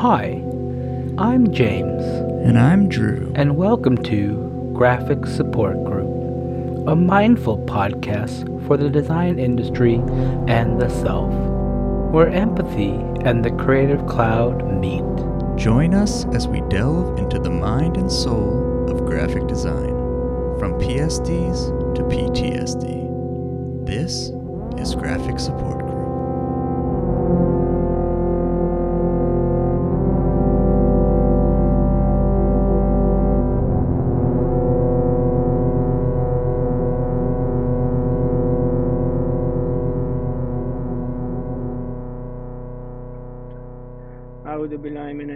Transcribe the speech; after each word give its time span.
Hi, 0.00 0.42
I'm 1.18 1.52
James, 1.52 2.02
And 2.46 2.58
I'm 2.58 2.88
Drew. 2.88 3.30
and 3.34 3.58
welcome 3.58 3.98
to 4.04 4.72
Graphic 4.72 5.26
Support 5.26 5.84
Group, 5.84 6.88
a 6.88 6.96
mindful 6.96 7.58
podcast 7.66 8.66
for 8.66 8.78
the 8.78 8.88
design 8.88 9.38
industry 9.38 9.96
and 10.48 10.80
the 10.80 10.88
self, 10.88 11.30
where 12.14 12.30
empathy 12.30 12.92
and 13.26 13.44
the 13.44 13.50
creative 13.50 14.06
cloud 14.06 14.64
meet. 14.80 15.04
Join 15.58 15.92
us 15.92 16.24
as 16.32 16.48
we 16.48 16.62
delve 16.70 17.18
into 17.18 17.38
the 17.38 17.50
mind 17.50 17.98
and 17.98 18.10
soul 18.10 18.88
of 18.88 19.04
graphic 19.04 19.46
design, 19.48 19.90
from 20.58 20.80
PSDs 20.80 21.94
to 21.94 22.02
PTSD. 22.04 23.84
This 23.84 24.30
is 24.80 24.94
Graphic 24.94 25.38
Support 25.38 25.79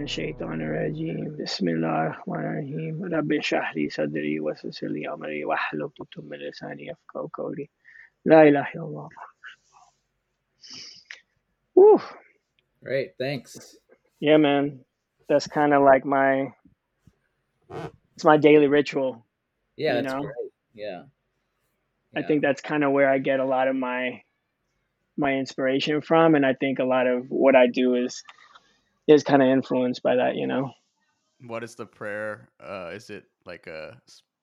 الشيطان 0.04 0.60
الرجيم 0.62 1.36
بسم 1.40 1.68
الله 1.68 2.02
الرحمن 2.06 2.40
الرحيم 2.40 3.04
رب 3.14 3.32
اشرح 3.32 3.76
لي 3.76 3.88
صدري 3.90 4.40
ويسر 4.40 4.86
لي 4.86 5.08
أمري 5.08 5.44
واحلل 5.44 5.82
عقدة 5.82 6.22
من 6.22 6.38
لساني 6.38 6.86
يفقهوا 6.86 7.28
قولي 7.32 7.68
لا 8.24 8.42
إله 8.42 8.66
إلا 8.74 8.82
الله 8.84 9.08
Whew. 11.74 12.00
Great, 12.84 13.12
thanks. 13.18 13.76
Yeah, 14.20 14.36
man. 14.36 14.80
That's 15.28 15.46
kind 15.46 15.72
of 15.72 15.82
like 15.82 16.04
my 16.04 16.52
it's 18.14 18.24
my 18.24 18.36
daily 18.36 18.66
ritual. 18.66 19.24
Yeah, 19.76 19.96
You 19.96 20.02
that's 20.02 20.14
know? 20.14 20.20
great. 20.20 20.52
Yeah. 20.74 21.02
I 22.16 22.20
Yeah. 22.20 22.26
think 22.26 22.42
that's 22.42 22.60
kind 22.60 22.84
of 22.84 22.92
where 22.92 23.08
I 23.08 23.18
get 23.18 23.40
a 23.40 23.44
lot 23.46 23.68
of 23.68 23.76
my 23.76 24.22
my 25.16 25.34
inspiration 25.34 26.00
from 26.02 26.34
and 26.34 26.44
I 26.44 26.54
think 26.54 26.78
a 26.78 26.84
lot 26.84 27.06
of 27.06 27.30
what 27.30 27.54
I 27.56 27.66
do 27.66 27.94
is 27.94 28.22
is 29.07 29.23
kind 29.23 29.41
of 29.41 29.49
influenced 29.49 30.03
by 30.03 30.15
that, 30.15 30.35
you 30.35 30.47
know. 30.47 30.71
What 31.41 31.63
is 31.63 31.75
the 31.75 31.85
prayer? 31.85 32.49
Uh, 32.59 32.91
is 32.93 33.09
it 33.09 33.25
like 33.45 33.67
a? 33.67 33.97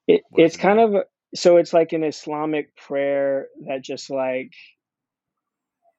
It, 0.06 0.22
it's 0.36 0.56
kind 0.56 0.78
mean? 0.78 0.96
of 0.96 1.04
so 1.34 1.56
it's 1.56 1.72
like 1.72 1.92
an 1.92 2.04
Islamic 2.04 2.76
prayer 2.76 3.46
that 3.66 3.82
just 3.82 4.10
like 4.10 4.50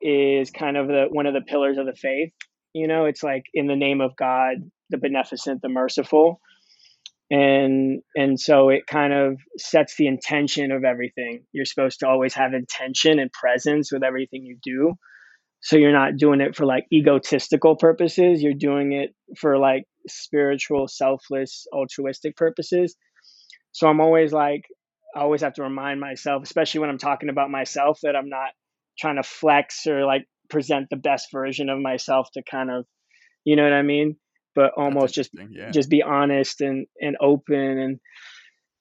is 0.02 0.52
kind 0.52 0.78
of 0.78 0.88
the 0.88 1.06
one 1.10 1.26
of 1.26 1.34
the 1.34 1.42
pillars 1.42 1.78
of 1.78 1.86
the 1.86 1.96
faith. 1.96 2.32
You 2.74 2.88
know, 2.88 3.06
it's 3.06 3.24
like 3.24 3.44
in 3.54 3.68
the 3.68 3.76
name 3.76 4.02
of 4.02 4.16
God, 4.16 4.58
the 4.90 4.98
beneficent, 4.98 5.62
the 5.62 5.70
merciful. 5.70 6.40
And 7.32 8.02
and 8.16 8.40
so 8.40 8.70
it 8.70 8.86
kind 8.86 9.14
of 9.14 9.38
sets 9.58 9.96
the 9.96 10.08
intention 10.08 10.72
of 10.72 10.84
everything. 10.84 11.46
You're 11.52 11.66
supposed 11.66 12.02
to 12.02 12.08
always 12.08 12.34
have 12.36 12.54
intention 12.54 13.18
and 13.18 13.32
presence 13.32 13.92
with 13.92 14.04
everything 14.04 14.46
you 14.46 14.58
do. 14.62 14.94
So 15.64 15.78
you're 15.78 15.94
not 15.94 16.18
doing 16.18 16.42
it 16.42 16.58
for 16.58 16.66
like 16.66 16.86
egotistical 16.92 17.78
purposes, 17.78 18.44
you're 18.44 18.54
doing 18.54 18.92
it 18.92 19.16
for 19.38 19.58
like 19.58 19.86
spiritual, 20.08 20.90
selfless, 20.90 21.66
altruistic 21.74 22.36
purposes. 22.36 22.96
So 23.72 23.88
I'm 23.88 24.02
always 24.02 24.34
like 24.34 24.66
I 25.16 25.22
always 25.22 25.42
have 25.42 25.54
to 25.54 25.64
remind 25.64 26.02
myself, 26.02 26.44
especially 26.44 26.82
when 26.82 26.90
I'm 26.90 26.98
talking 26.98 27.30
about 27.30 27.50
myself, 27.50 28.00
that 28.04 28.16
I'm 28.16 28.30
not 28.30 28.50
trying 29.00 29.16
to 29.16 29.24
flex 29.24 29.88
or 29.88 30.06
like 30.06 30.28
present 30.50 30.88
the 30.90 30.98
best 30.98 31.32
version 31.32 31.70
of 31.70 31.80
myself 31.80 32.30
to 32.34 32.44
kind 32.44 32.70
of, 32.70 32.86
you 33.46 33.56
know 33.56 33.64
what 33.64 33.74
I 33.74 33.84
mean? 33.84 34.18
But 34.56 34.74
almost 34.76 35.16
just 35.16 35.32
yeah. 35.50 35.72
just 35.72 35.90
be 35.90 36.04
honest 36.04 36.60
and 36.62 36.88
and 37.00 37.16
open 37.22 37.56
and 37.56 38.00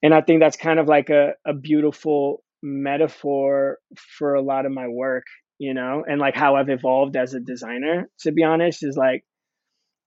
and 0.02 0.12
I 0.12 0.20
think 0.20 0.40
that's 0.40 0.56
kind 0.56 0.80
of 0.80 0.88
like 0.88 1.10
a 1.10 1.34
a 1.46 1.54
beautiful 1.54 2.42
metaphor 2.60 3.78
for 4.18 4.34
a 4.34 4.42
lot 4.42 4.66
of 4.66 4.72
my 4.72 4.88
work, 4.88 5.24
you 5.62 5.74
know, 5.74 6.02
and 6.04 6.20
like 6.20 6.34
how 6.34 6.56
I've 6.56 6.68
evolved 6.68 7.16
as 7.16 7.34
a 7.34 7.40
designer. 7.40 8.10
To 8.22 8.32
be 8.32 8.42
honest, 8.42 8.82
is 8.82 8.96
like 8.96 9.24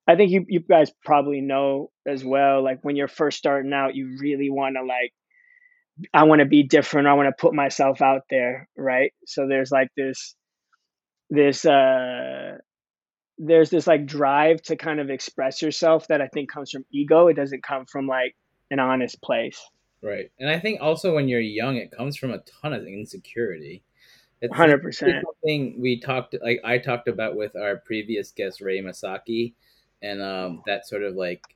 I 0.06 0.18
think 0.18 0.32
you 0.32 0.46
you 0.50 0.60
guys 0.60 0.92
probably 1.06 1.40
know 1.40 1.92
as 2.06 2.26
well. 2.26 2.62
Like 2.62 2.80
when 2.82 2.98
you're 2.98 3.08
first 3.08 3.38
starting 3.38 3.72
out, 3.72 3.96
you 3.96 4.18
really 4.20 4.50
want 4.50 4.76
to 4.76 4.84
like 4.84 5.14
I 6.14 6.24
want 6.24 6.40
to 6.40 6.46
be 6.46 6.64
different. 6.64 7.08
I 7.08 7.14
want 7.14 7.30
to 7.30 7.42
put 7.42 7.54
myself 7.54 8.02
out 8.02 8.24
there, 8.30 8.68
right? 8.76 9.14
So 9.28 9.48
there's 9.48 9.72
like 9.72 9.88
this 9.96 10.36
this 11.30 11.64
uh 11.64 12.58
there's 13.38 13.70
this 13.70 13.88
like 13.88 14.06
drive 14.06 14.62
to 14.64 14.76
kind 14.76 15.00
of 15.00 15.10
express 15.10 15.62
yourself 15.62 16.10
that 16.10 16.22
I 16.22 16.28
think 16.28 16.52
comes 16.52 16.70
from 16.70 16.84
ego. 16.92 17.30
It 17.30 17.36
doesn't 17.36 17.64
come 17.64 17.86
from 17.86 18.08
like 18.08 18.36
an 18.72 18.80
honest 18.80 19.22
place. 19.22 19.62
Right. 20.04 20.30
And 20.38 20.50
I 20.50 20.60
think 20.60 20.82
also 20.82 21.16
when 21.16 21.30
you're 21.30 21.40
young, 21.40 21.78
it 21.78 21.92
comes 21.92 22.18
from 22.18 22.32
a 22.32 22.44
ton 22.62 22.74
of 22.74 22.86
insecurity. 22.86 23.84
It's 24.46 24.58
100%. 24.58 25.24
something 25.24 25.82
we 25.82 26.00
talked 26.00 26.36
like 26.44 26.62
I 26.64 26.78
talked 26.78 27.08
about 27.08 27.36
with 27.36 27.56
our 27.56 27.78
previous 27.78 28.32
guest 28.32 28.62
Ray 28.62 28.82
Masaki 28.82 29.54
and 30.02 30.22
um 30.22 30.62
that 30.66 30.88
sort 30.88 31.04
of 31.04 31.16
like 31.16 31.56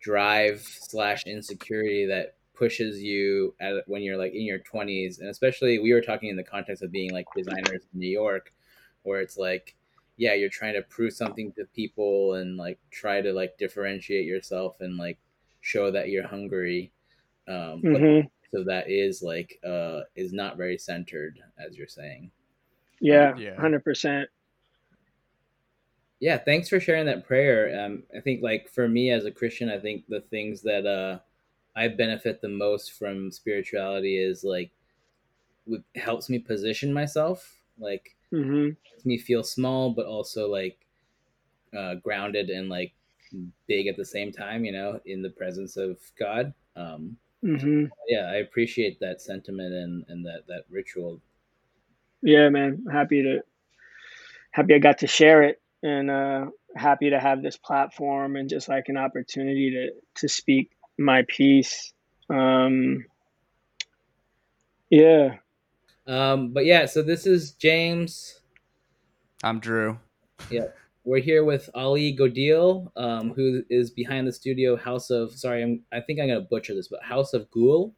drive 0.00 0.60
slash 0.62 1.24
insecurity 1.26 2.06
that 2.06 2.34
pushes 2.54 3.02
you 3.02 3.54
at 3.60 3.74
when 3.86 4.02
you're 4.02 4.16
like 4.16 4.32
in 4.32 4.42
your 4.42 4.58
20s 4.60 5.20
and 5.20 5.28
especially 5.28 5.78
we 5.78 5.92
were 5.92 6.00
talking 6.00 6.30
in 6.30 6.36
the 6.36 6.44
context 6.44 6.82
of 6.82 6.90
being 6.90 7.10
like 7.12 7.26
designers 7.36 7.82
in 7.92 8.00
New 8.00 8.08
York 8.08 8.52
where 9.02 9.20
it's 9.20 9.36
like 9.36 9.74
yeah 10.16 10.34
you're 10.34 10.48
trying 10.48 10.74
to 10.74 10.82
prove 10.82 11.12
something 11.12 11.52
to 11.52 11.64
people 11.74 12.34
and 12.34 12.56
like 12.56 12.78
try 12.90 13.20
to 13.20 13.32
like 13.32 13.56
differentiate 13.58 14.24
yourself 14.26 14.76
and 14.80 14.96
like 14.96 15.18
show 15.60 15.90
that 15.90 16.08
you're 16.08 16.26
hungry. 16.26 16.92
Um 17.48 17.80
but 17.82 18.00
hmm 18.00 18.20
so 18.52 18.64
that 18.64 18.90
is 18.90 19.22
like 19.22 19.58
uh 19.64 20.00
is 20.14 20.32
not 20.32 20.56
very 20.56 20.78
centered 20.78 21.40
as 21.58 21.76
you're 21.76 21.86
saying 21.88 22.30
Yeah, 23.00 23.34
Yeah. 23.36 23.54
100%. 23.56 24.28
yeah 26.20 26.38
thanks 26.38 26.68
for 26.68 26.80
sharing 26.80 27.06
that 27.06 27.26
prayer 27.26 27.78
um 27.84 28.02
i 28.16 28.20
think 28.20 28.42
like 28.42 28.68
for 28.68 28.88
me 28.88 29.10
as 29.10 29.24
a 29.24 29.30
christian 29.30 29.68
i 29.68 29.78
think 29.78 30.04
the 30.08 30.20
things 30.20 30.62
that 30.62 30.86
uh 30.86 31.18
i 31.76 31.88
benefit 31.88 32.40
the 32.40 32.48
most 32.48 32.92
from 32.92 33.30
spirituality 33.30 34.16
is 34.16 34.42
like 34.44 34.70
it 35.66 35.82
helps 35.96 36.28
me 36.30 36.38
position 36.38 36.92
myself 36.92 37.60
like 37.78 38.16
hmm 38.30 38.70
makes 38.92 39.06
me 39.06 39.18
feel 39.18 39.44
small 39.44 39.92
but 39.92 40.06
also 40.06 40.48
like 40.50 40.86
uh 41.76 41.94
grounded 41.96 42.50
and 42.50 42.68
like 42.68 42.94
big 43.68 43.86
at 43.88 43.96
the 43.96 44.04
same 44.04 44.32
time 44.32 44.64
you 44.64 44.72
know 44.72 45.00
in 45.06 45.22
the 45.22 45.30
presence 45.30 45.76
of 45.76 45.98
god 46.18 46.54
um 46.76 47.16
hmm 47.46 47.84
yeah 48.08 48.28
i 48.32 48.36
appreciate 48.36 48.98
that 49.00 49.20
sentiment 49.20 49.72
and 49.72 50.04
and 50.08 50.24
that 50.26 50.42
that 50.48 50.64
ritual 50.70 51.20
Yeah, 52.22 52.48
man. 52.48 52.84
Happy 52.90 53.22
to 53.22 53.42
happy 54.50 54.74
I 54.74 54.78
got 54.78 54.98
to 54.98 55.06
share 55.06 55.42
it 55.42 55.60
and 55.82 56.10
uh 56.10 56.46
happy 56.74 57.10
to 57.10 57.20
have 57.20 57.42
this 57.42 57.56
platform 57.56 58.36
and 58.36 58.48
just 58.48 58.68
like 58.68 58.88
an 58.88 58.96
opportunity 58.96 59.70
to 59.70 59.90
to 60.20 60.28
speak 60.28 60.70
my 60.98 61.24
piece. 61.28 61.92
Um 62.28 63.04
yeah. 64.90 65.36
um 66.06 66.52
but 66.52 66.64
yeah 66.64 66.86
so 66.86 67.02
this 67.02 67.26
is 67.26 67.52
james 67.52 68.40
I'm 69.44 69.60
Drew. 69.60 69.98
We're 71.06 71.20
here 71.20 71.44
with 71.44 71.70
Ali 71.72 72.16
Godil, 72.16 72.90
um, 72.96 73.32
who 73.32 73.62
is 73.70 73.92
behind 73.92 74.26
the 74.26 74.32
studio 74.32 74.74
House 74.74 75.08
of. 75.08 75.32
Sorry, 75.32 75.62
I'm, 75.62 75.84
I 75.92 76.00
think 76.00 76.18
I'm 76.18 76.26
gonna 76.26 76.40
butcher 76.40 76.74
this, 76.74 76.88
but 76.88 77.00
House 77.00 77.32
of 77.32 77.48
Gul. 77.52 77.94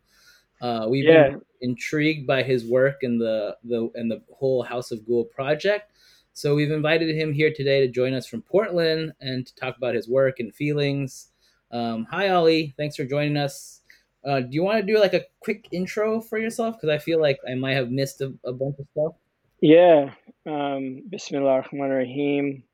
Uh, 0.60 0.86
we've 0.91 1.06
Yeah. 1.06 1.30
been 1.30 1.41
intrigued 1.62 2.26
by 2.26 2.42
his 2.42 2.66
work 2.66 3.02
and 3.02 3.18
the 3.18 3.56
the 3.64 3.88
and 3.94 4.10
the 4.10 4.20
whole 4.30 4.62
House 4.62 4.92
of 4.92 5.06
Gul 5.06 5.24
project. 5.24 5.91
So 6.34 6.54
we've 6.54 6.70
invited 6.70 7.16
him 7.16 7.33
here 7.33 7.50
today 7.50 7.80
to 7.80 7.88
join 7.88 8.12
us 8.12 8.27
from 8.27 8.42
Portland 8.42 9.15
and 9.22 9.47
to 9.47 9.54
talk 9.56 9.78
about 9.78 9.94
his 9.94 10.06
work 10.06 10.38
and 10.38 10.54
feelings. 10.54 11.30
Um, 11.71 12.06
hi, 12.10 12.28
Ali. 12.28 12.74
Thanks 12.77 12.97
for 12.97 13.06
joining 13.06 13.38
us. 13.38 13.80
Uh, 14.22 14.41
do 14.41 14.48
you 14.50 14.62
want 14.62 14.84
to 14.84 14.92
do 14.92 15.00
like 15.00 15.15
a 15.15 15.24
quick 15.41 15.66
intro 15.72 16.21
for 16.21 16.38
yourself? 16.38 16.77
Because 16.77 16.91
I 16.91 16.98
feel 16.98 17.21
like 17.22 17.38
I 17.50 17.54
might 17.54 17.72
have 17.72 17.91
missed 17.91 18.21
a, 18.21 18.34
a 18.44 18.53
bunch 18.53 18.77
of 18.78 18.86
stuff. 18.92 19.15
Yeah. 19.62 20.12
Um 20.44 21.04
Bismillah 21.09 21.50
ar-Rahman 21.65 21.91
ar-Rahim. 21.91 22.65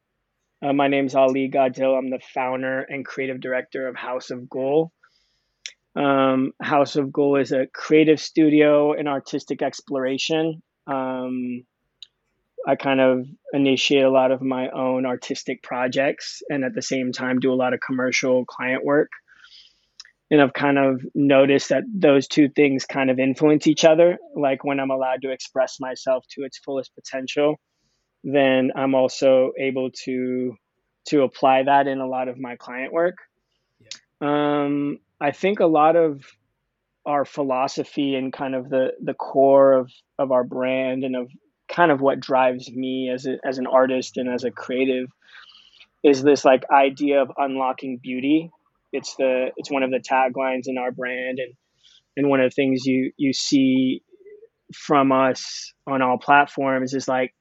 Uh, 0.64 0.72
my 0.72 0.88
name's 0.88 1.14
Ali 1.14 1.50
Godil. 1.50 1.98
I'm 1.98 2.08
the 2.08 2.20
founder 2.32 2.80
and 2.80 3.04
creative 3.04 3.38
director 3.38 3.86
of 3.86 3.96
House 3.96 4.30
of 4.30 4.48
Gul. 4.48 4.92
Um, 5.94 6.52
House 6.62 6.96
of 6.96 7.12
Gul 7.12 7.36
is 7.36 7.52
a 7.52 7.66
creative 7.66 8.18
studio 8.18 8.94
and 8.94 9.06
artistic 9.06 9.60
exploration. 9.60 10.62
Um, 10.86 11.64
I 12.66 12.76
kind 12.76 13.00
of 13.00 13.26
initiate 13.52 14.04
a 14.04 14.10
lot 14.10 14.32
of 14.32 14.40
my 14.40 14.70
own 14.70 15.04
artistic 15.04 15.62
projects 15.62 16.40
and 16.48 16.64
at 16.64 16.74
the 16.74 16.80
same 16.80 17.12
time 17.12 17.40
do 17.40 17.52
a 17.52 17.60
lot 17.62 17.74
of 17.74 17.80
commercial 17.86 18.46
client 18.46 18.86
work. 18.86 19.10
And 20.30 20.40
I've 20.40 20.54
kind 20.54 20.78
of 20.78 21.02
noticed 21.14 21.68
that 21.68 21.82
those 21.94 22.26
two 22.26 22.48
things 22.48 22.86
kind 22.86 23.10
of 23.10 23.18
influence 23.18 23.66
each 23.66 23.84
other. 23.84 24.16
Like 24.34 24.64
when 24.64 24.80
I'm 24.80 24.90
allowed 24.90 25.20
to 25.22 25.30
express 25.30 25.78
myself 25.78 26.24
to 26.30 26.44
its 26.44 26.56
fullest 26.56 26.94
potential, 26.94 27.60
then 28.24 28.72
I'm 28.74 28.94
also 28.94 29.52
able 29.58 29.90
to 30.04 30.56
to 31.08 31.22
apply 31.22 31.64
that 31.64 31.86
in 31.86 32.00
a 32.00 32.06
lot 32.06 32.28
of 32.28 32.38
my 32.38 32.56
client 32.56 32.92
work. 32.92 33.18
Um, 34.22 34.98
I 35.20 35.32
think 35.32 35.60
a 35.60 35.66
lot 35.66 35.96
of 35.96 36.22
our 37.06 37.26
philosophy 37.26 38.14
and 38.14 38.32
kind 38.32 38.54
of 38.54 38.70
the 38.70 38.92
the 39.02 39.12
core 39.12 39.74
of 39.74 39.90
of 40.18 40.32
our 40.32 40.42
brand 40.42 41.04
and 41.04 41.14
of 41.14 41.30
kind 41.68 41.92
of 41.92 42.00
what 42.00 42.20
drives 42.20 42.70
me 42.70 43.10
as 43.12 43.26
a, 43.26 43.36
as 43.44 43.58
an 43.58 43.66
artist 43.66 44.16
and 44.16 44.28
as 44.28 44.44
a 44.44 44.50
creative 44.50 45.08
is 46.02 46.22
this 46.22 46.44
like 46.44 46.64
idea 46.70 47.20
of 47.20 47.30
unlocking 47.36 47.98
beauty. 47.98 48.50
It's 48.92 49.16
the 49.16 49.50
it's 49.56 49.70
one 49.70 49.82
of 49.82 49.90
the 49.90 50.00
taglines 50.00 50.66
in 50.66 50.78
our 50.78 50.92
brand 50.92 51.38
and 51.38 51.52
and 52.16 52.30
one 52.30 52.40
of 52.40 52.50
the 52.50 52.54
things 52.54 52.86
you 52.86 53.12
you 53.18 53.34
see 53.34 54.02
from 54.72 55.12
us 55.12 55.74
on 55.86 56.00
all 56.00 56.16
platforms 56.16 56.94
is 56.94 57.06
like 57.06 57.34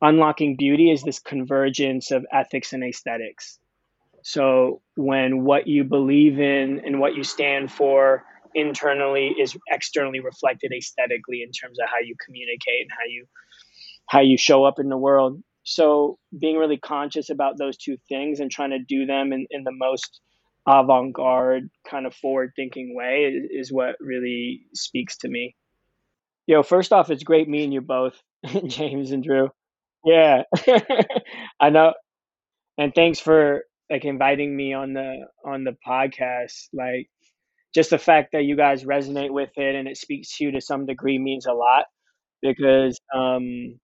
unlocking 0.00 0.56
beauty 0.56 0.90
is 0.90 1.02
this 1.02 1.18
convergence 1.18 2.10
of 2.10 2.26
ethics 2.32 2.72
and 2.72 2.84
aesthetics. 2.84 3.58
So 4.22 4.82
when 4.96 5.44
what 5.44 5.66
you 5.66 5.84
believe 5.84 6.38
in 6.38 6.82
and 6.84 7.00
what 7.00 7.14
you 7.14 7.22
stand 7.22 7.70
for 7.70 8.24
internally 8.54 9.34
is 9.38 9.56
externally 9.70 10.20
reflected 10.20 10.72
aesthetically 10.76 11.42
in 11.42 11.52
terms 11.52 11.78
of 11.78 11.88
how 11.88 12.00
you 12.04 12.16
communicate 12.24 12.82
and 12.82 12.90
how 12.90 13.04
you 13.08 13.26
how 14.08 14.20
you 14.20 14.38
show 14.38 14.64
up 14.64 14.78
in 14.78 14.88
the 14.88 14.96
world. 14.96 15.42
So 15.64 16.18
being 16.36 16.56
really 16.56 16.76
conscious 16.76 17.28
about 17.28 17.58
those 17.58 17.76
two 17.76 17.96
things 18.08 18.38
and 18.40 18.50
trying 18.50 18.70
to 18.70 18.78
do 18.78 19.04
them 19.04 19.32
in, 19.32 19.46
in 19.50 19.64
the 19.64 19.72
most 19.72 20.20
avant-garde 20.68 21.68
kind 21.88 22.06
of 22.06 22.14
forward-thinking 22.14 22.94
way 22.94 23.24
is, 23.24 23.68
is 23.68 23.72
what 23.72 23.96
really 24.00 24.62
speaks 24.74 25.16
to 25.18 25.28
me. 25.28 25.56
Yo, 26.46 26.62
first 26.62 26.92
off, 26.92 27.10
it's 27.10 27.24
great 27.24 27.48
meeting 27.48 27.72
you 27.72 27.80
both, 27.80 28.20
James 28.66 29.10
and 29.10 29.24
Drew. 29.24 29.50
Yeah, 30.04 30.42
I 31.60 31.70
know, 31.70 31.94
and 32.78 32.94
thanks 32.94 33.18
for 33.18 33.64
like 33.90 34.04
inviting 34.04 34.56
me 34.56 34.72
on 34.72 34.92
the 34.92 35.26
on 35.44 35.64
the 35.64 35.76
podcast. 35.86 36.68
Like, 36.72 37.08
just 37.74 37.90
the 37.90 37.98
fact 37.98 38.32
that 38.32 38.44
you 38.44 38.56
guys 38.56 38.84
resonate 38.84 39.32
with 39.32 39.50
it 39.56 39.74
and 39.74 39.88
it 39.88 39.96
speaks 39.96 40.36
to 40.36 40.44
you 40.44 40.52
to 40.52 40.60
some 40.60 40.86
degree 40.86 41.18
means 41.18 41.46
a 41.46 41.52
lot 41.52 41.86
because 42.42 42.98
um 43.14 43.78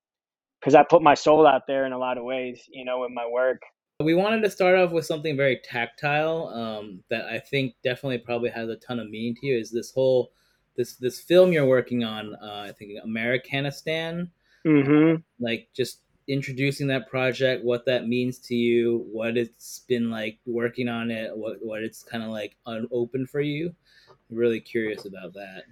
because 0.60 0.74
I 0.74 0.84
put 0.84 1.02
my 1.02 1.14
soul 1.14 1.46
out 1.46 1.62
there 1.66 1.86
in 1.86 1.92
a 1.92 1.98
lot 1.98 2.18
of 2.18 2.24
ways, 2.24 2.62
you 2.70 2.84
know, 2.84 3.00
with 3.00 3.10
my 3.10 3.26
work. 3.26 3.60
We 4.00 4.14
wanted 4.14 4.42
to 4.42 4.50
start 4.50 4.78
off 4.78 4.92
with 4.92 5.04
something 5.04 5.36
very 5.36 5.60
tactile 5.62 6.48
um, 6.48 7.02
that 7.10 7.26
I 7.26 7.38
think 7.38 7.74
definitely 7.82 8.18
probably 8.18 8.50
has 8.50 8.68
a 8.68 8.76
ton 8.76 9.00
of 9.00 9.10
meaning 9.10 9.34
to 9.40 9.46
you. 9.46 9.58
Is 9.58 9.70
this 9.70 9.92
whole 9.92 10.32
this 10.76 10.94
this 10.96 11.20
film 11.20 11.52
you're 11.52 11.66
working 11.66 12.04
on? 12.04 12.34
Uh, 12.34 12.66
I 12.68 12.72
think 12.72 12.92
Americanistan. 13.04 14.30
Mm-hmm. 14.66 15.16
Like 15.40 15.68
just 15.74 16.00
introducing 16.28 16.86
that 16.88 17.08
project, 17.08 17.64
what 17.64 17.86
that 17.86 18.06
means 18.06 18.38
to 18.38 18.54
you, 18.54 19.06
what 19.10 19.36
it's 19.36 19.80
been 19.88 20.10
like 20.10 20.38
working 20.46 20.88
on 20.88 21.10
it, 21.10 21.36
what 21.36 21.56
what 21.60 21.82
it's 21.82 22.02
kind 22.02 22.22
of 22.22 22.30
like 22.30 22.56
unopened 22.66 23.28
for 23.28 23.40
you. 23.40 23.74
I'm 24.08 24.36
really 24.36 24.60
curious 24.60 25.04
about 25.04 25.34
that. 25.34 25.62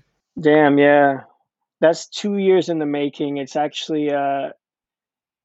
Damn, 0.41 0.79
yeah, 0.79 1.23
that's 1.81 2.07
two 2.07 2.37
years 2.37 2.69
in 2.69 2.79
the 2.79 2.87
making. 2.87 3.37
It's 3.37 3.57
actually 3.57 4.11
uh, 4.13 4.51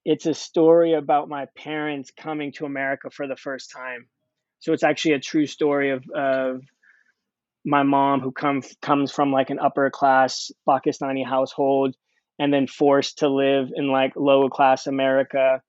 it's 0.04 0.26
a 0.26 0.34
story 0.34 0.94
about 0.94 1.30
my 1.30 1.46
parents 1.58 2.12
coming 2.12 2.52
to 2.54 2.66
America 2.66 3.10
for 3.10 3.28
the 3.28 3.36
first 3.36 3.72
time. 3.72 4.08
So 4.60 4.74
it's 4.74 4.84
actually 4.84 5.14
a 5.14 5.20
true 5.20 5.46
story 5.46 5.92
of 5.92 6.04
of 6.16 6.62
my 7.66 7.84
mom 7.84 8.22
who 8.22 8.32
comes 8.32 8.76
comes 8.82 9.12
from 9.12 9.32
like 9.32 9.50
an 9.50 9.60
upper 9.60 9.90
class 9.90 10.52
Pakistani 10.68 11.26
household 11.26 11.96
and 12.40 12.54
then 12.54 12.68
forced 12.68 13.20
to 13.20 13.30
live 13.30 13.70
in 13.74 13.90
like 13.90 14.14
lower 14.16 14.50
class 14.50 14.88
America. 14.88 15.62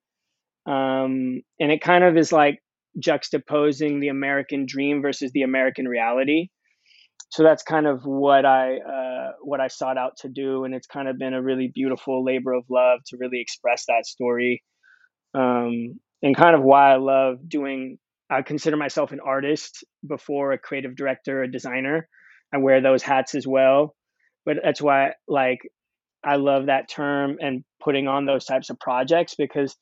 Um, 0.65 1.41
and 1.59 1.71
it 1.71 1.81
kind 1.81 2.03
of 2.03 2.17
is 2.17 2.31
like 2.31 2.59
juxtaposing 2.99 4.01
the 4.01 4.09
American 4.09 4.65
dream 4.67 5.01
versus 5.01 5.31
the 5.31 5.43
American 5.43 5.87
reality. 5.87 6.49
So 7.29 7.43
that's 7.43 7.63
kind 7.63 7.87
of 7.87 8.01
what 8.03 8.45
I 8.45 8.77
uh, 8.77 9.31
what 9.41 9.59
I 9.59 9.67
sought 9.67 9.97
out 9.97 10.13
to 10.21 10.29
do, 10.29 10.63
and 10.63 10.73
it's 10.73 10.87
kind 10.87 11.09
of 11.09 11.17
been 11.17 11.33
a 11.33 11.41
really 11.41 11.69
beautiful 11.73 12.23
labor 12.23 12.53
of 12.53 12.63
love 12.69 12.99
to 13.07 13.17
really 13.17 13.41
express 13.41 13.85
that 13.87 14.05
story, 14.05 14.63
um, 15.33 15.99
and 16.21 16.35
kind 16.35 16.55
of 16.55 16.63
why 16.63 16.93
I 16.93 16.97
love 16.97 17.37
doing. 17.47 17.97
I 18.29 18.41
consider 18.41 18.77
myself 18.77 19.11
an 19.11 19.19
artist 19.19 19.85
before 20.07 20.51
a 20.51 20.57
creative 20.57 20.95
director, 20.95 21.43
a 21.43 21.51
designer. 21.51 22.07
I 22.53 22.57
wear 22.57 22.81
those 22.81 23.03
hats 23.03 23.35
as 23.35 23.45
well, 23.45 23.95
but 24.45 24.57
that's 24.63 24.81
why 24.81 25.11
like 25.27 25.59
I 26.27 26.35
love 26.35 26.65
that 26.65 26.89
term 26.89 27.37
and 27.39 27.63
putting 27.79 28.07
on 28.07 28.25
those 28.25 28.43
types 28.43 28.69
of 28.69 28.77
projects 28.79 29.35
because 29.35 29.77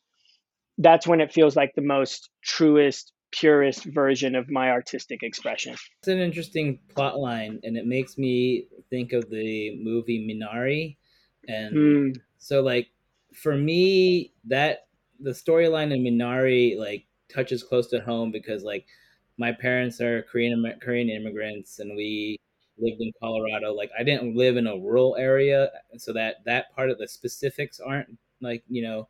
that's 0.78 1.08
when 1.08 1.20
it 1.22 1.34
feels 1.34 1.56
like 1.56 1.72
the 1.76 1.82
most 1.82 2.30
truest, 2.44 3.14
purest 3.32 3.86
version 3.86 4.36
of 4.36 4.50
my 4.50 4.70
artistic 4.70 5.24
expression. 5.24 5.76
It's 6.00 6.08
an 6.08 6.20
interesting 6.20 6.80
plot 6.94 7.18
line, 7.18 7.60
and 7.64 7.76
it 7.76 7.88
makes 7.88 8.18
me 8.18 8.68
think 8.92 9.12
of 9.12 9.30
the 9.30 9.76
movie 9.82 10.28
Minari. 10.28 10.98
And 11.48 11.76
mm. 11.76 12.22
so, 12.38 12.62
like, 12.62 12.90
for 13.34 13.56
me, 13.56 14.34
that 14.46 14.88
the 15.20 15.32
storyline 15.32 15.92
in 15.92 16.04
Minari, 16.04 16.78
like, 16.78 17.06
touches 17.34 17.64
close 17.64 17.88
to 17.88 18.02
home 18.02 18.32
because, 18.32 18.64
like, 18.64 18.86
my 19.38 19.52
parents 19.52 20.00
are 20.00 20.22
Korean 20.24 20.64
Korean 20.82 21.10
immigrants, 21.10 21.80
and 21.80 21.96
we 21.96 22.38
lived 22.78 23.02
in 23.02 23.12
Colorado. 23.20 23.74
Like 23.74 23.92
I 23.98 24.04
didn't 24.04 24.36
live 24.36 24.58
in 24.58 24.68
a 24.68 24.78
rural 24.78 25.16
area, 25.18 25.70
so 25.98 26.14
that 26.14 26.38
that 26.46 26.74
part 26.76 26.90
of 26.90 26.98
the 26.98 27.08
specifics 27.08 27.80
aren't 27.80 28.18
like 28.42 28.64
you 28.68 28.82
know 28.84 29.08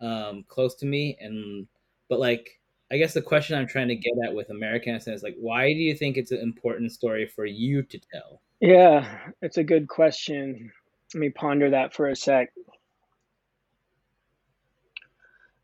um, 0.00 0.44
close 0.48 0.74
to 0.76 0.86
me. 0.86 1.16
And 1.20 1.66
but 2.08 2.18
like 2.18 2.60
I 2.90 2.98
guess 2.98 3.14
the 3.14 3.22
question 3.22 3.58
I'm 3.58 3.66
trying 3.66 3.88
to 3.88 3.96
get 3.96 4.12
at 4.24 4.34
with 4.34 4.50
American 4.50 4.94
is 4.94 5.22
like, 5.22 5.36
why 5.38 5.72
do 5.72 5.78
you 5.78 5.94
think 5.94 6.16
it's 6.16 6.30
an 6.30 6.38
important 6.38 6.92
story 6.92 7.26
for 7.26 7.44
you 7.44 7.82
to 7.82 7.98
tell? 8.12 8.40
Yeah, 8.60 9.18
it's 9.42 9.58
a 9.58 9.64
good 9.64 9.88
question. 9.88 10.72
Let 11.14 11.20
me 11.20 11.30
ponder 11.30 11.70
that 11.70 11.94
for 11.94 12.08
a 12.08 12.16
sec. 12.16 12.52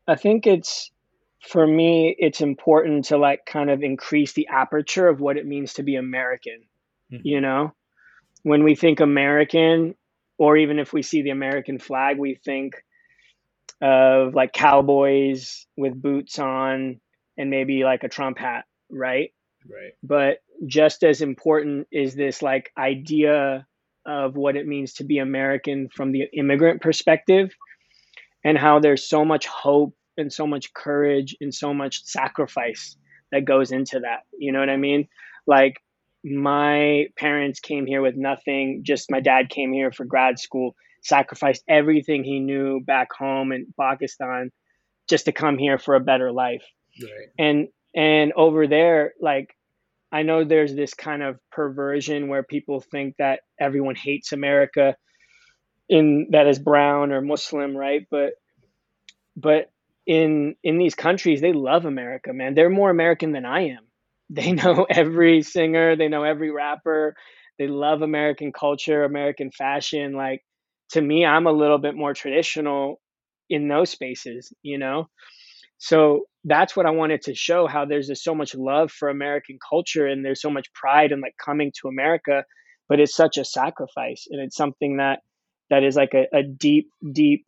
I 0.07 0.15
think 0.15 0.47
it's 0.47 0.91
for 1.41 1.65
me, 1.65 2.15
it's 2.17 2.41
important 2.41 3.05
to 3.05 3.17
like 3.17 3.45
kind 3.45 3.69
of 3.69 3.83
increase 3.83 4.33
the 4.33 4.47
aperture 4.47 5.07
of 5.07 5.19
what 5.19 5.37
it 5.37 5.45
means 5.45 5.73
to 5.73 5.83
be 5.83 5.95
American 5.95 6.63
Mm-hmm. 7.13 7.27
You 7.27 7.41
know, 7.41 7.73
when 8.43 8.63
we 8.63 8.75
think 8.75 8.99
American, 8.99 9.95
or 10.37 10.57
even 10.57 10.79
if 10.79 10.93
we 10.93 11.03
see 11.03 11.21
the 11.21 11.29
American 11.29 11.79
flag, 11.79 12.17
we 12.17 12.35
think 12.35 12.75
of 13.81 14.33
like 14.33 14.53
cowboys 14.53 15.65
with 15.77 16.01
boots 16.01 16.39
on 16.39 16.99
and 17.37 17.49
maybe 17.49 17.83
like 17.83 18.03
a 18.03 18.09
Trump 18.09 18.37
hat, 18.37 18.65
right? 18.89 19.33
Right. 19.69 19.93
But 20.01 20.37
just 20.65 21.03
as 21.03 21.21
important 21.21 21.87
is 21.91 22.15
this 22.15 22.41
like 22.41 22.71
idea 22.77 23.65
of 24.05 24.35
what 24.35 24.55
it 24.55 24.67
means 24.67 24.93
to 24.95 25.03
be 25.03 25.19
American 25.19 25.89
from 25.89 26.11
the 26.11 26.23
immigrant 26.33 26.81
perspective 26.81 27.53
and 28.43 28.57
how 28.57 28.79
there's 28.79 29.07
so 29.07 29.23
much 29.23 29.47
hope 29.47 29.95
and 30.17 30.31
so 30.31 30.45
much 30.45 30.73
courage 30.73 31.35
and 31.41 31.53
so 31.53 31.73
much 31.73 32.03
sacrifice 32.03 32.97
that 33.31 33.45
goes 33.45 33.71
into 33.71 34.01
that. 34.01 34.23
You 34.37 34.51
know 34.51 34.59
what 34.59 34.69
I 34.69 34.77
mean? 34.77 35.07
Like 35.47 35.77
my 36.23 37.07
parents 37.17 37.59
came 37.59 37.85
here 37.85 38.01
with 38.01 38.15
nothing. 38.15 38.83
Just 38.83 39.11
my 39.11 39.19
dad 39.19 39.49
came 39.49 39.73
here 39.73 39.91
for 39.91 40.05
grad 40.05 40.39
school, 40.39 40.75
sacrificed 41.01 41.63
everything 41.67 42.23
he 42.23 42.39
knew 42.39 42.79
back 42.81 43.09
home 43.13 43.51
in 43.51 43.73
Pakistan 43.79 44.51
just 45.09 45.25
to 45.25 45.31
come 45.31 45.57
here 45.57 45.77
for 45.77 45.95
a 45.95 45.99
better 45.99 46.31
life. 46.31 46.63
Right. 47.01 47.29
And 47.37 47.67
and 47.95 48.33
over 48.33 48.67
there, 48.67 49.13
like 49.19 49.55
I 50.11 50.23
know 50.23 50.43
there's 50.43 50.73
this 50.73 50.93
kind 50.93 51.23
of 51.23 51.39
perversion 51.51 52.29
where 52.29 52.43
people 52.43 52.79
think 52.79 53.15
that 53.17 53.41
everyone 53.59 53.95
hates 53.95 54.31
America 54.31 54.95
in 55.89 56.27
that 56.31 56.47
is 56.47 56.57
brown 56.59 57.11
or 57.11 57.21
Muslim, 57.21 57.75
right? 57.75 58.07
But 58.09 58.33
but 59.35 59.71
in 60.05 60.55
in 60.63 60.77
these 60.77 60.95
countries 60.95 61.41
they 61.41 61.51
love 61.51 61.83
America, 61.83 62.31
man. 62.31 62.53
They're 62.53 62.69
more 62.69 62.89
American 62.89 63.33
than 63.33 63.45
I 63.45 63.69
am 63.69 63.85
they 64.29 64.51
know 64.53 64.85
every 64.89 65.41
singer, 65.41 65.95
they 65.95 66.07
know 66.07 66.23
every 66.23 66.51
rapper, 66.51 67.15
they 67.59 67.67
love 67.67 68.01
American 68.01 68.51
culture, 68.51 69.03
American 69.03 69.51
fashion. 69.51 70.13
Like 70.13 70.41
to 70.91 71.01
me, 71.01 71.25
I'm 71.25 71.47
a 71.47 71.51
little 71.51 71.77
bit 71.79 71.95
more 71.95 72.13
traditional 72.13 73.01
in 73.49 73.67
those 73.67 73.89
spaces, 73.89 74.53
you 74.63 74.77
know? 74.77 75.07
So 75.77 76.25
that's 76.45 76.75
what 76.75 76.85
I 76.85 76.91
wanted 76.91 77.21
to 77.23 77.35
show 77.35 77.67
how 77.67 77.85
there's 77.85 78.07
just 78.07 78.23
so 78.23 78.35
much 78.35 78.55
love 78.55 78.91
for 78.91 79.09
American 79.09 79.57
culture 79.67 80.07
and 80.07 80.23
there's 80.25 80.41
so 80.41 80.49
much 80.49 80.71
pride 80.73 81.11
in 81.11 81.21
like 81.21 81.35
coming 81.43 81.71
to 81.81 81.87
America, 81.87 82.43
but 82.89 82.99
it's 82.99 83.15
such 83.15 83.37
a 83.37 83.45
sacrifice 83.45 84.27
and 84.29 84.41
it's 84.41 84.55
something 84.55 84.97
that 84.97 85.19
that 85.69 85.83
is 85.83 85.95
like 85.95 86.13
a, 86.13 86.27
a 86.35 86.43
deep, 86.43 86.89
deep 87.11 87.47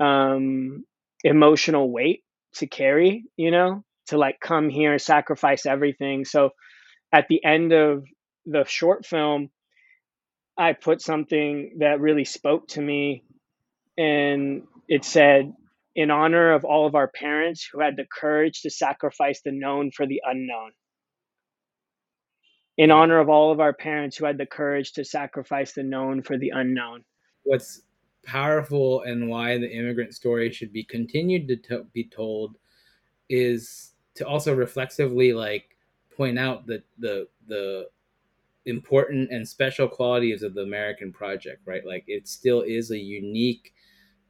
um 0.00 0.84
emotional 1.24 1.90
weight 1.92 2.22
to 2.56 2.66
carry, 2.68 3.24
you 3.36 3.50
know? 3.52 3.84
To 4.08 4.18
like 4.18 4.40
come 4.40 4.68
here, 4.68 4.92
and 4.92 5.00
sacrifice 5.00 5.66
everything. 5.66 6.24
So 6.24 6.50
at 7.12 7.26
the 7.28 7.44
end 7.44 7.72
of 7.72 8.04
the 8.44 8.64
short 8.64 9.06
film, 9.06 9.50
I 10.56 10.72
put 10.72 11.00
something 11.02 11.78
that 11.80 12.00
really 12.00 12.24
spoke 12.24 12.68
to 12.68 12.80
me 12.80 13.24
and 13.98 14.62
it 14.88 15.04
said, 15.04 15.52
in 15.94 16.10
honor 16.10 16.52
of 16.52 16.64
all 16.64 16.86
of 16.86 16.94
our 16.94 17.08
parents 17.08 17.68
who 17.70 17.80
had 17.80 17.96
the 17.96 18.04
courage 18.04 18.62
to 18.62 18.70
sacrifice 18.70 19.40
the 19.42 19.52
known 19.52 19.90
for 19.90 20.06
the 20.06 20.20
unknown. 20.24 20.72
In 22.76 22.90
honor 22.90 23.18
of 23.18 23.30
all 23.30 23.52
of 23.52 23.60
our 23.60 23.72
parents 23.72 24.16
who 24.16 24.26
had 24.26 24.36
the 24.36 24.46
courage 24.46 24.92
to 24.92 25.04
sacrifice 25.04 25.72
the 25.72 25.82
known 25.82 26.22
for 26.22 26.36
the 26.36 26.52
unknown. 26.54 27.04
What's 27.44 27.80
powerful 28.24 29.02
and 29.02 29.30
why 29.30 29.56
the 29.56 29.70
immigrant 29.70 30.14
story 30.14 30.52
should 30.52 30.72
be 30.72 30.84
continued 30.84 31.48
to 31.48 31.56
t- 31.56 31.88
be 31.94 32.04
told 32.04 32.56
is 33.30 33.92
to 34.16 34.26
also 34.26 34.54
reflexively 34.54 35.32
like 35.32 35.76
point 36.16 36.38
out 36.38 36.66
that 36.66 36.84
the 36.98 37.28
the 37.46 37.88
important 38.66 39.30
and 39.30 39.48
special 39.48 39.88
qualities 39.88 40.42
of 40.42 40.54
the 40.54 40.62
American 40.62 41.12
project, 41.12 41.62
right? 41.66 41.86
Like 41.86 42.04
it 42.08 42.26
still 42.28 42.62
is 42.62 42.90
a 42.90 42.98
unique 42.98 43.74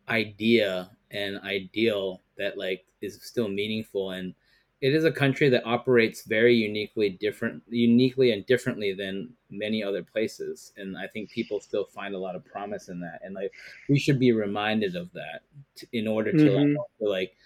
idea 0.09 0.90
and 1.11 1.38
ideal 1.40 2.23
that 2.38 2.59
like 2.59 2.87
is 3.00 3.21
still 3.23 3.49
meaningful 3.49 4.11
and 4.12 4.35
it 4.81 4.95
is 4.95 5.05
a 5.05 5.12
country 5.12 5.49
that 5.49 5.64
operates 5.66 6.25
very 6.25 6.55
uniquely 6.55 7.09
different 7.11 7.62
uniquely 7.69 8.33
and 8.33 8.47
differently 8.47 8.93
than 8.93 9.33
many 9.50 9.83
other 9.83 10.02
places 10.02 10.73
and 10.76 10.97
i 10.99 11.07
think 11.09 11.31
people 11.31 11.61
still 11.61 11.85
find 11.87 12.14
a 12.14 12.19
lot 12.19 12.37
of 12.37 12.45
promise 12.45 12.88
in 12.88 13.00
that 13.00 13.21
and 13.25 13.35
like 13.35 13.52
we 13.88 13.99
should 13.99 14.19
be 14.19 14.33
reminded 14.33 14.97
of 14.97 15.12
that 15.12 15.43
t- 15.76 15.88
in 15.93 16.07
order 16.07 16.33
to, 16.33 16.50
Mhm. 16.50 16.76
like, 16.76 16.99
to 17.00 17.09
like 17.09 17.37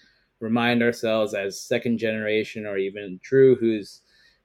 remind 0.40 0.82
ourselves 0.82 1.35
as 1.35 1.61
second 1.61 1.99
generation 1.99 2.66
or 2.66 2.78
even 2.78 3.20
drew 3.23 3.54
who's 3.56 4.00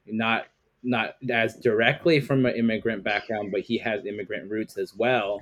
not 0.06 0.46
not 0.84 1.16
as 1.32 1.56
directly 1.58 2.20
from 2.22 2.46
an 2.46 2.56
immigrant 2.56 3.04
background 3.04 3.52
but 3.52 3.62
he 3.62 3.78
has 3.78 4.06
immigrant 4.06 4.50
roots 4.52 4.78
as 4.78 4.94
well 4.96 5.42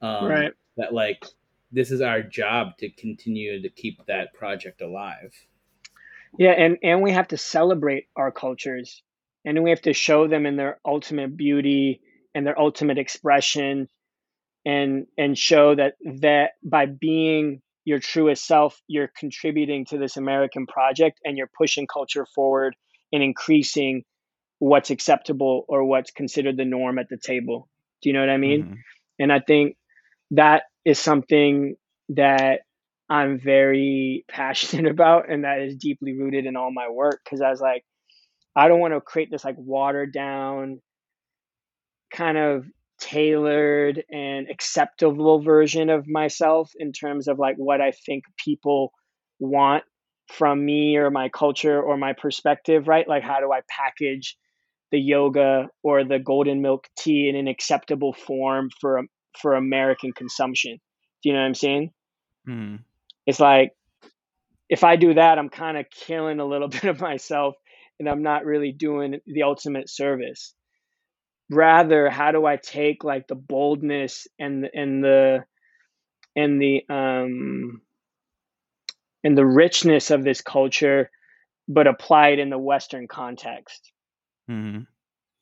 um, 0.00 0.26
Right. 0.28 0.52
that 0.76 0.94
like 0.94 1.24
this 1.72 1.90
is 1.90 2.00
our 2.00 2.22
job 2.22 2.76
to 2.78 2.88
continue 2.90 3.60
to 3.60 3.68
keep 3.68 4.04
that 4.06 4.32
project 4.32 4.80
alive 4.80 5.34
Yeah, 6.38 6.52
and 6.52 6.78
and 6.82 7.02
we 7.02 7.12
have 7.12 7.28
to 7.28 7.36
celebrate 7.36 8.08
our 8.16 8.30
cultures, 8.30 9.02
and 9.44 9.62
we 9.62 9.70
have 9.70 9.82
to 9.82 9.92
show 9.92 10.28
them 10.28 10.46
in 10.46 10.56
their 10.56 10.78
ultimate 10.84 11.36
beauty 11.36 12.00
and 12.34 12.46
their 12.46 12.58
ultimate 12.58 12.98
expression, 12.98 13.88
and 14.64 15.06
and 15.16 15.36
show 15.36 15.74
that 15.74 15.94
that 16.20 16.52
by 16.62 16.86
being 16.86 17.60
your 17.88 17.98
truest 17.98 18.46
self, 18.46 18.78
you're 18.86 19.10
contributing 19.18 19.86
to 19.86 19.96
this 19.96 20.18
American 20.18 20.66
project, 20.66 21.20
and 21.24 21.38
you're 21.38 21.50
pushing 21.56 21.86
culture 21.86 22.26
forward 22.34 22.76
and 23.12 23.22
increasing 23.22 24.04
what's 24.58 24.90
acceptable 24.90 25.64
or 25.68 25.84
what's 25.84 26.10
considered 26.10 26.58
the 26.58 26.66
norm 26.66 26.98
at 26.98 27.08
the 27.08 27.16
table. 27.16 27.66
Do 28.02 28.10
you 28.10 28.12
know 28.12 28.20
what 28.20 28.28
I 28.28 28.36
mean? 28.36 28.62
Mhm. 28.62 28.76
And 29.20 29.32
I 29.32 29.40
think 29.40 29.78
that 30.32 30.64
is 30.84 30.98
something 30.98 31.76
that 32.10 32.60
I'm 33.08 33.38
very 33.40 34.26
passionate 34.28 34.90
about 34.90 35.30
and 35.30 35.44
that 35.44 35.60
is 35.60 35.76
deeply 35.76 36.12
rooted 36.12 36.44
in 36.44 36.56
all 36.56 36.70
my 36.70 36.90
work 36.90 37.22
because 37.24 37.40
I 37.40 37.48
was 37.48 37.60
like, 37.60 37.84
I 38.54 38.68
don't 38.68 38.80
want 38.80 38.92
to 38.92 39.00
create 39.00 39.30
this 39.30 39.44
like 39.44 39.56
watered 39.56 40.12
down, 40.12 40.82
kind 42.10 42.36
of 42.36 42.66
tailored 43.00 44.04
and 44.10 44.48
acceptable 44.50 45.40
version 45.42 45.90
of 45.90 46.06
myself 46.06 46.72
in 46.78 46.92
terms 46.92 47.28
of 47.28 47.38
like 47.38 47.56
what 47.56 47.80
I 47.80 47.92
think 47.92 48.24
people 48.42 48.92
want 49.38 49.84
from 50.32 50.64
me 50.64 50.96
or 50.96 51.10
my 51.10 51.28
culture 51.28 51.80
or 51.80 51.96
my 51.96 52.12
perspective, 52.12 52.86
right? 52.88 53.08
Like, 53.08 53.22
how 53.22 53.40
do 53.40 53.52
I 53.52 53.60
package 53.68 54.36
the 54.90 55.00
yoga 55.00 55.68
or 55.82 56.04
the 56.04 56.18
golden 56.18 56.62
milk 56.62 56.88
tea 56.98 57.28
in 57.28 57.36
an 57.36 57.48
acceptable 57.48 58.12
form 58.12 58.70
for 58.80 59.02
for 59.40 59.54
American 59.54 60.12
consumption? 60.12 60.78
Do 61.22 61.28
you 61.28 61.34
know 61.34 61.40
what 61.40 61.46
I'm 61.46 61.54
saying? 61.54 61.92
Mhm. 62.48 62.80
It's 63.26 63.40
like 63.40 63.72
if 64.68 64.84
I 64.84 64.96
do 64.96 65.14
that, 65.14 65.38
I'm 65.38 65.48
kind 65.48 65.78
of 65.78 65.86
killing 65.90 66.40
a 66.40 66.44
little 66.44 66.68
bit 66.68 66.84
of 66.84 67.00
myself 67.00 67.54
and 67.98 68.08
I'm 68.08 68.22
not 68.22 68.44
really 68.44 68.72
doing 68.72 69.20
the 69.26 69.42
ultimate 69.42 69.88
service. 69.88 70.54
Rather, 71.50 72.10
how 72.10 72.32
do 72.32 72.44
I 72.44 72.56
take 72.56 73.04
like 73.04 73.26
the 73.26 73.34
boldness 73.34 74.28
and 74.38 74.68
and 74.72 75.02
the 75.02 75.44
and 76.36 76.60
the 76.60 76.84
um 76.88 77.80
and 79.24 79.36
the 79.36 79.46
richness 79.46 80.10
of 80.10 80.24
this 80.24 80.40
culture 80.40 81.10
but 81.68 81.86
apply 81.86 82.28
it 82.28 82.38
in 82.38 82.48
the 82.48 82.58
western 82.58 83.06
context, 83.06 83.92
mm-hmm. 84.50 84.82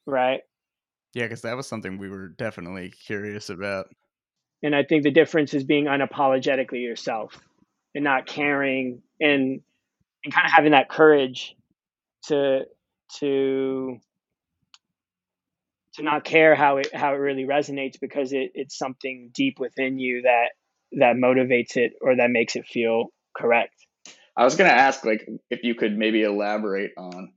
right? 0.06 0.40
Yeah, 1.14 1.24
because 1.24 1.42
that 1.42 1.56
was 1.56 1.66
something 1.66 1.98
we 1.98 2.10
were 2.10 2.28
definitely 2.28 2.90
curious 2.90 3.48
about. 3.48 3.86
And 4.62 4.74
I 4.74 4.82
think 4.82 5.04
the 5.04 5.10
difference 5.10 5.54
is 5.54 5.64
being 5.64 5.84
unapologetically 5.84 6.82
yourself 6.82 7.38
and 7.94 8.04
not 8.04 8.26
caring 8.26 9.02
and 9.20 9.60
and 10.24 10.34
kind 10.34 10.46
of 10.46 10.52
having 10.52 10.72
that 10.72 10.88
courage 10.88 11.54
to 12.24 12.64
to 13.18 13.98
to 15.96 16.02
not 16.02 16.24
care 16.24 16.54
how 16.54 16.78
it 16.78 16.94
how 16.94 17.14
it 17.14 17.18
really 17.18 17.44
resonates 17.44 18.00
because 18.00 18.32
it, 18.32 18.52
it's 18.54 18.78
something 18.78 19.30
deep 19.34 19.58
within 19.58 19.98
you 19.98 20.22
that 20.22 20.50
that 20.92 21.16
motivates 21.16 21.76
it 21.76 21.92
or 22.00 22.16
that 22.16 22.30
makes 22.30 22.56
it 22.56 22.66
feel 22.66 23.06
correct. 23.36 23.74
I 24.36 24.44
was 24.44 24.56
gonna 24.56 24.70
ask, 24.70 25.04
like, 25.04 25.26
if 25.50 25.62
you 25.62 25.74
could 25.74 25.96
maybe 25.96 26.22
elaborate 26.22 26.92
on 26.96 27.32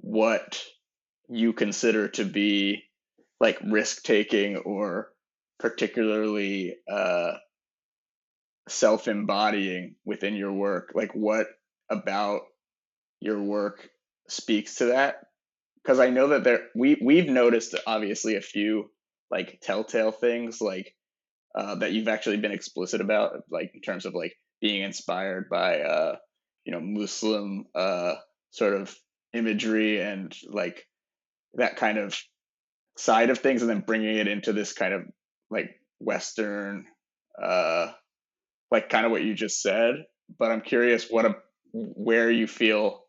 what 0.00 0.62
you 1.28 1.52
consider 1.52 2.08
to 2.08 2.24
be 2.24 2.82
like 3.40 3.58
risk 3.64 4.02
taking 4.02 4.56
or 4.56 5.10
particularly 5.58 6.76
uh, 6.90 7.34
self 8.68 9.08
embodying 9.08 9.94
within 10.04 10.34
your 10.34 10.52
work. 10.52 10.92
Like, 10.94 11.12
what 11.14 11.46
about 11.90 12.42
your 13.20 13.40
work 13.40 13.88
speaks 14.28 14.76
to 14.76 14.86
that? 14.86 15.16
Because 15.84 16.00
I 16.00 16.10
know 16.10 16.28
that 16.28 16.44
there 16.44 16.68
we 16.74 16.96
we've 17.02 17.28
noticed 17.28 17.74
obviously 17.86 18.36
a 18.36 18.40
few 18.40 18.90
like 19.30 19.60
telltale 19.60 20.12
things 20.12 20.60
like 20.60 20.94
uh, 21.54 21.76
that 21.76 21.92
you've 21.92 22.08
actually 22.08 22.38
been 22.38 22.52
explicit 22.52 23.00
about, 23.00 23.42
like 23.50 23.72
in 23.74 23.80
terms 23.80 24.06
of 24.06 24.14
like 24.14 24.34
being 24.60 24.82
inspired 24.82 25.48
by 25.50 25.80
uh, 25.80 26.16
you 26.64 26.72
know 26.72 26.80
Muslim 26.80 27.66
uh, 27.74 28.14
sort 28.50 28.74
of 28.74 28.94
imagery 29.32 30.00
and 30.00 30.34
like 30.48 30.86
that 31.54 31.76
kind 31.76 31.98
of 31.98 32.18
side 32.96 33.30
of 33.30 33.38
things, 33.38 33.60
and 33.60 33.70
then 33.70 33.84
bringing 33.86 34.16
it 34.16 34.28
into 34.28 34.52
this 34.52 34.72
kind 34.72 34.94
of 34.94 35.02
like 35.50 35.70
Western, 36.00 36.86
uh, 37.40 37.92
like 38.70 38.88
kind 38.88 39.04
of 39.06 39.12
what 39.12 39.22
you 39.22 39.34
just 39.34 39.60
said. 39.60 39.96
But 40.38 40.50
I'm 40.50 40.62
curious 40.62 41.08
what 41.10 41.26
a, 41.26 41.36
where 41.72 42.30
you 42.30 42.46
feel 42.46 43.03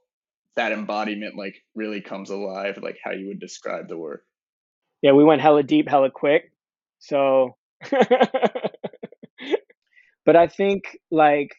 that 0.55 0.71
embodiment 0.71 1.35
like 1.35 1.55
really 1.75 2.01
comes 2.01 2.29
alive, 2.29 2.79
like 2.81 2.97
how 3.03 3.12
you 3.12 3.27
would 3.27 3.39
describe 3.39 3.88
the 3.88 3.97
work. 3.97 4.24
Yeah, 5.01 5.12
we 5.12 5.24
went 5.24 5.41
hella 5.41 5.63
deep, 5.63 5.88
hella 5.88 6.09
quick. 6.12 6.51
So 7.00 7.55
but 10.25 10.35
I 10.35 10.47
think 10.47 10.83
like 11.12 11.55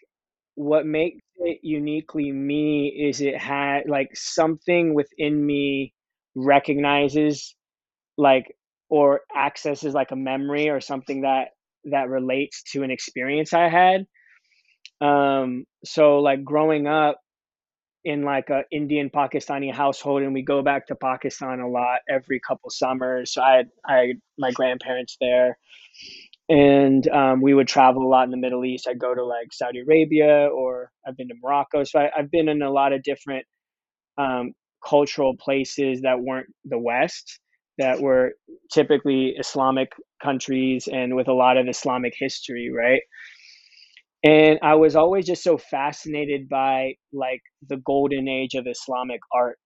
what 0.55 0.87
makes 0.87 1.23
it 1.37 1.61
uniquely 1.63 2.33
me 2.33 2.89
is 2.89 3.21
it 3.21 3.39
had 3.39 3.89
like 3.89 4.11
something 4.15 4.95
within 4.95 5.45
me 5.45 5.95
recognizes 6.35 7.55
like 8.17 8.57
or 8.89 9.21
accesses 9.37 9.95
like 9.95 10.11
a 10.11 10.17
memory 10.17 10.69
or 10.69 10.81
something 10.81 11.23
that 11.23 11.49
that 11.85 12.09
relates 12.09 12.63
to 12.73 12.83
an 12.83 12.91
experience 12.91 13.53
I 13.53 13.69
had. 13.69 14.07
Um 15.07 15.65
so 15.85 16.19
like 16.19 16.43
growing 16.43 16.87
up 16.87 17.21
in 18.07 18.23
like 18.23 18.51
a 18.51 18.65
Indian 18.73 19.11
Pakistani 19.11 19.75
household 19.75 20.23
and 20.23 20.35
we 20.35 20.43
go 20.43 20.63
back 20.63 20.89
to 20.89 20.97
Pakistan 20.97 21.61
a 21.61 21.69
lot 21.69 22.01
every 22.09 22.41
couple 22.41 22.71
summers. 22.71 23.35
So 23.35 23.43
I 23.43 23.57
had 23.59 23.69
I 23.87 24.15
my 24.39 24.53
grandparents 24.53 25.19
there 25.21 25.59
and 26.49 27.09
um, 27.09 27.43
we 27.43 27.55
would 27.55 27.69
travel 27.69 28.03
a 28.05 28.09
lot 28.09 28.25
in 28.25 28.31
the 28.31 28.37
Middle 28.37 28.65
East. 28.65 28.89
I'd 28.89 29.01
go 29.01 29.15
to 29.15 29.25
like 29.25 29.53
Saudi 29.53 29.81
Arabia 29.81 30.49
or 30.49 30.93
I've 31.07 31.17
been 31.17 31.29
to 31.29 31.35
Morocco. 31.43 31.85
So 31.85 31.99
I, 32.01 32.11
I've 32.17 32.31
been 32.31 32.49
in 32.49 32.63
a 32.63 32.71
lot 32.71 32.93
of 32.93 33.03
different 33.03 33.47
um, 34.19 34.53
cultural 34.87 35.37
places 35.37 36.03
that 36.03 36.21
weren't 36.21 36.49
the 36.65 36.79
West, 36.79 37.41
that 37.79 38.01
were 38.01 38.35
typically 38.73 39.35
Islamic 39.39 39.93
countries 40.23 40.89
and 40.91 41.17
with 41.17 41.29
a 41.29 41.33
lot 41.35 41.57
of 41.59 41.69
Islamic 41.69 42.15
history, 42.17 42.71
right? 42.71 43.03
And 44.27 44.59
I 44.63 44.75
was 44.77 44.97
always 44.97 45.27
just 45.27 45.45
so 45.45 45.59
fascinated 45.59 46.49
by 46.49 46.95
like 47.13 47.43
the 47.69 47.77
golden 47.79 48.29
age 48.29 48.55
of 48.55 48.67
Islamic 48.67 49.21
art, 49.33 49.59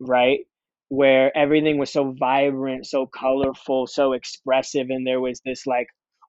right? 0.00 0.40
Where 0.88 1.36
everything 1.36 1.78
was 1.78 1.92
so 1.92 2.12
vibrant, 2.18 2.86
so 2.86 3.06
colorful, 3.06 3.86
so 3.86 4.12
expressive, 4.14 4.88
and 4.90 5.06
there 5.06 5.20
was 5.20 5.40
this 5.44 5.66
like 5.66 5.88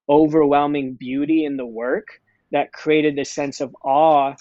overwhelming 0.10 0.96
beauty 1.00 1.46
in 1.46 1.58
the 1.58 1.66
work 1.66 2.08
that 2.52 2.74
created 2.74 3.16
this 3.16 3.32
sense 3.32 3.62
of 3.62 3.76
awe 3.84 4.36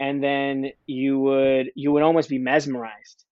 and 0.00 0.22
then 0.24 0.70
you 0.86 1.18
would 1.20 1.70
you 1.76 1.92
would 1.92 2.02
almost 2.02 2.28
be 2.28 2.38
mesmerized 2.38 3.24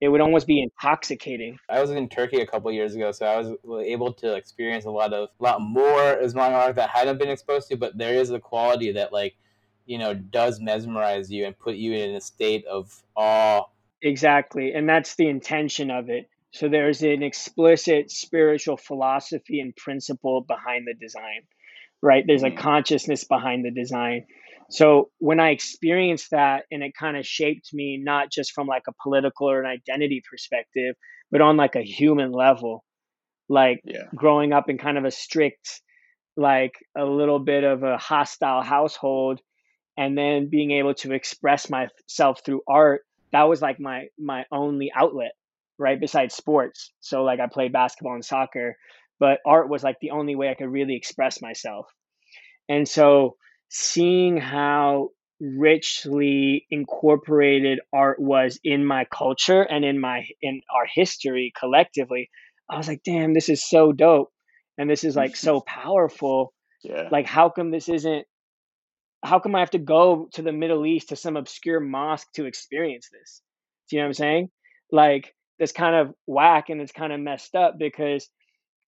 it 0.00 0.08
would 0.08 0.20
almost 0.20 0.46
be 0.46 0.62
intoxicating 0.62 1.58
I 1.68 1.80
was 1.80 1.90
in 1.90 2.08
Turkey 2.08 2.40
a 2.40 2.46
couple 2.46 2.70
years 2.72 2.94
ago, 2.94 3.12
so 3.12 3.26
I 3.26 3.36
was 3.38 3.56
able 3.86 4.12
to 4.14 4.34
experience 4.34 4.84
a 4.84 4.90
lot 4.90 5.12
of, 5.12 5.28
a 5.40 5.42
lot 5.42 5.60
more 5.60 6.18
Islamic 6.22 6.56
art 6.56 6.76
that 6.76 6.90
I 6.94 6.98
hadn't 6.98 7.18
been 7.18 7.28
exposed 7.30 7.68
to. 7.68 7.76
But 7.76 7.98
there 7.98 8.14
is 8.14 8.30
a 8.30 8.38
quality 8.40 8.92
that, 8.92 9.12
like, 9.12 9.34
you 9.88 9.98
know 9.98 10.14
does 10.14 10.60
mesmerize 10.60 11.32
you 11.32 11.46
and 11.46 11.58
put 11.58 11.74
you 11.76 11.94
in 11.94 12.14
a 12.14 12.20
state 12.20 12.64
of 12.66 13.02
awe 13.16 13.64
exactly 14.02 14.72
and 14.74 14.88
that's 14.88 15.16
the 15.16 15.26
intention 15.26 15.90
of 15.90 16.10
it 16.10 16.28
so 16.52 16.68
there's 16.68 17.02
an 17.02 17.22
explicit 17.22 18.10
spiritual 18.10 18.76
philosophy 18.76 19.60
and 19.60 19.74
principle 19.74 20.42
behind 20.42 20.86
the 20.86 20.94
design 20.94 21.42
right 22.02 22.24
there's 22.26 22.44
a 22.44 22.50
Mhm. 22.50 22.58
consciousness 22.58 23.24
behind 23.24 23.64
the 23.64 23.70
design 23.70 24.26
so 24.70 25.10
when 25.18 25.40
i 25.40 25.50
experienced 25.50 26.30
that 26.30 26.64
and 26.70 26.82
it 26.82 26.92
kind 26.98 27.16
of 27.16 27.26
shaped 27.26 27.70
me 27.72 28.00
not 28.02 28.30
just 28.30 28.52
from 28.52 28.66
like 28.66 28.84
a 28.88 28.92
political 29.02 29.50
or 29.50 29.60
an 29.62 29.66
identity 29.66 30.22
perspective 30.30 30.94
but 31.30 31.40
on 31.40 31.56
like 31.56 31.76
a 31.76 31.82
human 31.82 32.32
level 32.32 32.84
like 33.48 33.80
Yeah. 33.84 34.04
growing 34.14 34.52
up 34.52 34.68
in 34.68 34.78
kind 34.78 34.98
of 34.98 35.04
a 35.04 35.10
strict 35.10 35.80
like 36.36 36.74
a 36.96 37.04
little 37.04 37.38
bit 37.38 37.64
of 37.64 37.82
a 37.82 37.96
hostile 37.98 38.62
household 38.62 39.40
and 39.96 40.16
then 40.16 40.48
being 40.50 40.70
able 40.70 40.94
to 40.94 41.12
express 41.12 41.68
myself 41.70 42.40
through 42.44 42.62
art 42.68 43.02
that 43.32 43.44
was 43.48 43.60
like 43.60 43.80
my 43.80 44.06
my 44.18 44.44
only 44.52 44.90
outlet 44.94 45.32
right 45.78 46.00
besides 46.00 46.34
sports 46.34 46.92
so 47.00 47.24
like 47.24 47.40
i 47.40 47.46
played 47.46 47.72
basketball 47.72 48.14
and 48.14 48.24
soccer 48.24 48.76
but 49.18 49.38
art 49.46 49.68
was 49.68 49.82
like 49.82 49.96
the 50.00 50.10
only 50.12 50.36
way 50.36 50.48
i 50.48 50.54
could 50.54 50.68
really 50.70 50.94
express 50.96 51.40
myself 51.42 51.86
and 52.68 52.86
so 52.88 53.36
seeing 53.68 54.36
how 54.36 55.10
richly 55.40 56.66
incorporated 56.70 57.80
art 57.92 58.20
was 58.20 58.58
in 58.64 58.84
my 58.84 59.04
culture 59.04 59.62
and 59.62 59.84
in 59.84 60.00
my 60.00 60.26
in 60.42 60.60
our 60.74 60.84
history 60.92 61.52
collectively 61.56 62.28
i 62.68 62.76
was 62.76 62.88
like 62.88 63.02
damn 63.04 63.34
this 63.34 63.48
is 63.48 63.68
so 63.68 63.92
dope. 63.92 64.32
And 64.78 64.88
this 64.88 65.04
is 65.04 65.16
like 65.16 65.36
so 65.36 65.60
powerful. 65.66 66.54
Yeah. 66.84 67.08
like 67.10 67.26
how 67.26 67.50
come 67.50 67.72
this 67.72 67.88
isn't 67.88 68.24
how 69.24 69.40
come 69.40 69.56
i 69.56 69.58
have 69.58 69.72
to 69.72 69.80
go 69.80 70.28
to 70.34 70.42
the 70.42 70.52
middle 70.52 70.86
east 70.86 71.08
to 71.08 71.16
some 71.16 71.36
obscure 71.36 71.80
mosque 71.80 72.28
to 72.34 72.46
experience 72.46 73.08
this? 73.12 73.42
Do 73.90 73.96
you 73.96 74.02
know 74.02 74.06
what 74.06 74.10
i'm 74.10 74.14
saying? 74.14 74.50
Like 74.92 75.34
it's 75.58 75.72
kind 75.72 75.96
of 75.96 76.14
whack 76.26 76.68
and 76.68 76.80
it's 76.80 76.92
kind 76.92 77.12
of 77.12 77.18
messed 77.18 77.56
up 77.56 77.74
because 77.78 78.28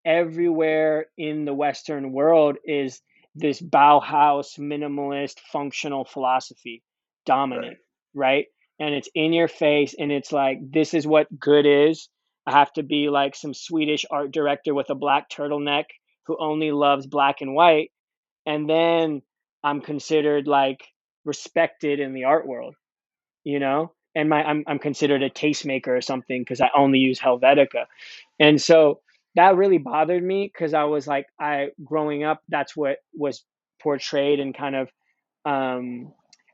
everywhere 0.06 1.06
in 1.18 1.44
the 1.44 1.52
western 1.52 2.12
world 2.12 2.58
is 2.64 3.00
this 3.34 3.60
bauhaus 3.60 4.58
minimalist 4.58 5.40
functional 5.52 6.04
philosophy 6.04 6.82
dominant 7.26 7.78
right? 8.14 8.46
And 8.78 8.94
it's 8.94 9.08
in 9.14 9.32
your 9.32 9.48
face 9.48 9.94
and 9.98 10.10
it's 10.10 10.32
like 10.32 10.58
this 10.62 10.94
is 10.94 11.06
what 11.06 11.26
good 11.38 11.66
is. 11.66 12.08
I 12.46 12.52
have 12.52 12.72
to 12.74 12.82
be 12.82 13.08
like 13.10 13.36
some 13.36 13.54
swedish 13.54 14.06
art 14.10 14.32
director 14.32 14.74
with 14.74 14.90
a 14.90 14.94
black 14.94 15.30
turtleneck 15.30 15.84
who 16.26 16.36
only 16.40 16.72
loves 16.72 17.06
black 17.06 17.40
and 17.40 17.54
white 17.54 17.90
and 18.46 18.68
then 18.68 19.22
i'm 19.62 19.80
considered 19.80 20.46
like 20.46 20.82
respected 21.24 22.00
in 22.00 22.14
the 22.14 22.24
art 22.24 22.46
world 22.46 22.74
you 23.44 23.58
know? 23.58 23.92
And 24.14 24.28
my 24.28 24.42
i'm, 24.42 24.64
I'm 24.66 24.78
considered 24.78 25.22
a 25.22 25.30
tastemaker 25.30 25.88
or 25.88 26.00
something 26.00 26.40
because 26.40 26.60
i 26.60 26.70
only 26.76 26.98
use 26.98 27.20
helvetica. 27.20 27.86
And 28.38 28.60
so 28.60 29.00
that 29.36 29.56
really 29.56 29.78
bothered 29.78 30.22
me 30.22 30.50
because 30.52 30.74
i 30.74 30.84
was 30.84 31.06
like 31.06 31.26
i 31.40 31.68
growing 31.84 32.24
up 32.24 32.40
that's 32.48 32.76
what 32.76 32.98
was 33.14 33.44
portrayed 33.82 34.40
and 34.40 34.56
kind 34.56 34.76
of 34.76 34.88
um 35.44 36.12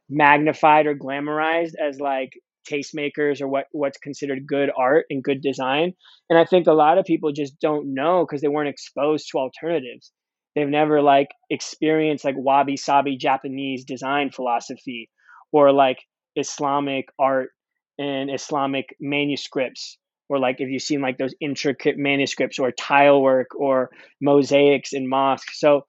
magnified 0.08 0.86
or 0.86 0.94
glamorized 0.94 1.72
as 1.80 2.00
like 2.00 2.30
tastemakers 2.70 3.40
or 3.40 3.48
what 3.48 3.66
what's 3.72 3.98
considered 3.98 4.46
good 4.46 4.70
art 4.76 5.06
and 5.10 5.22
good 5.22 5.40
design. 5.40 5.92
And 6.28 6.38
i 6.38 6.44
think 6.44 6.66
a 6.66 6.72
lot 6.72 6.98
of 6.98 7.04
people 7.04 7.32
just 7.32 7.58
don't 7.60 7.94
know 7.94 8.24
because 8.24 8.40
they 8.40 8.48
weren't 8.48 8.68
exposed 8.68 9.28
to 9.30 9.38
alternatives. 9.38 10.12
They've 10.54 10.68
never 10.68 11.02
like 11.02 11.28
experienced 11.50 12.24
like 12.24 12.34
wabi 12.38 12.76
sabi 12.76 13.16
japanese 13.16 13.84
design 13.84 14.30
philosophy 14.30 15.10
or 15.52 15.70
like 15.70 15.98
islamic 16.34 17.08
art 17.18 17.50
and 17.98 18.30
islamic 18.30 18.86
manuscripts 18.98 19.98
or 20.28 20.38
like 20.38 20.56
if 20.60 20.68
you've 20.68 20.82
seen 20.82 21.00
like 21.00 21.18
those 21.18 21.34
intricate 21.40 21.96
manuscripts 21.98 22.58
or 22.58 22.70
tile 22.72 23.20
work 23.22 23.48
or 23.56 23.90
mosaics 24.20 24.92
in 24.92 25.08
mosques. 25.08 25.58
So 25.60 25.86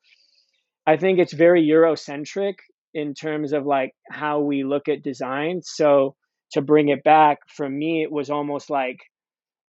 i 0.85 0.97
think 0.97 1.19
it's 1.19 1.33
very 1.33 1.63
eurocentric 1.67 2.55
in 2.93 3.13
terms 3.13 3.53
of 3.53 3.65
like 3.65 3.93
how 4.09 4.39
we 4.39 4.63
look 4.63 4.87
at 4.89 5.03
design. 5.03 5.61
So 5.63 6.15
to 6.53 6.61
bring 6.61 6.89
it 6.89 7.03
back 7.03 7.39
for 7.49 7.67
me 7.69 8.01
it 8.03 8.11
was 8.11 8.29
almost 8.29 8.69
like 8.69 8.99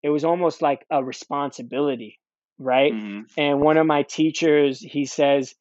it 0.02 0.10
was 0.10 0.24
almost 0.24 0.62
like 0.62 0.84
a 0.90 1.02
responsibility 1.04 2.18
right? 2.60 2.92
Mhm. 2.92 3.24
and 3.36 3.60
one 3.60 3.76
of 3.76 3.86
my 3.86 4.02
teachers 4.02 4.80
he 4.80 5.04
says 5.06 5.54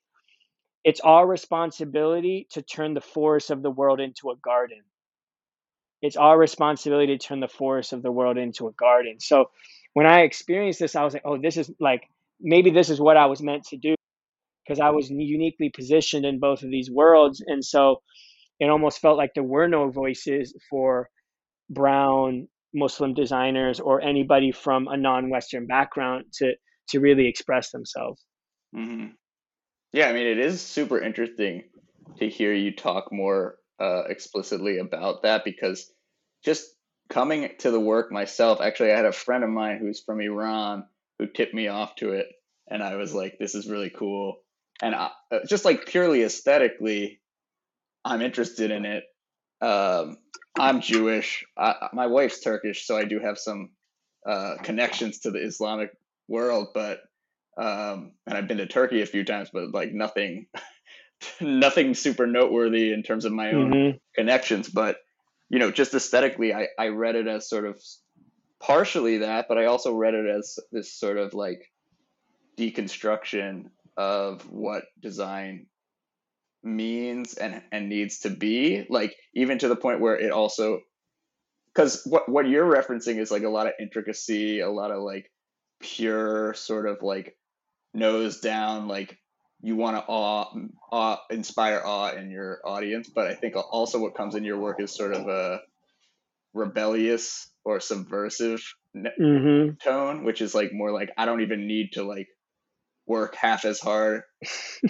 it's 0.83 1.01
our 1.01 1.27
responsibility 1.27 2.47
to 2.51 2.61
turn 2.61 2.93
the 2.93 3.01
forest 3.01 3.51
of 3.51 3.61
the 3.61 3.71
world 3.71 3.99
into 3.99 4.29
a 4.31 4.35
garden 4.37 4.81
it's 6.01 6.15
our 6.15 6.37
responsibility 6.37 7.17
to 7.17 7.27
turn 7.27 7.39
the 7.39 7.47
forest 7.47 7.93
of 7.93 8.01
the 8.03 8.11
world 8.11 8.37
into 8.37 8.67
a 8.67 8.71
garden. 8.73 9.19
So 9.19 9.49
when 9.97 10.05
i 10.05 10.19
experienced 10.19 10.79
this 10.79 10.95
i 10.95 11.03
was 11.03 11.13
like 11.13 11.23
oh 11.25 11.39
this 11.41 11.57
is 11.57 11.71
like 11.79 12.03
maybe 12.39 12.69
this 12.69 12.91
is 12.91 13.01
what 13.01 13.17
i 13.17 13.25
was 13.25 13.41
meant 13.41 13.63
to 13.63 13.77
do 13.77 13.95
because 14.63 14.79
i 14.79 14.91
was 14.91 15.09
uniquely 15.09 15.71
positioned 15.75 16.23
in 16.23 16.39
both 16.39 16.61
of 16.61 16.69
these 16.69 16.91
worlds. 16.91 17.43
And 17.45 17.65
so 17.65 18.01
it 18.59 18.69
almost 18.69 18.99
felt 18.99 19.17
like 19.17 19.31
there 19.33 19.43
were 19.43 19.67
no 19.67 19.89
voices 19.89 20.55
for 20.69 21.09
brown 21.69 22.47
muslim 22.75 23.15
designers 23.15 23.79
or 23.79 23.99
anybody 24.01 24.51
from 24.51 24.87
a 24.87 24.95
non-western 24.95 25.65
background 25.65 26.25
to 26.33 26.53
to 26.89 26.99
really 26.99 27.27
express 27.27 27.71
themselves. 27.71 28.23
Hmm 28.75 29.07
Yeah, 29.93 30.09
I 30.09 30.13
mean, 30.13 30.27
it 30.27 30.37
is 30.37 30.61
super 30.61 31.01
interesting 31.01 31.63
to 32.19 32.29
hear 32.29 32.53
you 32.53 32.71
talk 32.71 33.11
more 33.11 33.55
uh, 33.79 34.03
explicitly 34.09 34.79
about 34.79 35.23
that 35.23 35.43
because 35.43 35.91
just 36.43 36.65
coming 37.09 37.49
to 37.59 37.71
the 37.71 37.79
work 37.79 38.11
myself, 38.11 38.61
actually, 38.61 38.91
I 38.91 38.97
had 38.97 39.05
a 39.05 39.11
friend 39.11 39.43
of 39.43 39.49
mine 39.49 39.79
who's 39.79 40.01
from 40.01 40.21
Iran 40.21 40.85
who 41.19 41.27
tipped 41.27 41.53
me 41.53 41.67
off 41.67 41.95
to 41.95 42.11
it, 42.11 42.27
and 42.69 42.83
I 42.83 42.95
was 42.95 43.13
like, 43.13 43.37
"This 43.39 43.55
is 43.55 43.69
really 43.69 43.89
cool," 43.89 44.41
and 44.81 44.93
I, 44.95 45.11
uh, 45.31 45.39
just 45.47 45.65
like 45.65 45.85
purely 45.85 46.23
aesthetically, 46.23 47.21
I'm 48.05 48.21
interested 48.21 48.71
in 48.71 48.85
it. 48.85 49.03
Um, 49.61 50.17
I'm 50.57 50.81
Jewish. 50.81 51.45
I, 51.57 51.89
my 51.93 52.07
wife's 52.07 52.41
Turkish, 52.41 52.85
so 52.85 52.97
I 52.97 53.05
do 53.05 53.19
have 53.19 53.37
some 53.37 53.71
uh, 54.25 54.55
connections 54.63 55.19
to 55.19 55.31
the 55.31 55.39
Islamic 55.39 55.91
world, 56.27 56.69
but 56.73 56.99
um, 57.57 58.11
and 58.27 58.37
I've 58.37 58.47
been 58.47 58.57
to 58.57 58.67
Turkey 58.67 59.01
a 59.01 59.07
few 59.07 59.23
times, 59.23 59.49
but 59.51 59.71
like 59.71 59.91
nothing, 59.91 60.47
nothing 61.41 61.93
super 61.93 62.27
noteworthy 62.27 62.93
in 62.93 63.03
terms 63.03 63.25
of 63.25 63.31
my 63.31 63.53
own 63.53 63.73
hmm 63.73 63.97
connections. 64.15 64.69
But 64.69 64.97
you 65.49 65.59
know, 65.59 65.71
just 65.71 65.93
aesthetically, 65.93 66.53
I 66.53 66.67
I 66.77 66.89
read 66.89 67.15
it 67.15 67.27
as 67.27 67.49
sort 67.49 67.65
of 67.65 67.81
partially 68.59 69.19
that, 69.19 69.47
but 69.47 69.57
I 69.57 69.65
also 69.65 69.93
read 69.93 70.13
it 70.13 70.27
as 70.27 70.59
this 70.71 70.93
sort 70.93 71.17
of 71.17 71.33
like 71.33 71.71
deconstruction 72.57 73.69
of 73.95 74.49
what 74.51 74.83
design 74.99 75.67
means 76.63 77.35
and 77.35 77.61
and 77.71 77.87
needs 77.87 78.19
to 78.19 78.29
be 78.29 78.85
like 78.89 79.15
even 79.33 79.59
to 79.59 79.67
the 79.67 79.75
point 79.75 80.01
where 80.01 80.17
it 80.19 80.31
also 80.31 80.81
because 81.73 82.03
what 82.05 82.27
what 82.27 82.47
you're 82.47 82.69
referencing 82.69 83.19
is 83.19 83.31
like 83.31 83.43
a 83.43 83.49
lot 83.49 83.67
of 83.67 83.73
intricacy 83.79 84.59
a 84.59 84.69
lot 84.69 84.91
of 84.91 85.01
like 85.01 85.31
pure 85.79 86.53
sort 86.55 86.87
of 86.87 87.01
like 87.01 87.37
nose 87.93 88.39
down 88.39 88.87
like 88.87 89.17
you 89.61 89.75
want 89.75 89.97
to 89.97 90.03
awe, 90.07 90.53
awe 90.91 91.17
inspire 91.29 91.81
awe 91.83 92.11
in 92.11 92.29
your 92.29 92.59
audience 92.63 93.09
but 93.13 93.27
i 93.27 93.33
think 93.33 93.55
also 93.55 93.99
what 93.99 94.15
comes 94.15 94.35
in 94.35 94.43
your 94.43 94.59
work 94.59 94.79
is 94.81 94.95
sort 94.95 95.13
of 95.13 95.27
a 95.27 95.59
rebellious 96.53 97.49
or 97.65 97.79
subversive 97.79 98.61
ne- 98.93 99.09
hmm 99.17 99.69
tone 99.83 100.23
which 100.23 100.41
is 100.41 100.55
like 100.55 100.71
more 100.73 100.91
like 100.91 101.11
i 101.17 101.25
don't 101.25 101.41
even 101.41 101.67
need 101.67 101.91
to 101.93 102.03
like 102.03 102.27
work 103.05 103.35
half 103.35 103.65
as 103.65 103.79
hard 103.79 104.21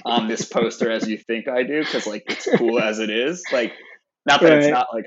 on 0.04 0.28
this 0.28 0.46
poster 0.50 0.92
as 0.92 1.08
you 1.08 1.18
think 1.18 1.48
i 1.48 1.64
do 1.64 1.80
because 1.84 2.08
like 2.08 2.24
it's 2.28 2.48
cool 2.58 2.80
as 2.82 3.00
it 3.00 3.10
is. 3.10 3.44
Like 3.52 3.74
not 4.26 4.42
that 4.42 4.54
it's 4.54 4.68
not 4.68 4.88
like 4.94 5.06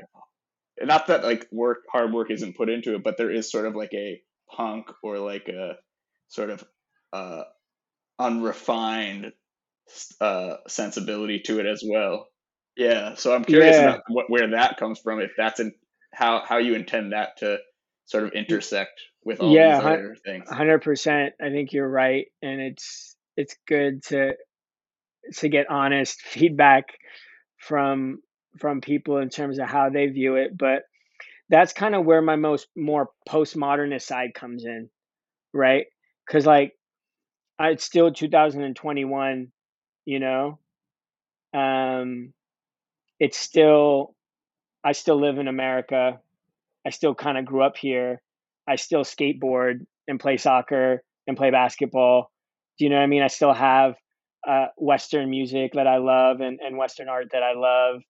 not 0.81 1.09
that 1.09 1.25
like 1.25 1.47
work 1.51 1.79
hard 1.93 2.13
work 2.13 2.31
isn't 2.31 2.57
put 2.57 2.71
into 2.71 2.95
it 2.95 3.03
but 3.05 3.19
there 3.19 3.31
is 3.31 3.51
sort 3.51 3.67
of 3.67 3.75
like 3.77 3.93
a 3.93 4.23
punk 4.51 4.87
or 5.03 5.19
like 5.19 5.49
a 5.49 5.75
sort 6.29 6.51
of 6.51 6.65
uh 7.13 7.43
unrefined 8.19 9.33
uh 10.21 10.57
sensibility 10.69 11.41
to 11.41 11.59
it 11.61 11.67
as 11.67 11.83
well 11.87 12.27
yeah 12.77 13.15
so 13.15 13.35
i'm 13.35 13.45
curious 13.45 13.79
Yeah. 13.79 13.89
about 13.89 14.01
what, 14.09 14.27
where 14.29 14.51
that 14.51 14.77
comes 14.77 14.99
from 15.01 15.21
if 15.21 15.33
that's 15.37 15.61
in 15.61 15.73
how 16.13 16.43
how 16.47 16.59
you 16.59 16.75
intend 16.75 17.13
that 17.13 17.37
to 17.39 17.59
sort 18.07 18.25
of 18.25 18.33
intersect 18.33 19.01
with 19.25 19.41
all 19.41 19.55
Yeah, 19.55 19.61
these 19.61 19.81
other 19.81 20.17
things 20.25 20.49
hundred 20.49 20.83
percent. 20.83 21.35
I 21.41 21.51
think 21.51 21.73
you're 21.73 21.89
right, 21.89 22.27
and 22.43 22.61
it's 22.61 23.17
it's 23.37 23.57
good 23.67 24.03
to 24.05 24.35
to 25.37 25.49
get 25.49 25.71
honest 25.71 26.21
feedback 26.23 26.87
from 27.59 28.21
from 28.59 28.81
people 28.81 29.19
in 29.19 29.29
terms 29.29 29.59
of 29.59 29.69
how 29.69 29.91
they 29.91 30.07
view 30.07 30.37
it. 30.37 30.57
But 30.57 30.83
that's 31.49 31.73
kind 31.73 31.95
of 31.95 32.05
where 32.05 32.23
my 32.23 32.37
most 32.37 32.69
more 32.77 33.11
postmodernist 33.29 34.03
side 34.03 34.35
comes 34.35 34.65
in, 34.65 34.91
right? 35.53 35.87
Because 36.27 36.47
like 36.47 36.75
it's 37.61 37.85
still 37.85 38.13
2021, 38.13 39.53
you 40.11 40.19
know, 40.19 40.59
um, 41.55 42.33
it's 43.21 43.39
still 43.39 44.17
I 44.83 44.91
still 44.91 45.21
live 45.21 45.39
in 45.39 45.47
America. 45.47 46.19
I 46.85 46.91
still 46.91 47.15
kind 47.15 47.39
of 47.39 47.45
grew 47.45 47.63
up 47.63 47.77
here. 47.77 48.21
I 48.69 48.75
still 48.75 49.05
skateboard 49.05 49.87
and 50.09 50.19
play 50.19 50.37
soccer 50.37 51.05
and 51.29 51.37
play 51.37 51.53
basketball. 51.53 52.33
Do 52.77 52.85
you 52.87 52.91
know 52.91 52.97
what 52.97 53.05
I 53.05 53.07
mean? 53.07 53.23
I 53.23 53.29
still 53.29 53.53
have 53.53 53.95
uh, 54.49 54.67
Western 54.77 55.31
music 55.31 55.75
that 55.75 55.87
I 55.87 55.99
love 55.99 56.41
and, 56.41 56.59
and 56.61 56.77
Western 56.77 57.09
art 57.09 57.29
that 57.33 57.45
I 57.45 57.53
love 57.55 58.03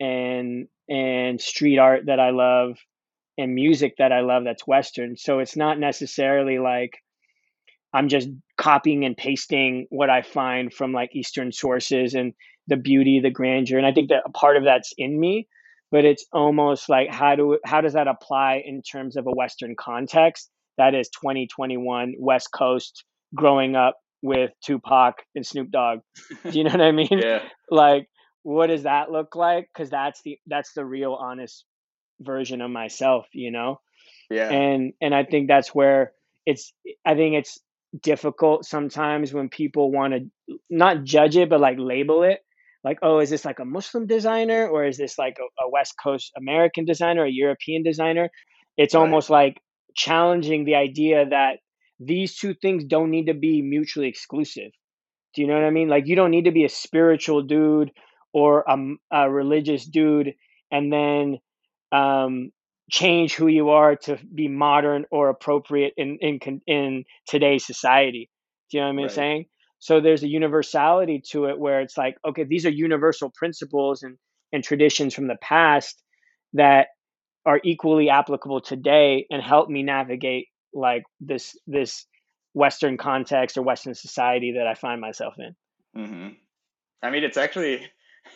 and 0.00 0.68
and 0.88 1.38
street 1.38 1.78
art 1.78 2.06
that 2.06 2.18
I 2.18 2.30
love 2.30 2.78
and 3.36 3.54
music 3.54 3.96
that 3.98 4.10
I 4.10 4.20
love 4.20 4.44
that's 4.44 4.66
Western. 4.66 5.18
So 5.18 5.40
it's 5.40 5.56
not 5.56 5.78
necessarily 5.78 6.58
like 6.58 6.94
I'm 7.96 8.08
just 8.08 8.28
copying 8.58 9.06
and 9.06 9.16
pasting 9.16 9.86
what 9.88 10.10
I 10.10 10.20
find 10.20 10.70
from 10.72 10.92
like 10.92 11.16
Eastern 11.16 11.50
sources 11.50 12.12
and 12.12 12.34
the 12.66 12.76
beauty, 12.76 13.20
the 13.20 13.30
grandeur. 13.30 13.78
And 13.78 13.86
I 13.86 13.92
think 13.92 14.10
that 14.10 14.22
a 14.26 14.30
part 14.30 14.58
of 14.58 14.64
that's 14.64 14.92
in 14.98 15.18
me, 15.18 15.48
but 15.90 16.04
it's 16.04 16.26
almost 16.30 16.90
like 16.90 17.10
how 17.10 17.36
do 17.36 17.58
how 17.64 17.80
does 17.80 17.94
that 17.94 18.06
apply 18.06 18.62
in 18.66 18.82
terms 18.82 19.16
of 19.16 19.26
a 19.26 19.30
Western 19.30 19.74
context? 19.80 20.50
That 20.76 20.94
is 20.94 21.08
2021 21.08 22.16
West 22.18 22.50
Coast 22.52 23.02
growing 23.34 23.76
up 23.76 23.96
with 24.20 24.50
Tupac 24.62 25.22
and 25.34 25.46
Snoop 25.46 25.70
Dogg. 25.70 26.00
Do 26.50 26.50
you 26.50 26.64
know 26.64 26.72
what 26.72 26.82
I 26.82 26.92
mean? 26.92 27.08
Yeah. 27.22 27.44
Like 27.70 28.08
what 28.42 28.66
does 28.66 28.82
that 28.82 29.10
look 29.10 29.34
like? 29.34 29.70
Because 29.72 29.88
that's 29.88 30.20
the 30.22 30.38
that's 30.46 30.74
the 30.74 30.84
real 30.84 31.14
honest 31.14 31.64
version 32.20 32.60
of 32.60 32.70
myself, 32.70 33.26
you 33.32 33.50
know? 33.50 33.80
Yeah. 34.28 34.50
And 34.50 34.92
and 35.00 35.14
I 35.14 35.24
think 35.24 35.48
that's 35.48 35.74
where 35.74 36.12
it's 36.44 36.74
I 37.06 37.14
think 37.14 37.36
it's 37.36 37.58
difficult 38.02 38.64
sometimes 38.64 39.32
when 39.32 39.48
people 39.48 39.90
want 39.92 40.14
to 40.14 40.58
not 40.70 41.04
judge 41.04 41.36
it 41.36 41.48
but 41.50 41.60
like 41.60 41.76
label 41.78 42.22
it. 42.22 42.40
Like 42.84 42.98
oh 43.02 43.18
is 43.20 43.30
this 43.30 43.44
like 43.44 43.58
a 43.58 43.64
muslim 43.64 44.06
designer 44.06 44.68
or 44.68 44.84
is 44.84 44.96
this 44.98 45.18
like 45.18 45.38
a, 45.40 45.64
a 45.64 45.68
west 45.70 45.94
coast 46.02 46.32
american 46.36 46.84
designer 46.84 47.24
a 47.24 47.30
european 47.30 47.82
designer? 47.82 48.30
It's 48.76 48.94
Right. 48.94 48.96
almost 48.96 49.30
like 49.30 49.60
challenging 49.94 50.64
the 50.64 50.74
idea 50.76 51.26
that 51.28 51.58
these 51.98 52.36
two 52.36 52.54
things 52.54 52.84
don't 52.84 53.10
need 53.10 53.26
to 53.26 53.34
be 53.34 53.62
mutually 53.62 54.08
exclusive. 54.08 54.70
Do 55.34 55.42
you 55.42 55.48
know 55.48 55.54
what 55.54 55.64
i 55.64 55.70
mean? 55.70 55.88
Like 55.88 56.06
you 56.06 56.16
don't 56.16 56.30
need 56.30 56.44
to 56.46 56.52
be 56.52 56.64
a 56.64 56.68
spiritual 56.68 57.42
dude 57.42 57.90
or 58.32 58.64
a 59.12 59.30
religious 59.30 59.86
dude 59.86 60.34
and 60.70 60.92
then 60.92 61.38
um 61.92 62.50
change 62.90 63.34
who 63.34 63.48
you 63.48 63.70
are 63.70 63.96
to 63.96 64.18
be 64.34 64.48
modern 64.48 65.06
or 65.10 65.28
appropriate 65.28 65.94
in 65.96 66.18
in 66.20 66.60
in 66.66 67.04
today's 67.26 67.66
society. 67.66 68.30
Do 68.70 68.78
you 68.78 68.82
know 68.84 68.92
what 68.92 69.02
I'm 69.02 69.08
Right. 69.08 69.10
saying? 69.10 69.46
So 69.78 70.00
there's 70.00 70.22
a 70.22 70.28
universality 70.28 71.22
to 71.30 71.46
it 71.46 71.58
where 71.58 71.80
it's 71.80 71.98
like, 71.98 72.16
okay, 72.26 72.44
these 72.44 72.66
are 72.66 72.70
universal 72.70 73.30
principles 73.30 74.02
and 74.02 74.18
and 74.52 74.62
traditions 74.62 75.14
from 75.14 75.26
the 75.26 75.36
past 75.40 76.02
that 76.54 76.88
are 77.44 77.60
equally 77.64 78.08
applicable 78.10 78.60
today 78.60 79.26
and 79.30 79.42
help 79.42 79.68
me 79.68 79.82
navigate 79.82 80.48
like 80.72 81.04
this 81.20 81.56
this 81.66 82.06
Western 82.54 82.96
context 82.96 83.58
or 83.58 83.62
Western 83.62 83.94
society 83.94 84.54
that 84.58 84.66
I 84.66 84.74
find 84.74 85.00
myself 85.00 85.34
in. 85.38 85.54
hmm 85.94 86.28
I 87.02 87.10
mean, 87.10 87.24
it's 87.24 87.36
actually 87.36 87.86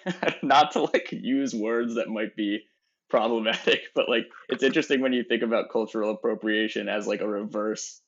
not 0.43 0.73
to 0.73 0.83
like 0.83 1.09
use 1.13 1.55
words 1.55 1.95
that 1.95 2.09
might 2.09 2.37
be 2.37 2.61
problematic, 3.11 3.83
but 3.95 4.09
like 4.09 4.27
it's 4.49 4.63
interesting 4.63 5.01
when 5.01 5.13
you 5.13 5.25
think 5.25 5.43
about 5.43 5.71
cultural 5.71 6.13
appropriation 6.13 6.89
as 6.89 7.07
like 7.07 7.21
a 7.21 7.29
reverse 7.29 8.01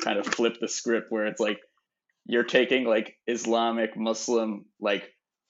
kind 0.00 0.18
of 0.18 0.26
flip 0.26 0.58
the 0.60 0.68
script 0.68 1.10
where 1.10 1.26
it's 1.26 1.40
like 1.40 1.60
you're 2.26 2.44
taking 2.44 2.84
like 2.84 3.16
Islamic, 3.26 3.96
Muslim, 3.96 4.64
like 4.80 5.04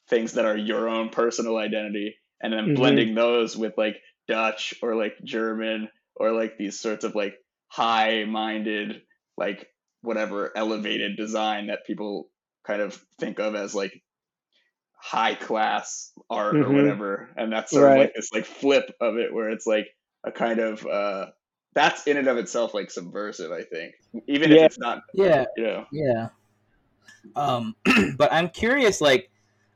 things 0.08 0.32
that 0.34 0.44
are 0.44 0.56
your 0.56 0.88
own 0.88 1.08
personal 1.08 1.56
identity 1.56 2.16
and 2.42 2.52
then 2.52 2.68
Mhm. 2.68 2.76
blending 2.76 3.14
those 3.14 3.56
with 3.56 3.74
like 3.76 4.00
Dutch 4.28 4.74
or 4.82 4.94
like 4.94 5.16
German 5.24 5.88
or 6.16 6.32
like 6.32 6.58
these 6.58 6.80
sorts 6.80 7.04
of 7.04 7.14
like 7.14 7.36
high 7.68 8.24
minded, 8.24 9.02
like 9.36 9.68
whatever 10.02 10.52
elevated 10.56 11.16
design 11.16 11.68
that 11.68 11.86
people 11.86 12.28
kind 12.66 12.82
of 12.82 12.94
think 13.18 13.38
of 13.38 13.54
as 13.54 13.74
like 13.74 14.02
high 15.04 15.34
class 15.34 16.12
art 16.30 16.56
or 16.56 16.64
Mhm. 16.64 16.76
whatever. 16.76 17.28
And 17.36 17.52
that's 17.52 17.72
sort 17.72 17.92
of 17.92 17.98
like 17.98 18.14
this 18.14 18.32
like 18.32 18.46
flip 18.46 18.90
of 19.02 19.18
it 19.18 19.34
where 19.34 19.50
it's 19.50 19.66
like 19.66 19.86
a 20.24 20.32
kind 20.32 20.60
of 20.60 20.86
uh 20.86 21.26
that's 21.74 22.06
in 22.06 22.16
and 22.16 22.26
of 22.26 22.38
itself 22.38 22.72
like 22.72 22.90
subversive, 22.90 23.52
I 23.52 23.64
think. 23.64 23.92
Even 24.28 24.50
if 24.50 24.62
it's 24.62 24.78
not 24.78 25.02
Yeah, 25.12 25.44
you 25.58 25.64
know. 25.64 25.86
yeah. 25.92 26.28
Um, 27.36 27.76
but 28.16 28.32
I'm 28.32 28.48
curious. 28.48 29.02
Like, 29.02 29.30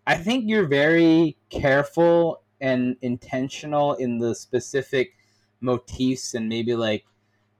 I 0.07 0.15
think 0.15 0.45
you're 0.49 0.67
very 0.67 1.37
careful 1.51 2.41
and 2.61 2.97
intentional 3.03 3.95
in 3.95 4.19
the 4.19 4.35
specific 4.35 5.13
motifs 5.61 6.33
and 6.33 6.49
maybe 6.49 6.75
like 6.75 7.05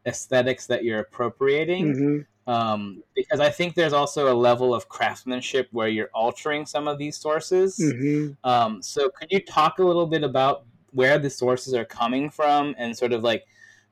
aesthetics 0.07 0.67
that 0.69 0.85
you're 0.85 1.01
appropriating. 1.01 1.95
Mhm. 1.95 2.27
Um, 2.49 3.03
because 3.15 3.41
I 3.41 3.51
think 3.51 3.75
there's 3.75 3.93
also 3.93 4.33
a 4.33 4.35
level 4.35 4.75
of 4.75 4.89
craftsmanship 4.89 5.69
where 5.71 5.89
you're 5.89 6.09
altering 6.15 6.65
some 6.65 6.89
of 6.89 6.97
these 6.97 7.19
sources. 7.19 7.79
Mhm. 7.79 8.39
Um, 8.43 8.83
so 8.83 9.11
could 9.11 9.31
you 9.31 9.41
talk 9.41 9.79
a 9.79 9.85
little 9.85 10.07
bit 10.07 10.25
about 10.25 10.65
where 10.93 11.19
the 11.19 11.29
sources 11.29 11.75
are 11.75 11.85
coming 11.85 12.31
from 12.31 12.75
and 12.79 12.97
sort 12.97 13.13
of 13.13 13.23
like 13.23 13.45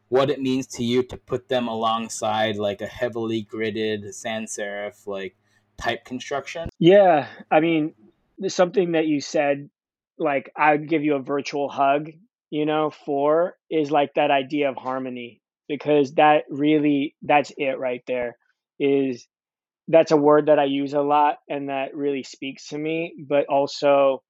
what 0.08 0.30
it 0.30 0.40
means 0.40 0.66
to 0.68 0.84
you 0.84 1.02
to 1.02 1.18
put 1.18 1.48
them 1.48 1.68
alongside 1.68 2.56
like 2.56 2.80
a 2.80 2.86
heavily 2.86 3.44
gridded 3.44 4.14
sans 4.14 4.56
serif 4.56 5.06
like 5.06 5.36
type 5.76 6.06
construction? 6.06 6.70
Yeah, 6.78 7.28
I 7.50 7.60
mean, 7.60 7.94
something 8.48 8.92
that 8.92 9.06
you 9.06 9.20
said, 9.20 9.68
like 10.18 10.50
I'd 10.56 10.88
give 10.88 11.04
you 11.04 11.16
a 11.16 11.20
virtual 11.20 11.68
hug, 11.68 12.10
you 12.48 12.64
know, 12.64 12.90
for 12.90 13.58
is 13.70 13.90
like 13.90 14.14
that 14.14 14.30
idea 14.30 14.70
of 14.70 14.76
harmony 14.76 15.42
because 15.68 16.14
that 16.14 16.44
really 16.48 17.14
that's 17.20 17.52
it 17.58 17.78
right 17.78 18.02
there. 18.06 18.38
Is 18.80 19.26
that's 19.88 20.12
a 20.12 20.16
word 20.16 20.46
that 20.46 20.58
I 20.58 20.64
use 20.64 20.94
a 20.94 21.00
lot 21.02 21.36
and 21.48 21.68
that 21.68 21.94
really 21.94 22.22
speaks 22.24 22.68
to 22.68 22.78
me, 22.78 23.14
but 23.28 23.46
also 23.46 24.22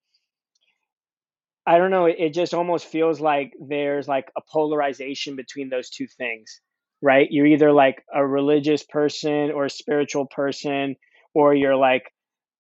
I 1.67 1.79
don't 1.79 1.91
know, 1.91 2.07
it, 2.07 2.17
it 2.19 2.35
just 2.35 2.55
almost 2.55 2.87
feels 2.87 3.21
like 3.21 3.53
there's 3.61 4.09
like 4.09 4.31
a 4.37 4.43
polarization 4.53 5.37
between 5.37 5.69
those 5.71 5.91
two 5.91 6.07
things, 6.19 6.61
right? 7.03 7.29
You're 7.31 7.47
either 7.47 7.73
like 7.73 8.05
a 8.15 8.27
religious 8.27 8.85
person 8.85 9.53
or 9.53 9.67
a 9.67 9.71
spiritual 9.71 10.27
person, 10.27 10.97
or 11.35 11.55
you're 11.55 11.77
like 11.77 12.05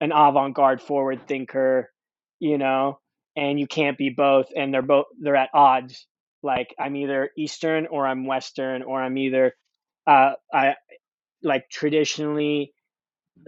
an 0.00 0.12
avant-garde 0.12 0.82
forward 0.82 1.28
thinker, 1.28 1.90
you 2.40 2.58
know, 2.58 3.00
and 3.36 3.60
you 3.60 3.66
can't 3.68 3.98
be 3.98 4.10
both 4.10 4.46
and 4.56 4.74
they're 4.74 4.82
both 4.82 5.06
they're 5.20 5.36
at 5.36 5.50
odds. 5.54 6.06
Like 6.42 6.74
I'm 6.80 6.96
either 6.96 7.30
Eastern 7.38 7.86
or 7.88 8.06
I'm 8.06 8.26
Western 8.26 8.82
or 8.82 9.02
I'm 9.02 9.18
either 9.18 9.54
uh 10.06 10.32
I 10.52 10.74
like 11.46 11.70
traditionally 11.70 12.74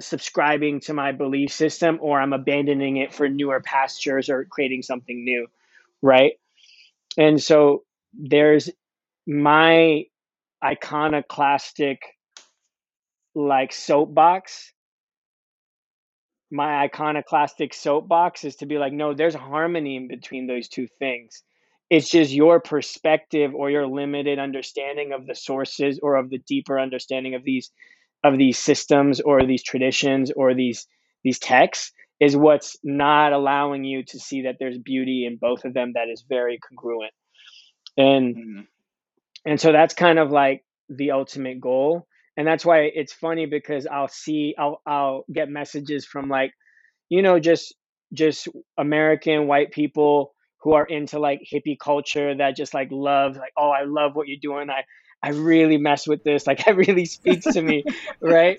subscribing 0.01 0.81
to 0.81 0.95
my 0.95 1.13
belief 1.13 1.53
system 1.53 1.99
or 2.01 2.21
I'm 2.21 2.33
abandoning 2.33 2.99
it 2.99 3.15
for 3.15 3.29
newer 3.29 3.61
pastures 3.61 4.29
or 4.31 4.45
creating 4.45 4.83
something 4.83 5.25
new, 5.25 5.49
right? 6.03 6.35
And 7.19 7.43
so 7.43 7.85
there's 8.15 8.71
my 9.27 10.05
iconoclastic 10.65 12.01
like 13.35 13.73
soapbox. 13.73 14.73
My 16.51 16.85
iconoclastic 16.85 17.75
soapbox 17.75 18.45
is 18.45 18.57
to 18.57 18.67
be 18.67 18.79
like, 18.79 18.93
no, 18.93 19.15
there's 19.15 19.35
harmony 19.35 19.97
in 19.97 20.09
between 20.09 20.47
those 20.47 20.69
two 20.69 20.87
things. 20.87 21.43
It's 21.91 22.11
just 22.11 22.33
your 22.33 22.61
perspective 22.61 23.55
or 23.55 23.71
your 23.71 23.87
limited 23.87 24.39
understanding 24.39 25.13
of 25.13 25.27
the 25.27 25.35
sources 25.35 25.99
or 26.03 26.17
of 26.17 26.31
the 26.31 26.39
deeper 26.39 26.79
understanding 26.81 27.35
of 27.35 27.45
these 27.45 27.71
of 28.25 28.37
these 28.39 28.59
systems 28.59 29.21
or 29.21 29.45
these 29.47 29.63
traditions 29.63 30.31
or 30.33 30.55
these 30.55 30.87
these 31.25 31.39
texts 31.39 31.93
is 32.21 32.37
what's 32.37 32.77
not 32.83 33.33
allowing 33.33 33.85
you 33.85 34.03
to 34.05 34.19
see 34.19 34.43
that 34.43 34.57
there's 34.59 34.79
beauty 34.79 35.25
in 35.27 35.37
both 35.37 35.65
of 35.65 35.73
them 35.75 35.93
that 35.95 36.09
is 36.09 36.25
very 36.29 36.59
congruent. 36.59 37.13
And 37.97 38.37
Mhm. 38.37 38.67
and 39.47 39.61
so 39.61 39.73
that's 39.73 39.95
kind 39.95 40.19
of 40.19 40.31
like 40.31 40.65
the 40.89 41.13
ultimate 41.13 41.61
goal. 41.61 42.07
And 42.37 42.47
that's 42.47 42.65
why 42.65 42.83
it's 42.95 43.13
funny 43.13 43.47
because 43.47 43.87
I'll 43.87 44.09
see 44.09 44.55
I'll 44.59 44.81
I'll 44.87 45.25
get 45.33 45.49
messages 45.49 46.07
from 46.07 46.29
like, 46.29 46.53
you 47.09 47.23
know, 47.23 47.41
just 47.41 47.75
just 48.13 48.49
American 48.79 49.47
white 49.47 49.73
people 49.73 50.35
who 50.63 50.75
are 50.75 50.85
into 50.85 51.19
like 51.19 51.41
hippie 51.53 51.79
culture 51.79 52.35
that 52.37 52.57
just 52.57 52.75
like 52.75 52.89
love 52.91 53.37
like, 53.37 53.53
oh, 53.57 53.71
I 53.71 53.85
love 53.85 54.15
what 54.15 54.29
you're 54.29 54.39
doing. 54.41 54.71
I 54.71 54.85
I 55.23 55.31
really 55.31 55.79
mess 55.79 56.07
with 56.07 56.23
this. 56.25 56.47
Like 56.49 56.67
it 56.67 56.77
really 56.77 57.07
speaks 57.07 57.51
to 57.53 57.63
me, 57.63 57.85
right? 58.23 58.59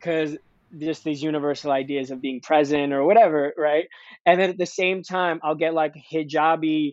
Because 0.00 0.36
just 0.78 1.04
these 1.04 1.22
universal 1.22 1.70
ideas 1.70 2.10
of 2.10 2.20
being 2.20 2.40
present 2.40 2.92
or 2.92 3.04
whatever, 3.04 3.52
right? 3.56 3.86
And 4.26 4.40
then 4.40 4.50
at 4.50 4.58
the 4.58 4.66
same 4.66 5.02
time, 5.02 5.40
I'll 5.42 5.54
get 5.54 5.74
like 5.74 5.94
hijabi 6.12 6.92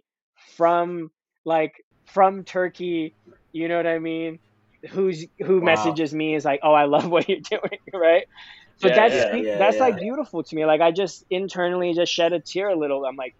from 0.57 1.09
like 1.45 1.73
from 2.07 2.43
Turkey, 2.43 3.15
you 3.51 3.67
know 3.67 3.77
what 3.77 3.87
I 3.87 3.99
mean? 3.99 4.39
Who's 4.91 5.25
who 5.39 5.61
Wow. 5.61 5.61
messages 5.61 6.13
me 6.13 6.35
is 6.35 6.45
like, 6.45 6.59
oh, 6.63 6.73
I 6.73 6.85
love 6.85 7.07
what 7.09 7.27
you're 7.27 7.39
doing, 7.49 7.79
right? 7.93 8.23
But 8.81 8.93
Yeah, 8.93 8.95
that's 8.95 9.25
yeah, 9.31 9.35
yeah, 9.37 9.57
that's 9.57 9.79
like 9.79 9.97
beautiful 9.99 10.43
to 10.43 10.55
me. 10.55 10.65
Like 10.65 10.81
I 10.81 10.91
just 10.91 11.23
internally 11.29 11.93
just 11.93 12.11
shed 12.13 12.33
a 12.33 12.41
tear 12.41 12.69
a 12.69 12.77
little. 12.77 13.05
I'm 13.05 13.15
like, 13.15 13.33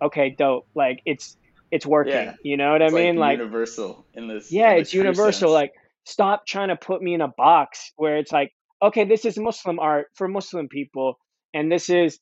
okay, 0.00 0.34
dope. 0.36 0.66
Like 0.74 1.00
it's 1.04 1.36
it's 1.70 1.86
working. 1.86 2.12
Yeah. 2.12 2.34
You 2.42 2.56
know 2.56 2.72
what 2.72 2.82
I 2.82 2.88
mean? 2.90 3.16
Like, 3.16 3.38
universal 3.38 4.06
in 4.14 4.28
this. 4.28 4.50
yeah, 4.50 4.72
in 4.72 4.78
it's 4.78 4.94
universal. 4.94 5.50
sense. 5.50 5.52
Like 5.52 5.72
stop 6.04 6.46
trying 6.46 6.68
to 6.68 6.76
put 6.76 7.02
me 7.02 7.14
in 7.14 7.20
a 7.20 7.28
box 7.28 7.92
where 7.96 8.16
it's 8.16 8.32
like, 8.32 8.52
okay, 8.82 9.04
this 9.04 9.24
is 9.24 9.38
Muslim 9.38 9.78
art 9.78 10.06
for 10.14 10.28
Muslim 10.28 10.68
people, 10.68 11.18
and 11.52 11.70
this 11.70 11.90
is 11.90 12.18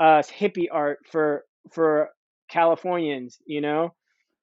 uh, 0.00 0.22
hippie 0.22 0.66
art 0.70 0.98
for 1.10 1.44
for 1.72 2.10
Californians, 2.50 3.38
you 3.46 3.60
know, 3.60 3.94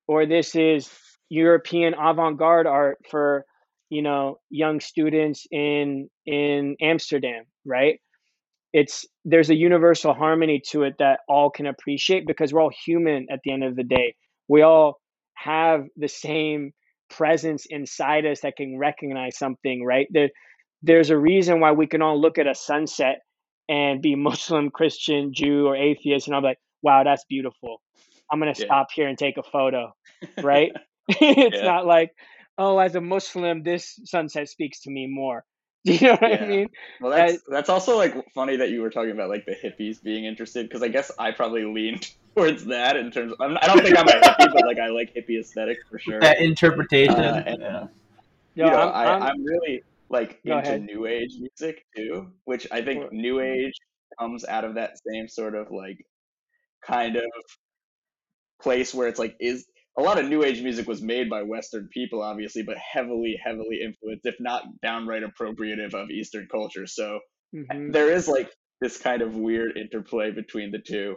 or 0.07 0.25
this 0.25 0.55
is 0.55 0.89
European 1.29 1.93
avant-garde 1.93 2.67
art 2.67 2.99
for 3.09 3.45
you 3.89 4.01
know 4.01 4.39
young 4.49 4.79
students 4.79 5.45
in 5.51 6.09
in 6.25 6.75
Amsterdam, 6.81 7.43
right? 7.65 7.99
It's 8.75 9.05
there's 9.23 9.49
a 9.49 9.55
universal 9.55 10.13
harmony 10.13 10.61
to 10.71 10.83
it 10.83 10.95
that 10.99 11.21
all 11.29 11.49
can 11.49 11.65
appreciate 11.65 12.27
because 12.27 12.51
we're 12.51 12.61
all 12.61 12.73
human 12.85 13.25
at 13.31 13.39
the 13.45 13.53
end 13.53 13.63
of 13.63 13.77
the 13.77 13.85
day. 13.85 14.15
We 14.49 14.63
all 14.63 14.99
have 15.35 15.85
the 15.95 16.09
same 16.09 16.73
presence 17.09 17.65
inside 17.69 18.25
us 18.25 18.41
that 18.41 18.57
can 18.57 18.77
recognize 18.77 19.37
something, 19.37 19.85
right? 19.85 20.07
There, 20.11 20.29
there's 20.83 21.09
a 21.09 21.17
reason 21.17 21.61
why 21.61 21.71
we 21.71 21.87
can 21.87 22.01
all 22.01 22.19
look 22.19 22.37
at 22.37 22.47
a 22.47 22.53
sunset 22.53 23.19
and 23.69 24.01
be 24.01 24.13
Muslim, 24.29 24.69
Christian, 24.71 25.33
Jew, 25.33 25.67
or 25.67 25.77
atheist, 25.77 26.27
and 26.27 26.35
I'm 26.35 26.43
like, 26.43 26.59
wow, 26.81 27.05
that's 27.05 27.23
beautiful. 27.29 27.81
I'm 28.29 28.39
gonna 28.39 28.55
Yeah. 28.57 28.65
stop 28.65 28.87
here 28.93 29.07
and 29.07 29.17
take 29.17 29.37
a 29.37 29.43
photo, 29.43 29.93
right? 30.41 30.73
it's 31.07 31.55
Yeah. 31.55 31.63
not 31.63 31.85
like, 31.85 32.11
oh, 32.57 32.77
as 32.79 32.95
a 32.95 33.01
Muslim, 33.01 33.63
this 33.63 33.97
sunset 34.03 34.49
speaks 34.49 34.81
to 34.81 34.91
me 34.91 35.07
more. 35.07 35.45
Do 35.85 35.93
you 35.93 36.07
know 36.07 36.17
what 36.19 36.31
Yeah. 36.31 36.43
I 36.43 36.47
mean? 36.47 36.69
Well, 36.99 37.11
that's 37.11 37.43
that's 37.47 37.69
also 37.69 37.95
like 37.97 38.15
funny 38.33 38.57
that 38.57 38.69
you 38.71 38.81
were 38.81 38.89
talking 38.89 39.11
about 39.11 39.29
like 39.29 39.45
the 39.45 39.55
hippies 39.55 40.01
being 40.01 40.25
interested 40.25 40.67
because 40.67 40.83
I 40.83 40.87
guess 40.89 41.11
I 41.19 41.31
probably 41.31 41.63
leaned 41.65 42.11
towards 42.35 42.65
that 42.65 42.97
in 42.97 43.11
terms. 43.11 43.33
Of, 43.33 43.41
I'm, 43.41 43.57
I 43.61 43.67
don't 43.67 43.81
think 43.83 43.97
I'm 43.97 44.07
a 44.07 44.11
hippie, 44.11 44.51
but 44.53 44.65
like 44.65 44.79
I 44.79 44.87
like 44.89 45.13
hippie 45.15 45.39
aesthetic 45.39 45.77
for 45.89 45.99
sure. 45.99 46.19
That 46.19 46.39
interpretation. 46.41 47.15
Uh, 47.15 47.43
and- 47.45 47.61
yeah. 47.61 47.87
Yo, 48.55 48.65
you 48.65 48.71
know, 48.71 48.77
I'm- 48.77 48.93
I, 48.95 49.05
I'm- 49.11 49.23
I'm 49.23 49.43
really 49.45 49.83
like 50.09 50.39
into 50.43 50.57
ahead. 50.57 50.81
new 50.83 51.05
age 51.05 51.33
music 51.39 51.85
too, 51.95 52.31
which 52.45 52.67
I 52.71 52.81
think 52.81 53.03
Sure. 53.03 53.11
new 53.11 53.39
age 53.41 53.73
comes 54.19 54.45
out 54.45 54.63
of 54.63 54.75
that 54.75 54.93
same 55.05 55.27
sort 55.27 55.55
of 55.55 55.71
like 55.71 56.05
kind 56.85 57.15
of 57.17 57.23
place 58.61 58.93
where 58.93 59.07
it's 59.07 59.19
like 59.19 59.35
is 59.39 59.65
a 59.97 60.01
lot 60.01 60.19
of 60.19 60.25
new 60.27 60.43
age 60.43 60.61
music 60.61 60.87
was 60.87 61.01
made 61.01 61.29
by 61.29 61.41
western 61.41 61.87
people 61.91 62.21
obviously 62.21 62.63
but 62.63 62.77
heavily 62.77 63.39
heavily 63.43 63.79
influenced 63.83 64.25
if 64.25 64.35
not 64.39 64.63
downright 64.81 65.23
appropriative 65.23 65.93
of 65.93 66.09
eastern 66.09 66.47
culture 66.51 66.87
so 66.87 67.19
Mhm. 67.53 67.93
there 67.93 68.11
is 68.11 68.27
like 68.27 68.51
this 68.81 68.97
kind 68.97 69.21
of 69.21 69.35
weird 69.35 69.77
interplay 69.77 70.31
between 70.31 70.71
the 70.71 70.79
two 70.79 71.15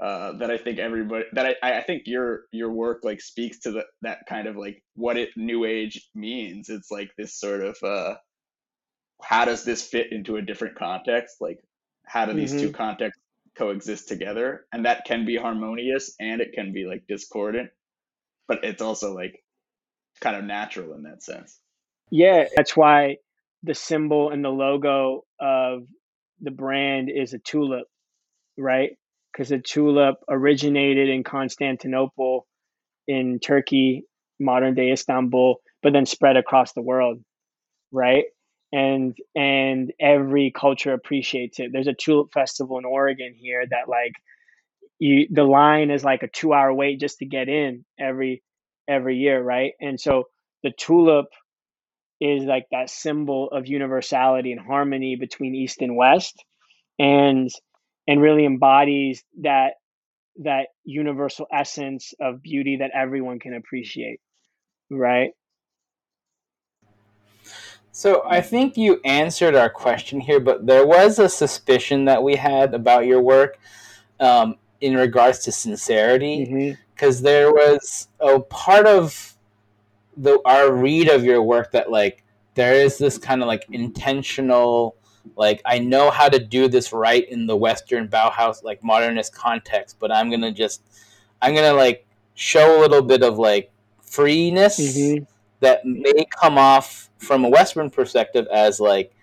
uh, 0.00 0.32
that 0.38 0.50
I 0.50 0.58
think 0.58 0.78
everybody 0.78 1.26
that 1.34 1.56
I, 1.62 1.78
I 1.78 1.82
think 1.82 2.02
your 2.06 2.44
your 2.52 2.72
work 2.72 3.00
like 3.04 3.20
speaks 3.20 3.60
to 3.60 3.70
the, 3.72 3.84
that 4.02 4.20
kind 4.28 4.48
of 4.48 4.56
like 4.56 4.82
what 4.94 5.16
it 5.16 5.30
new 5.36 5.64
age 5.64 6.08
means. 6.14 6.68
It's 6.68 6.90
like 6.90 7.10
this 7.16 7.38
sort 7.38 7.62
of 7.62 7.76
uh, 7.82 8.14
how 9.22 9.44
does 9.44 9.64
this 9.64 9.86
fit 9.86 10.10
into 10.12 10.36
a 10.36 10.42
different 10.42 10.76
context? 10.76 11.36
Like 11.40 11.60
how 12.06 12.26
do 12.26 12.32
these 12.32 12.52
two 12.60 12.70
contexts 12.72 13.22
coexist 13.56 14.08
together? 14.08 14.66
And 14.72 14.84
that 14.86 15.04
can 15.04 15.24
be 15.26 15.36
harmonious 15.36 16.14
and 16.18 16.40
it 16.40 16.52
can 16.54 16.72
be 16.72 16.86
like 16.86 17.04
discordant, 17.06 17.70
but 18.48 18.64
it's 18.64 18.82
also 18.82 19.14
like 19.14 19.42
kind 20.20 20.36
of 20.36 20.44
natural 20.44 20.94
in 20.94 21.02
that 21.04 21.22
sense. 21.22 21.58
Yeah, 22.10 22.46
that's 22.54 22.76
why 22.76 23.16
the 23.62 23.74
symbol 23.74 24.30
and 24.30 24.44
the 24.44 24.50
logo 24.50 25.24
of 25.40 25.84
the 26.40 26.50
brand 26.50 27.10
is 27.10 27.32
a 27.32 27.38
tulip, 27.38 27.86
right? 28.58 28.90
Because 29.32 29.50
a 29.50 29.58
tulip 29.58 30.16
originated 30.28 31.08
in 31.08 31.24
Constantinople 31.24 32.46
in 33.08 33.40
Turkey, 33.40 34.04
modern 34.38 34.74
day 34.74 34.92
Istanbul, 34.92 35.56
but 35.82 35.92
then 35.92 36.06
spread 36.06 36.36
across 36.36 36.72
the 36.72 36.82
world, 36.82 37.20
right? 37.92 38.24
And 38.72 39.16
and 39.34 39.92
every 40.00 40.52
culture 40.52 40.92
appreciates 40.92 41.60
it. 41.60 41.70
There's 41.72 41.86
a 41.86 41.94
tulip 41.94 42.32
festival 42.32 42.78
in 42.78 42.84
Oregon 42.84 43.34
here 43.38 43.64
that 43.70 43.88
like 43.88 44.12
you 44.98 45.26
the 45.30 45.44
line 45.44 45.90
is 45.90 46.04
like 46.04 46.22
a 46.22 46.28
2-hour 46.28 46.72
wait 46.72 47.00
just 47.00 47.18
to 47.18 47.26
get 47.26 47.48
in 47.48 47.84
every 47.98 48.42
every 48.88 49.16
year, 49.16 49.42
right? 49.42 49.72
And 49.80 50.00
so 50.00 50.24
the 50.62 50.72
tulip 50.76 51.26
is 52.20 52.44
like 52.44 52.66
that 52.70 52.90
symbol 52.90 53.50
of 53.50 53.66
universality 53.66 54.52
and 54.52 54.60
harmony 54.60 55.16
between 55.16 55.54
east 55.54 55.82
and 55.82 55.96
west 55.96 56.44
and 56.98 57.50
and 58.06 58.20
really 58.20 58.44
embodies 58.44 59.24
that 59.42 59.74
that 60.42 60.66
universal 60.84 61.46
essence 61.52 62.12
of 62.20 62.42
beauty 62.42 62.78
that 62.80 62.90
everyone 62.94 63.38
can 63.38 63.54
appreciate 63.54 64.20
right 64.90 65.30
So 67.92 68.24
I 68.26 68.40
think 68.40 68.76
you 68.76 69.00
answered 69.04 69.54
our 69.54 69.70
question 69.70 70.18
here, 70.18 70.40
but 70.40 70.66
there 70.66 70.84
was 70.84 71.20
a 71.20 71.28
suspicion 71.28 72.06
that 72.06 72.24
we 72.24 72.34
had 72.34 72.74
about 72.74 73.06
your 73.06 73.20
work 73.20 73.56
um, 74.18 74.56
in 74.84 74.96
regards 74.96 75.38
to 75.40 75.50
sincerity, 75.52 76.76
because 76.94 77.22
there 77.22 77.50
was 77.50 78.08
a 78.20 78.38
part 78.38 78.86
of 78.86 79.34
the 80.16 80.38
our 80.44 80.72
read 80.72 81.08
of 81.08 81.24
your 81.24 81.42
work 81.42 81.72
that 81.72 81.90
like 81.90 82.22
there 82.54 82.74
is 82.74 82.98
this 82.98 83.16
kind 83.18 83.42
of 83.42 83.48
like 83.48 83.64
intentional 83.72 84.94
like 85.36 85.62
I 85.64 85.78
know 85.78 86.10
how 86.10 86.28
to 86.28 86.38
do 86.38 86.68
this 86.68 86.92
right 86.92 87.26
in 87.28 87.46
the 87.46 87.56
Western 87.56 88.08
Bauhaus 88.08 88.62
like 88.62 88.84
modernist 88.84 89.34
context, 89.34 89.96
but 89.98 90.12
I'm 90.12 90.30
gonna 90.30 90.52
just 90.52 90.82
I'm 91.40 91.54
gonna 91.54 91.72
like 91.72 92.06
show 92.34 92.78
a 92.78 92.80
little 92.80 93.02
bit 93.02 93.22
of 93.22 93.38
like 93.38 93.70
freeness 94.02 94.78
Mhm. 94.78 95.26
that 95.60 95.86
may 95.86 96.26
come 96.30 96.58
off 96.58 97.08
from 97.16 97.44
a 97.46 97.48
Western 97.48 97.88
perspective 97.88 98.46
as 98.52 98.80
like 98.80 99.14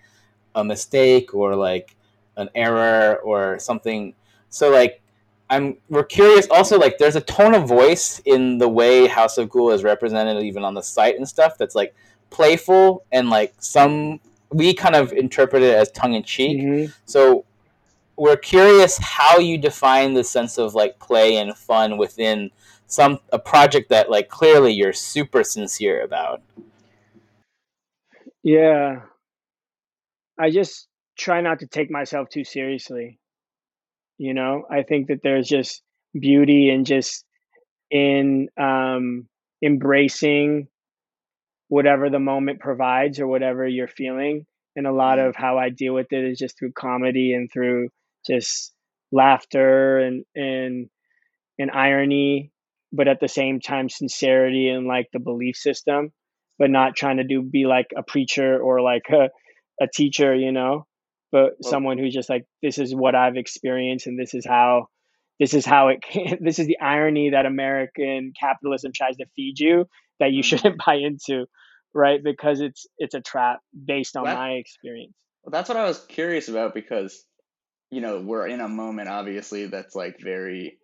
a 0.56 0.64
mistake 0.64 1.34
or 1.34 1.54
like 1.54 1.94
an 2.36 2.50
error 2.54 3.16
or 3.22 3.60
something. 3.60 4.14
So 4.50 4.70
like 4.70 5.01
I'm 5.52 5.76
we're 5.90 6.04
curious 6.04 6.46
also 6.50 6.78
like 6.78 6.96
there's 6.96 7.14
a 7.14 7.20
tone 7.20 7.54
of 7.54 7.68
voice 7.68 8.20
in 8.24 8.56
the 8.56 8.68
way 8.68 9.06
House 9.06 9.36
of 9.36 9.50
Gul 9.50 9.70
is 9.70 9.84
represented 9.84 10.42
even 10.42 10.64
on 10.64 10.72
the 10.72 10.82
site 10.82 11.16
and 11.16 11.28
stuff 11.28 11.58
that's 11.58 11.74
like 11.74 11.94
playful 12.30 13.04
and 13.12 13.28
like 13.28 13.52
some 13.58 14.18
we 14.50 14.72
kind 14.72 14.96
of 14.96 15.12
interpret 15.12 15.62
it 15.62 15.74
as 15.74 15.90
tongue 15.90 16.14
in 16.14 16.22
cheek. 16.22 16.58
Mhm. 16.58 16.94
So 17.04 17.44
we're 18.16 18.38
curious 18.38 18.96
how 18.96 19.38
you 19.38 19.58
define 19.58 20.14
the 20.14 20.24
sense 20.24 20.56
of 20.56 20.74
like 20.74 20.98
play 20.98 21.36
and 21.36 21.54
fun 21.54 21.98
within 21.98 22.50
some 22.86 23.18
a 23.30 23.38
project 23.38 23.90
that 23.90 24.10
like 24.10 24.30
clearly 24.30 24.72
you're 24.72 24.94
super 24.94 25.44
sincere 25.44 26.02
about. 26.02 26.40
yeah 28.44 29.02
i 30.38 30.50
just 30.50 30.88
try 31.16 31.40
not 31.40 31.60
to 31.60 31.66
take 31.68 31.90
myself 31.92 32.28
too 32.28 32.42
seriously 32.42 33.20
you 34.22 34.34
know? 34.34 34.64
I 34.70 34.82
think 34.84 35.08
that 35.08 35.20
there's 35.22 35.48
just 35.48 35.82
beauty 36.18 36.70
in 36.70 36.84
just 36.84 37.24
in 37.90 38.48
um 38.58 39.28
embracing 39.64 40.68
whatever 41.68 42.10
the 42.10 42.18
moment 42.18 42.60
provides 42.60 43.18
or 43.20 43.26
whatever 43.26 43.66
you're 43.66 43.88
feeling. 43.88 44.46
And 44.76 44.86
a 44.86 44.92
lot 44.92 45.18
of 45.18 45.36
how 45.36 45.58
i 45.58 45.68
deal 45.68 45.94
with 45.94 46.12
it 46.12 46.24
is 46.24 46.38
just 46.38 46.58
through 46.58 46.72
comedy 46.72 47.34
and 47.34 47.50
through 47.52 47.88
just 48.26 48.72
laughter 49.10 49.98
and 49.98 50.24
and 50.34 50.88
and 51.58 51.70
irony 51.70 52.52
but 52.92 53.08
at 53.08 53.20
the 53.20 53.28
same 53.28 53.60
time 53.60 53.88
sincerity 53.88 54.68
and 54.68 54.86
like 54.86 55.08
the 55.12 55.18
belief 55.18 55.56
system 55.56 56.12
but 56.58 56.70
not 56.70 56.96
trying 56.96 57.18
to 57.18 57.24
do 57.24 57.42
be 57.42 57.66
like 57.66 57.88
a 57.96 58.02
preacher 58.02 58.58
or 58.58 58.80
like 58.80 59.04
a, 59.10 59.28
a 59.82 59.88
teacher 59.92 60.34
you 60.34 60.52
know 60.52 60.86
but 61.32 61.54
Well- 61.58 61.70
someone 61.70 61.98
who's 61.98 62.14
just 62.14 62.28
like 62.28 62.44
this 62.62 62.78
is 62.78 62.94
what 62.94 63.14
i've 63.14 63.36
experienced 63.36 64.06
and 64.06 64.18
this 64.18 64.34
is 64.34 64.46
how 64.46 64.86
this 65.40 65.54
is 65.54 65.64
how 65.66 65.88
it 65.88 66.02
can 66.08 66.38
this 66.42 66.58
is 66.58 66.66
the 66.66 66.78
irony 66.80 67.30
that 67.30 67.46
american 67.46 68.32
capitalism 68.38 68.92
tries 68.94 69.16
to 69.16 69.26
feed 69.34 69.58
you 69.58 69.86
that 70.20 70.32
you 70.32 70.42
Mhm. 70.42 70.46
shouldn't 70.46 70.76
buy 70.86 70.94
into 70.96 71.46
right 71.94 72.22
because 72.22 72.60
it's 72.60 72.86
it's 72.98 73.14
a 73.14 73.20
trap 73.20 73.60
based 73.84 74.16
on 74.16 74.22
Well, 74.24 74.36
my 74.36 74.50
experience 74.52 75.16
Well, 75.42 75.50
that's 75.50 75.68
what 75.68 75.76
I 75.78 75.84
was 75.84 75.98
curious 76.06 76.48
about 76.48 76.72
because, 76.72 77.24
you 77.90 78.00
know, 78.00 78.20
we're 78.20 78.46
in 78.46 78.60
a 78.60 78.68
moment, 78.68 79.08
obviously, 79.08 79.66
that's 79.66 79.94
like 79.96 80.20
very, 80.20 80.78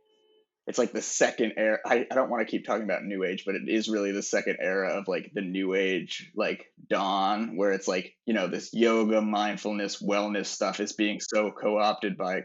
it's 0.69 0.79
like 0.79 0.93
the 0.93 1.01
second 1.01 1.55
era. 1.57 1.79
I, 1.85 2.07
I 2.11 2.15
don't 2.15 2.29
want 2.29 2.47
to 2.47 2.51
keep 2.51 2.67
talking 2.67 2.85
about 2.85 3.03
New 3.03 3.25
Age, 3.25 3.45
but 3.47 3.55
it 3.55 3.63
is 3.69 3.89
really 3.89 4.13
the 4.13 4.23
second 4.23 4.59
era 4.61 4.99
of 4.99 5.09
like 5.09 5.31
the 5.33 5.41
New 5.41 5.75
Age, 5.75 6.31
like 6.37 6.67
dawn, 6.91 7.57
where 7.57 7.73
it's 7.73 7.89
like, 7.89 8.15
you 8.27 8.35
know, 8.35 8.49
this 8.49 8.75
yoga, 8.75 9.23
mindfulness, 9.23 10.03
wellness 10.03 10.45
stuff 10.45 10.79
is 10.79 10.93
being 10.93 11.21
so 11.21 11.51
co 11.51 11.79
opted 11.79 12.19
by 12.19 12.43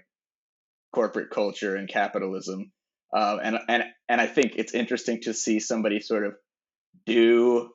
corporate 0.93 1.31
culture 1.31 1.75
and 1.75 1.89
capitalism. 1.89 2.71
Um, 3.13 3.41
and, 3.43 3.59
and, 3.67 3.83
and 4.07 4.21
I 4.21 4.27
think 4.27 4.53
it's 4.55 4.73
interesting 4.73 5.19
to 5.23 5.33
see 5.33 5.59
somebody 5.59 5.99
sort 5.99 6.25
of 6.25 6.35
do 7.05 7.71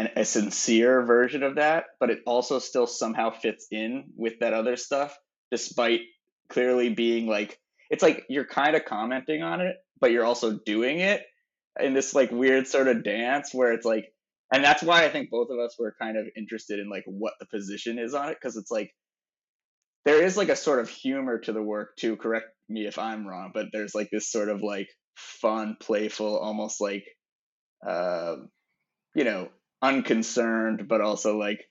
an, 0.00 0.10
a 0.16 0.24
sincere 0.24 1.02
version 1.02 1.44
of 1.44 1.54
that, 1.54 1.84
but 2.00 2.10
it 2.10 2.22
also 2.26 2.58
still 2.58 2.88
somehow 2.88 3.30
fits 3.30 3.68
in 3.70 4.06
with 4.16 4.40
that 4.40 4.52
other 4.52 4.76
stuff, 4.76 5.16
despite 5.52 6.00
clearly 6.48 6.88
being 6.88 7.28
like 7.28 7.60
it's 7.90 8.02
like 8.02 8.24
you're 8.28 8.46
kind 8.46 8.76
of 8.76 8.84
commenting 8.84 9.42
on 9.42 9.60
it, 9.60 9.76
but 10.00 10.10
you're 10.10 10.24
also 10.24 10.58
doing 10.64 11.00
it 11.00 11.22
in 11.80 11.94
this 11.94 12.14
like 12.14 12.30
weird 12.30 12.66
sort 12.66 12.88
of 12.88 13.04
dance 13.04 13.52
where 13.52 13.72
it's 13.72 13.86
like 13.86 14.12
and 14.52 14.62
that's 14.62 14.82
why 14.82 15.04
I 15.04 15.08
think 15.08 15.30
both 15.30 15.50
of 15.50 15.58
us 15.58 15.76
were 15.78 15.94
kind 16.00 16.16
of 16.16 16.26
interested 16.36 16.78
in 16.78 16.88
like 16.88 17.04
what 17.06 17.34
the 17.40 17.46
position 17.46 17.98
is 17.98 18.14
on 18.14 18.28
it 18.28 18.36
because 18.40 18.56
it's 18.56 18.70
like 18.70 18.94
there 20.04 20.22
is 20.22 20.36
like 20.36 20.48
a 20.48 20.56
sort 20.56 20.78
of 20.78 20.88
humor 20.88 21.38
to 21.40 21.52
the 21.52 21.62
work 21.62 21.96
too. 21.96 22.16
Correct 22.16 22.46
me 22.68 22.86
if 22.86 22.98
I'm 22.98 23.26
wrong, 23.26 23.50
but 23.52 23.66
there's 23.72 23.94
like 23.94 24.08
this 24.10 24.30
sort 24.30 24.48
of 24.48 24.62
like 24.62 24.88
fun, 25.16 25.76
playful, 25.80 26.38
almost 26.38 26.80
like 26.80 27.04
uh, 27.86 28.36
you 29.14 29.24
know, 29.24 29.48
unconcerned, 29.82 30.86
but 30.88 31.00
also 31.00 31.36
like 31.36 31.64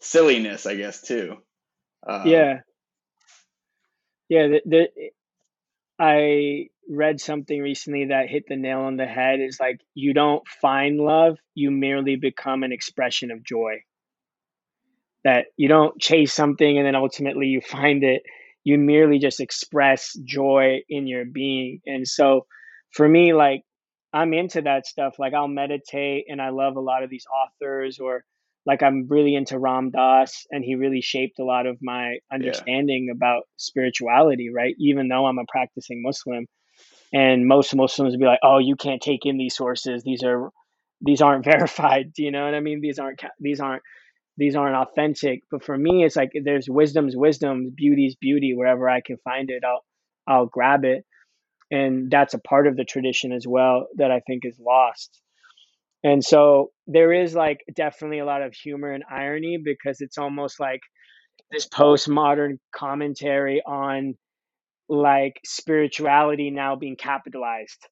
silliness, 0.00 0.66
I 0.66 0.76
guess 0.76 1.02
too. 1.02 1.36
Um, 2.06 2.26
yeah, 2.26 2.60
yeah. 4.28 4.48
The, 4.48 4.60
the 4.66 4.88
I 5.98 6.68
read 6.88 7.20
something 7.20 7.60
recently 7.60 8.06
that 8.06 8.28
hit 8.28 8.44
the 8.48 8.56
nail 8.56 8.80
on 8.80 8.96
the 8.96 9.06
head. 9.06 9.40
Is 9.40 9.58
like 9.60 9.80
you 9.94 10.12
don't 10.12 10.46
find 10.60 10.98
love; 10.98 11.38
you 11.54 11.70
merely 11.70 12.16
become 12.16 12.62
an 12.62 12.72
expression 12.72 13.30
of 13.30 13.44
joy. 13.44 13.82
That 15.24 15.46
you 15.56 15.68
don't 15.68 15.98
chase 16.00 16.32
something 16.34 16.76
and 16.78 16.86
then 16.86 16.94
ultimately 16.96 17.46
you 17.46 17.60
find 17.60 18.04
it. 18.04 18.22
You 18.64 18.78
merely 18.78 19.18
just 19.18 19.40
express 19.40 20.12
joy 20.24 20.80
in 20.88 21.06
your 21.06 21.24
being. 21.24 21.80
And 21.86 22.06
so 22.06 22.46
for 22.92 23.08
me 23.08 23.32
like 23.32 23.62
i'm 24.12 24.34
into 24.34 24.62
that 24.62 24.86
stuff. 24.86 25.14
Like 25.18 25.34
i'll 25.34 25.48
meditate 25.48 26.26
and 26.28 26.40
i 26.42 26.50
love 26.50 26.76
a 26.76 26.80
lot 26.80 27.02
of 27.02 27.10
these 27.10 27.26
authors 27.26 27.98
or 27.98 28.24
like 28.66 28.82
i'm 28.82 29.06
really 29.08 29.34
into 29.34 29.58
ram 29.58 29.90
dass 29.90 30.46
and 30.50 30.64
he 30.64 30.74
really 30.74 31.00
shaped 31.00 31.38
a 31.38 31.44
lot 31.44 31.66
of 31.66 31.78
my 31.82 32.16
understanding 32.32 33.06
yeah. 33.08 33.14
about 33.14 33.44
spirituality 33.56 34.50
right 34.54 34.74
even 34.78 35.08
though 35.08 35.26
i'm 35.26 35.38
a 35.38 35.44
practicing 35.48 36.02
muslim 36.02 36.46
and 37.12 37.46
most 37.46 37.74
muslims 37.74 38.12
would 38.12 38.20
be 38.20 38.26
like 38.26 38.40
oh 38.42 38.58
you 38.58 38.76
can't 38.76 39.02
take 39.02 39.24
in 39.24 39.38
these 39.38 39.56
sources 39.56 40.02
these 40.02 40.22
are 40.22 40.50
these 41.00 41.20
aren't 41.22 41.44
verified 41.52 42.12
do 42.14 42.22
you 42.22 42.30
know 42.30 42.44
what 42.44 42.54
i 42.54 42.60
mean 42.60 42.80
these 42.80 42.98
aren't 42.98 43.20
these 43.40 43.60
aren't 43.60 43.82
these 44.36 44.56
aren't 44.56 44.76
authentic. 44.76 45.42
But 45.50 45.64
for 45.64 45.76
me, 45.76 46.04
it's 46.04 46.16
like 46.16 46.32
there's 46.44 46.68
wisdom's 46.68 47.16
wisdom, 47.16 47.72
beauty's 47.74 48.16
beauty. 48.16 48.54
Wherever 48.54 48.88
I 48.88 49.00
can 49.00 49.16
find 49.18 49.50
it, 49.50 49.62
I'll 49.64 49.84
I'll 50.26 50.46
grab 50.46 50.84
it, 50.84 51.04
and 51.70 52.10
that's 52.10 52.34
a 52.34 52.38
part 52.38 52.66
of 52.66 52.76
the 52.76 52.84
tradition 52.84 53.32
as 53.32 53.46
well 53.46 53.86
that 53.96 54.10
I 54.10 54.20
think 54.20 54.44
is 54.44 54.58
lost. 54.58 55.20
And 56.04 56.24
so 56.24 56.70
there 56.86 57.12
is 57.12 57.34
like 57.34 57.60
definitely 57.74 58.20
a 58.20 58.26
lot 58.26 58.42
of 58.42 58.54
humor 58.54 58.92
and 58.92 59.04
irony 59.10 59.58
because 59.64 60.02
it's 60.02 60.18
almost 60.18 60.60
like 60.60 60.80
this 61.50 61.68
postmodern 61.68 62.58
commentary 62.74 63.62
on 63.66 64.14
like 64.88 65.34
spirituality 65.44 66.50
now 66.50 66.76
being 66.76 66.96
capitalized 66.96 67.88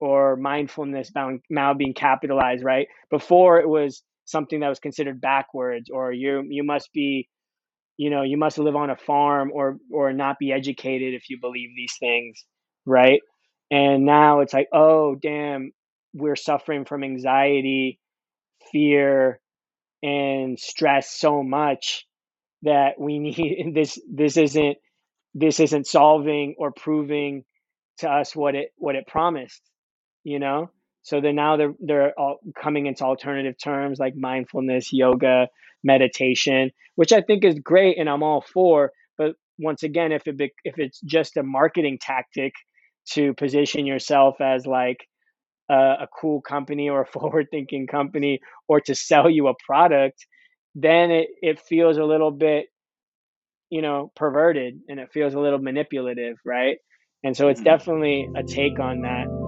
or 0.00 0.36
mindfulness 0.36 1.10
now 1.50 1.74
being 1.74 1.94
capitalized, 1.94 2.64
right? 2.64 2.88
Before 3.10 3.60
it 3.60 3.68
was 3.68 4.02
something 4.26 4.60
that 4.60 4.68
was 4.70 4.80
considered 4.80 5.20
backwards 5.20 5.90
or 5.92 6.12
you 6.12 6.44
you 6.48 6.64
must 6.64 6.92
be 6.92 7.28
you 7.96 8.10
know 8.10 8.22
you 8.22 8.36
must 8.36 8.58
live 8.58 8.76
on 8.76 8.90
a 8.90 8.96
farm 8.96 9.50
or 9.54 9.78
or 9.92 10.12
not 10.12 10.38
be 10.38 10.52
educated 10.52 11.14
if 11.14 11.30
you 11.30 11.38
believe 11.40 11.70
these 11.76 11.94
things 12.00 12.44
right 12.86 13.20
and 13.70 14.04
now 14.04 14.40
it's 14.40 14.52
like 14.54 14.68
oh 14.72 15.16
damn 15.16 15.72
we're 16.16 16.36
suffering 16.36 16.84
from 16.84 17.04
anxiety 17.04 18.00
fear 18.72 19.40
and 20.02 20.58
stress 20.58 21.10
so 21.10 21.42
much 21.42 22.06
that 22.62 23.00
we 23.00 23.18
need 23.20 23.72
this 23.74 23.98
this 24.12 24.36
isn't 24.36 24.78
this 25.34 25.60
isn't 25.60 25.86
solving 25.86 26.54
or 26.58 26.72
proving 26.72 27.44
to 27.98 28.08
us 28.10 28.36
what 28.36 28.54
it 28.54 28.70
what 28.76 28.96
it 28.96 29.06
promised 29.06 29.62
you 30.24 30.38
know 30.38 30.70
so 31.06 31.20
then 31.20 31.36
now 31.36 31.56
they're 31.56 31.74
they're 31.78 32.18
all 32.18 32.40
coming 32.60 32.86
into 32.86 33.04
alternative 33.04 33.54
terms 33.62 34.00
like 34.00 34.16
mindfulness, 34.16 34.92
yoga, 34.92 35.46
meditation, 35.84 36.72
which 36.96 37.12
I 37.12 37.20
think 37.20 37.44
is 37.44 37.60
great 37.60 37.96
and 37.96 38.10
I'm 38.10 38.24
all 38.24 38.44
for. 38.52 38.90
But 39.16 39.36
once 39.56 39.84
again, 39.84 40.10
if 40.10 40.26
it 40.26 40.36
be, 40.36 40.52
if 40.64 40.80
it's 40.80 41.00
just 41.02 41.36
a 41.36 41.44
marketing 41.44 41.98
tactic 42.00 42.54
to 43.12 43.34
position 43.34 43.86
yourself 43.86 44.40
as 44.40 44.66
like 44.66 45.06
a, 45.68 45.74
a 45.74 46.08
cool 46.20 46.40
company 46.40 46.88
or 46.88 47.02
a 47.02 47.06
forward 47.12 47.48
thinking 47.50 47.86
company 47.86 48.40
or 48.68 48.80
to 48.80 48.94
sell 48.94 49.28
you 49.30 49.48
a 49.48 49.54
product, 49.66 50.26
then 50.74 51.10
it, 51.10 51.28
it 51.42 51.60
feels 51.60 51.96
a 51.96 52.04
little 52.04 52.30
bit, 52.30 52.66
you 53.70 53.82
know, 53.82 54.12
perverted 54.14 54.80
and 54.88 55.00
it 55.00 55.12
feels 55.12 55.34
a 55.34 55.40
little 55.40 55.58
manipulative, 55.58 56.36
right? 56.44 56.78
And 57.24 57.36
so 57.36 57.48
it's 57.48 57.60
mm-hmm. 57.60 57.64
definitely 57.64 58.28
a 58.36 58.42
take 58.42 58.78
on 58.78 59.02
that. 59.02 59.45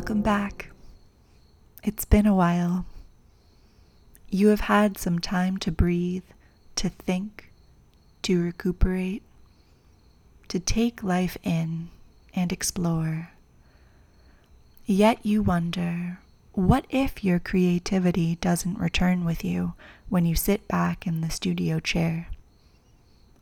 Welcome 0.00 0.22
back. 0.22 0.70
It's 1.84 2.06
been 2.06 2.24
a 2.24 2.34
while. 2.34 2.86
You 4.30 4.48
have 4.48 4.60
had 4.60 4.96
some 4.96 5.18
time 5.18 5.58
to 5.58 5.70
breathe, 5.70 6.24
to 6.76 6.88
think, 6.88 7.52
to 8.22 8.42
recuperate, 8.42 9.22
to 10.48 10.58
take 10.58 11.02
life 11.02 11.36
in 11.42 11.90
and 12.34 12.50
explore. 12.50 13.32
Yet 14.86 15.18
you 15.22 15.42
wonder 15.42 16.20
what 16.54 16.86
if 16.88 17.22
your 17.22 17.38
creativity 17.38 18.36
doesn't 18.36 18.78
return 18.78 19.26
with 19.26 19.44
you 19.44 19.74
when 20.08 20.24
you 20.24 20.34
sit 20.34 20.66
back 20.66 21.06
in 21.06 21.20
the 21.20 21.28
studio 21.28 21.78
chair? 21.78 22.28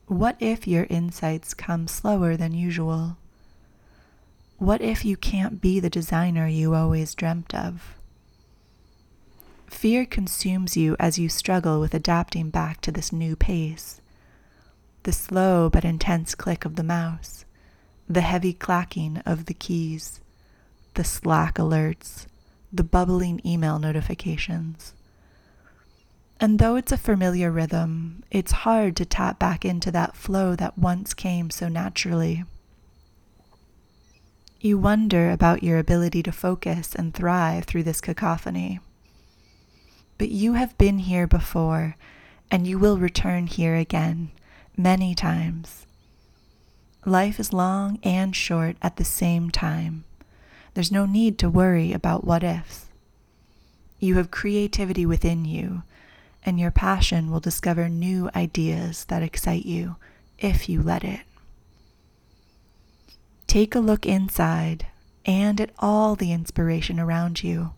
What 0.09 0.35
if 0.41 0.67
your 0.67 0.89
insights 0.91 1.55
come 1.55 1.87
slower 1.87 2.37
than 2.37 2.53
usual? 2.53 3.17
What 4.59 4.81
if 4.81 5.05
you 5.05 5.17
can't 5.17 5.61
be 5.61 5.79
the 5.79 5.89
designer 5.89 6.49
you 6.49 6.75
always 6.75 7.15
dreamt 7.15 7.55
of? 7.55 7.95
Fear 9.69 10.07
consumes 10.07 10.77
you 10.77 10.97
as 10.99 11.17
you 11.17 11.29
struggle 11.29 11.79
with 11.79 11.95
adapting 11.95 12.51
back 12.51 12.81
to 12.81 12.91
this 12.91 13.13
new 13.13 13.37
pace. 13.37 14.01
The 15.05 15.13
slow 15.13 15.71
but 15.71 15.85
intense 15.85 16.35
click 16.35 16.65
of 16.65 16.75
the 16.75 16.83
mouse, 16.83 17.45
the 18.09 18.23
heavy 18.23 18.53
clacking 18.53 19.19
of 19.19 19.45
the 19.45 19.55
keys, 19.55 20.21
the 20.95 21.05
Slack 21.05 21.55
alerts, 21.55 22.27
the 22.73 22.83
bubbling 22.83 23.41
email 23.47 23.79
notifications. 23.79 24.93
And 26.41 26.59
though 26.59 26.75
it's 26.75 26.91
a 26.91 26.99
familiar 26.99 27.53
rhythm, 27.53 28.25
it's 28.33 28.51
hard 28.51 28.97
to 28.97 29.05
tap 29.05 29.39
back 29.39 29.65
into 29.65 29.93
that 29.93 30.17
flow 30.17 30.57
that 30.57 30.77
once 30.77 31.15
came 31.15 31.49
so 31.51 31.69
naturally. 31.69 32.43
You 34.61 34.77
wonder 34.77 35.31
about 35.31 35.63
your 35.63 35.79
ability 35.79 36.21
to 36.25 36.33
focus 36.33 36.93
and 36.93 37.15
thrive 37.15 37.65
through 37.65 37.85
this 37.85 38.01
cacophony. 38.01 38.81
But 40.19 40.31
you 40.31 40.55
have 40.55 40.77
been 40.77 40.99
here 40.99 41.29
before, 41.29 41.95
and 42.51 42.67
you 42.67 42.77
will 42.77 42.99
return 42.99 43.47
here 43.47 43.77
again 43.77 44.33
many 44.77 45.15
times. 45.15 45.87
Life 47.05 47.39
is 47.39 47.53
long 47.53 48.01
and 48.03 48.35
short 48.35 48.77
at 48.83 48.97
the 48.97 49.05
same 49.05 49.51
time. 49.51 50.03
There's 50.75 50.91
no 50.91 51.07
need 51.07 51.39
to 51.39 51.49
worry 51.49 51.93
about 51.93 52.25
what 52.25 52.43
ifs. 52.43 52.87
You 54.01 54.17
have 54.17 54.33
creativity 54.33 55.07
within 55.07 55.45
you, 55.45 55.85
and 56.45 56.59
your 56.59 56.73
passion 56.73 57.31
will 57.31 57.39
discover 57.39 57.89
new 57.89 58.29
ideas 58.35 59.05
that 59.05 59.23
excite 59.23 59.67
you 59.67 59.97
if 60.37 60.69
you 60.69 60.83
let 60.83 61.05
it. 61.05 61.21
Take 63.49 63.75
a 63.75 63.81
look 63.81 64.05
inside 64.05 64.89
and 65.25 65.59
at 65.59 65.71
all 65.79 66.15
the 66.15 66.33
inspiration 66.33 67.01
around 67.01 67.43
you. 67.43 67.71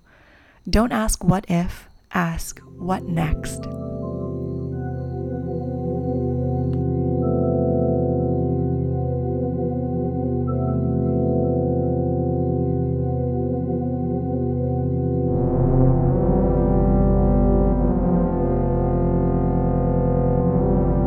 Don't 0.69 0.91
ask 0.91 1.23
what 1.23 1.45
if, 1.49 1.89
ask 2.13 2.59
what 2.77 3.05
next. 3.05 3.61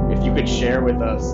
If 0.09 0.25
you 0.25 0.33
could 0.33 0.47
share 0.47 0.81
with 0.81 1.01
us 1.01 1.33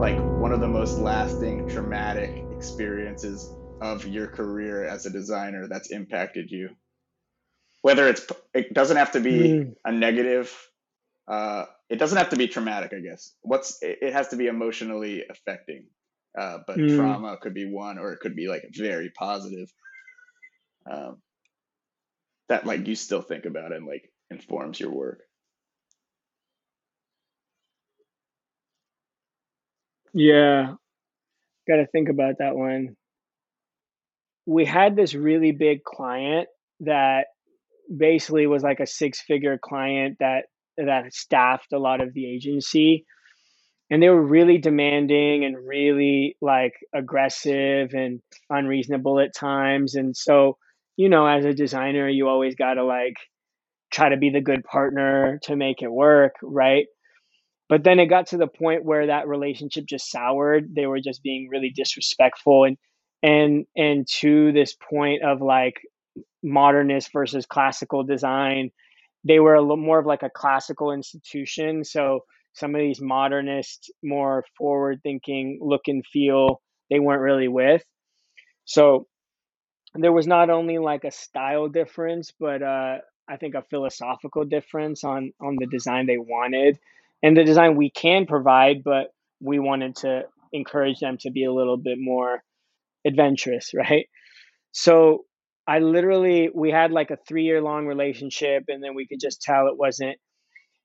like 0.00 0.18
one 0.40 0.50
of 0.50 0.58
the 0.58 0.66
most 0.66 0.98
lasting 0.98 1.68
traumatic 1.68 2.43
experiences 2.64 3.52
of 3.80 4.06
your 4.06 4.26
career 4.28 4.84
as 4.86 5.06
a 5.06 5.10
designer 5.10 5.68
that's 5.68 5.90
impacted 5.90 6.50
you? 6.50 6.70
Whether 7.82 8.08
it's 8.08 8.26
it 8.54 8.72
doesn't 8.72 8.96
have 8.96 9.12
to 9.12 9.20
be 9.20 9.60
Mm. 9.60 9.74
a 9.84 9.92
negative. 9.92 10.50
Uh, 11.28 11.66
it 11.90 11.96
doesn't 11.98 12.18
have 12.18 12.30
to 12.30 12.36
be 12.36 12.48
traumatic, 12.48 12.92
I 12.94 13.00
guess. 13.00 13.34
What's 13.42 13.78
it 13.82 14.12
has 14.12 14.28
to 14.28 14.36
be 14.36 14.46
emotionally 14.46 15.24
affecting. 15.30 15.86
Uh, 16.38 16.58
but 16.66 16.78
Mm. 16.78 16.88
trauma 16.88 17.36
could 17.40 17.54
be 17.54 17.66
one, 17.70 17.98
or 17.98 18.12
it 18.12 18.20
could 18.20 18.34
be 18.36 18.48
like 18.48 18.64
very 18.72 19.10
positive. 19.10 19.68
Um, 20.90 21.22
that 22.48 22.66
like 22.66 22.86
you 22.86 22.96
still 22.96 23.22
think 23.22 23.44
about 23.46 23.72
and 23.72 23.86
like 23.86 24.10
informs 24.30 24.80
your 24.80 24.90
work. 24.92 25.22
Yeah, 30.14 30.74
got 31.68 31.76
to 31.76 31.86
think 31.86 32.08
about 32.08 32.36
that 32.38 32.56
one. 32.56 32.96
We 34.46 34.64
had 34.64 34.96
this 34.96 35.14
really 35.14 35.52
big 35.52 35.82
client 35.84 36.48
that 36.80 37.26
basically 37.94 38.46
was 38.46 38.62
like 38.62 38.80
a 38.80 38.86
six-figure 38.86 39.58
client 39.62 40.16
that 40.20 40.44
that 40.76 41.12
staffed 41.14 41.72
a 41.72 41.78
lot 41.78 42.00
of 42.00 42.12
the 42.12 42.26
agency. 42.26 43.06
And 43.90 44.02
they 44.02 44.08
were 44.08 44.22
really 44.22 44.58
demanding 44.58 45.44
and 45.44 45.56
really 45.56 46.36
like 46.40 46.72
aggressive 46.94 47.90
and 47.92 48.20
unreasonable 48.50 49.20
at 49.20 49.34
times. 49.34 49.94
And 49.94 50.16
so 50.16 50.56
you 50.96 51.08
know 51.08 51.26
as 51.26 51.44
a 51.44 51.54
designer 51.54 52.08
you 52.08 52.28
always 52.28 52.54
got 52.54 52.74
to 52.74 52.84
like 52.84 53.16
try 53.92 54.08
to 54.08 54.16
be 54.16 54.30
the 54.30 54.40
good 54.40 54.64
partner 54.64 55.38
to 55.42 55.56
make 55.56 55.82
it 55.82 55.90
work 55.90 56.34
right 56.42 56.86
but 57.74 57.84
then 57.84 58.00
it 58.00 58.06
got 58.06 58.28
to 58.28 58.38
the 58.38 58.46
point 58.48 58.84
where 58.84 59.08
that 59.08 59.28
relationship 59.28 59.86
just 59.86 60.10
soured. 60.12 60.74
They 60.76 60.86
were 60.86 61.00
just 61.00 61.24
being 61.24 61.48
really 61.50 61.72
disrespectful 61.74 62.64
and 62.66 62.78
and 63.24 63.66
and 63.76 64.08
to 64.20 64.52
this 64.52 64.76
point 64.90 65.24
of 65.24 65.42
like 65.42 65.80
modernist 66.42 67.12
versus 67.12 67.46
classical 67.46 68.04
design 68.04 68.70
they 69.24 69.40
were 69.40 69.54
a 69.54 69.62
little 69.62 69.76
more 69.78 69.98
of 69.98 70.06
like 70.06 70.22
a 70.22 70.30
classical 70.30 70.92
institution. 70.92 71.84
So 71.84 72.20
some 72.54 72.74
of 72.74 72.80
these 72.80 73.00
modernist 73.02 73.92
more 74.02 74.44
forward 74.58 75.00
thinking 75.02 75.58
look 75.62 75.82
and 75.88 76.04
feel 76.06 76.62
they 76.90 77.00
weren't 77.00 77.22
really 77.22 77.48
with. 77.48 77.84
So 78.66 79.00
there 79.96 80.12
was 80.12 80.28
not 80.28 80.50
only 80.50 80.78
like 80.78 81.04
a 81.04 81.12
style 81.12 81.68
difference 81.68 82.32
but 82.40 82.62
uh 82.62 82.98
i 83.28 83.36
think 83.38 83.56
a 83.56 83.62
philosophical 83.70 84.44
difference 84.46 85.04
on 85.04 85.32
on 85.42 85.56
the 85.60 85.68
design 85.68 86.06
they 86.06 86.18
wanted 86.18 86.78
and 87.24 87.36
the 87.36 87.44
design 87.44 87.76
we 87.76 87.90
can 87.90 88.26
provide 88.26 88.84
but 88.84 89.08
we 89.40 89.58
wanted 89.58 89.96
to 89.96 90.22
encourage 90.52 91.00
them 91.00 91.18
to 91.18 91.32
be 91.32 91.44
a 91.44 91.52
little 91.52 91.78
bit 91.78 91.98
more 92.00 92.42
adventurous 93.06 93.72
right 93.74 94.06
so 94.72 95.24
I 95.66 95.80
literally 95.80 96.50
we 96.54 96.70
had 96.70 96.92
like 96.92 97.10
a 97.10 97.18
3 97.26 97.44
year 97.44 97.62
long 97.62 97.86
relationship 97.86 98.64
and 98.68 98.84
then 98.84 98.94
we 98.94 99.08
could 99.08 99.20
just 99.20 99.42
tell 99.42 99.68
it 99.68 99.78
wasn't 99.78 100.18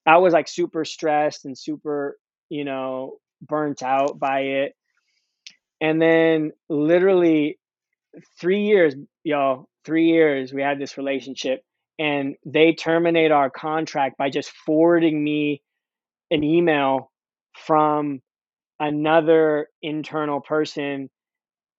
I 0.05 0.17
was 0.17 0.33
like 0.33 0.47
super 0.47 0.85
stressed 0.85 1.45
and 1.45 1.57
super, 1.57 2.17
you 2.49 2.65
know, 2.65 3.17
burnt 3.41 3.83
out 3.83 4.19
by 4.19 4.39
it. 4.41 4.73
And 5.81 6.01
then 6.01 6.51
literally 6.69 7.59
3 8.41 8.63
years, 8.63 8.95
y'all, 9.23 9.69
3 9.85 10.05
years 10.05 10.53
we 10.53 10.61
had 10.63 10.79
this 10.79 10.97
relationship 10.97 11.61
and 11.99 12.35
they 12.45 12.73
terminate 12.73 13.31
our 13.31 13.49
contract 13.49 14.17
by 14.17 14.29
just 14.29 14.51
forwarding 14.65 15.23
me 15.23 15.61
an 16.31 16.43
email 16.43 17.11
from 17.65 18.21
another 18.79 19.67
internal 19.81 20.39
person 20.39 21.09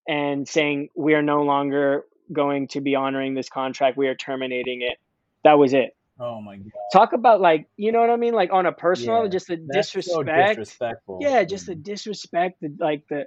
and 0.08 0.46
saying 0.48 0.88
we 0.96 1.14
are 1.14 1.22
no 1.22 1.42
longer 1.42 2.04
going 2.32 2.68
to 2.68 2.80
be 2.80 2.94
honoring 2.94 3.34
this 3.34 3.48
contract. 3.48 3.96
We 3.96 4.08
are 4.08 4.14
terminating 4.14 4.82
it. 4.82 4.98
That 5.44 5.58
was 5.58 5.72
it. 5.72 5.96
Oh 6.18 6.40
my 6.40 6.56
god. 6.56 6.70
Talk 6.92 7.12
about 7.14 7.40
like, 7.40 7.66
you 7.76 7.92
know 7.92 8.00
what 8.00 8.10
I 8.10 8.16
mean? 8.16 8.34
Like 8.34 8.52
on 8.52 8.66
a 8.66 8.72
personal, 8.72 9.22
Yeah, 9.24 9.28
just 9.30 9.46
the 9.46 9.56
so 9.56 9.62
disrespect. 9.72 10.58
disrespectful. 10.58 11.18
yeah, 11.22 11.44
just 11.44 11.66
the 11.66 11.74
disrespect, 11.74 12.60
the 12.60 12.76
like 12.78 13.04
the 13.08 13.26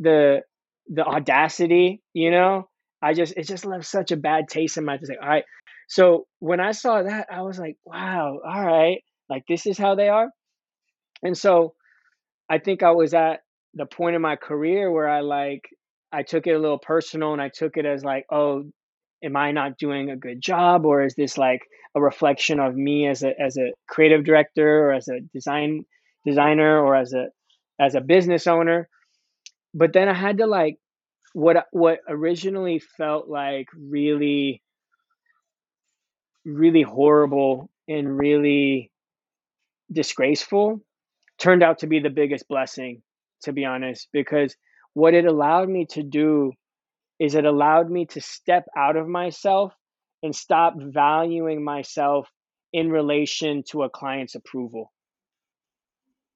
the 0.00 0.42
the 0.88 1.04
audacity, 1.04 2.02
you 2.12 2.30
know? 2.30 2.68
I 3.00 3.14
just 3.14 3.34
it 3.36 3.46
just 3.46 3.64
left 3.64 3.84
such 3.84 4.10
a 4.10 4.16
bad 4.16 4.48
taste 4.48 4.76
in 4.78 4.84
my 4.84 4.94
mouth. 4.94 5.00
It's 5.02 5.10
like, 5.10 5.20
all 5.22 5.28
right. 5.28 5.44
So 5.88 6.26
when 6.40 6.58
I 6.58 6.72
saw 6.72 7.02
that, 7.02 7.28
I 7.30 7.42
was 7.42 7.58
like, 7.58 7.76
wow, 7.84 8.40
all 8.44 8.64
right. 8.64 9.04
Like 9.28 9.44
this 9.46 9.66
is 9.66 9.78
how 9.78 9.94
they 9.94 10.08
are. 10.08 10.30
And 11.24 11.36
so 11.36 11.74
I 12.48 12.58
think 12.58 12.82
I 12.82 12.92
was 12.92 13.14
at 13.14 13.40
the 13.72 13.86
point 13.86 14.14
in 14.14 14.22
my 14.22 14.36
career 14.36 14.90
where 14.92 15.08
I 15.08 15.20
like 15.20 15.62
I 16.12 16.22
took 16.22 16.46
it 16.46 16.52
a 16.52 16.58
little 16.58 16.78
personal 16.78 17.32
and 17.32 17.42
I 17.42 17.48
took 17.48 17.76
it 17.76 17.86
as 17.86 18.04
like, 18.04 18.26
oh, 18.30 18.64
am 19.24 19.36
I 19.36 19.50
not 19.50 19.78
doing 19.78 20.10
a 20.10 20.16
good 20.16 20.40
job 20.40 20.84
or 20.84 21.02
is 21.02 21.14
this 21.16 21.36
like 21.36 21.62
a 21.96 22.00
reflection 22.00 22.60
of 22.60 22.76
me 22.76 23.08
as 23.08 23.22
a 23.24 23.32
as 23.40 23.56
a 23.56 23.72
creative 23.88 24.24
director 24.24 24.88
or 24.88 24.92
as 24.92 25.08
a 25.08 25.20
design 25.32 25.84
designer 26.26 26.78
or 26.78 26.94
as 26.94 27.12
a 27.14 27.28
as 27.80 27.94
a 27.94 28.00
business 28.00 28.46
owner? 28.46 28.88
But 29.72 29.92
then 29.92 30.08
I 30.08 30.14
had 30.14 30.38
to 30.38 30.46
like 30.46 30.76
what 31.32 31.66
what 31.72 31.98
originally 32.08 32.78
felt 32.78 33.28
like 33.28 33.66
really 33.76 34.62
really 36.44 36.82
horrible 36.82 37.70
and 37.88 38.18
really 38.18 38.92
disgraceful 39.90 40.80
turned 41.38 41.62
out 41.62 41.78
to 41.80 41.86
be 41.86 42.00
the 42.00 42.10
biggest 42.10 42.48
blessing 42.48 43.02
to 43.42 43.52
be 43.52 43.64
honest 43.64 44.08
because 44.12 44.56
what 44.94 45.14
it 45.14 45.26
allowed 45.26 45.68
me 45.68 45.86
to 45.86 46.02
do 46.02 46.52
is 47.18 47.34
it 47.34 47.44
allowed 47.44 47.90
me 47.90 48.06
to 48.06 48.20
step 48.20 48.66
out 48.76 48.96
of 48.96 49.08
myself 49.08 49.72
and 50.22 50.34
stop 50.34 50.74
valuing 50.78 51.62
myself 51.64 52.28
in 52.72 52.90
relation 52.90 53.62
to 53.70 53.82
a 53.82 53.90
client's 53.90 54.34
approval 54.34 54.92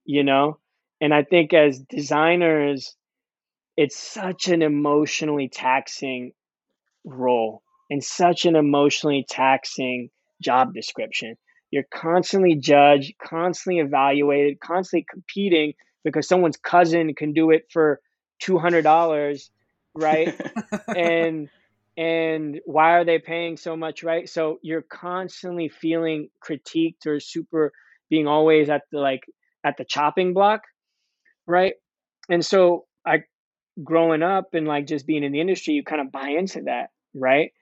you 0.05 0.25
know 0.25 0.59
and 1.01 1.15
i 1.15 1.23
think 1.23 1.53
as 1.55 1.79
designers 1.81 2.95
it's 3.77 3.97
such 3.97 4.49
an 4.49 4.63
emotionally 4.63 5.49
taxing 5.49 6.33
role 7.05 7.63
and 7.91 8.03
such 8.05 8.45
an 8.45 8.57
emotionally 8.57 9.25
taxing 9.29 10.11
job 10.43 10.75
description. 10.75 11.37
You're 11.71 11.87
constantly 11.93 12.55
judged, 12.55 13.13
constantly 13.23 13.81
evaluated, 13.81 14.61
constantly 14.61 15.07
competing 15.11 15.75
because 16.05 16.27
someone's 16.27 16.57
cousin 16.57 17.15
can 17.15 17.33
do 17.33 17.51
it 17.51 17.65
for 17.71 18.01
two 18.41 18.59
hundred 18.59 18.83
dollars, 18.83 19.51
right? 19.95 20.41
and 20.97 21.49
and 21.97 22.61
why 22.65 22.93
are 22.93 23.05
they 23.05 23.19
paying 23.19 23.57
so 23.57 23.77
much, 23.77 24.03
right? 24.03 24.29
So 24.29 24.59
you're 24.63 24.83
constantly 24.83 25.69
feeling 25.69 26.29
critiqued 26.43 27.07
or 27.07 27.21
super 27.21 27.73
being 28.09 28.27
always 28.27 28.71
at 28.71 28.83
the 28.93 28.99
like 28.99 29.23
at 29.65 29.77
the 29.77 29.85
chopping 29.85 30.33
block, 30.33 30.63
right? 31.47 31.75
And 32.31 32.45
so 32.45 32.87
I 33.05 33.25
growing 33.83 34.23
up 34.23 34.55
and 34.55 34.67
like 34.67 34.87
just 34.87 35.07
being 35.07 35.25
in 35.25 35.33
the 35.33 35.41
industry, 35.41 35.75
you 35.75 35.83
kind 35.83 36.01
of 36.01 36.13
buy 36.13 36.31
into 36.31 36.63
that, 36.63 36.91
right? 37.15 37.53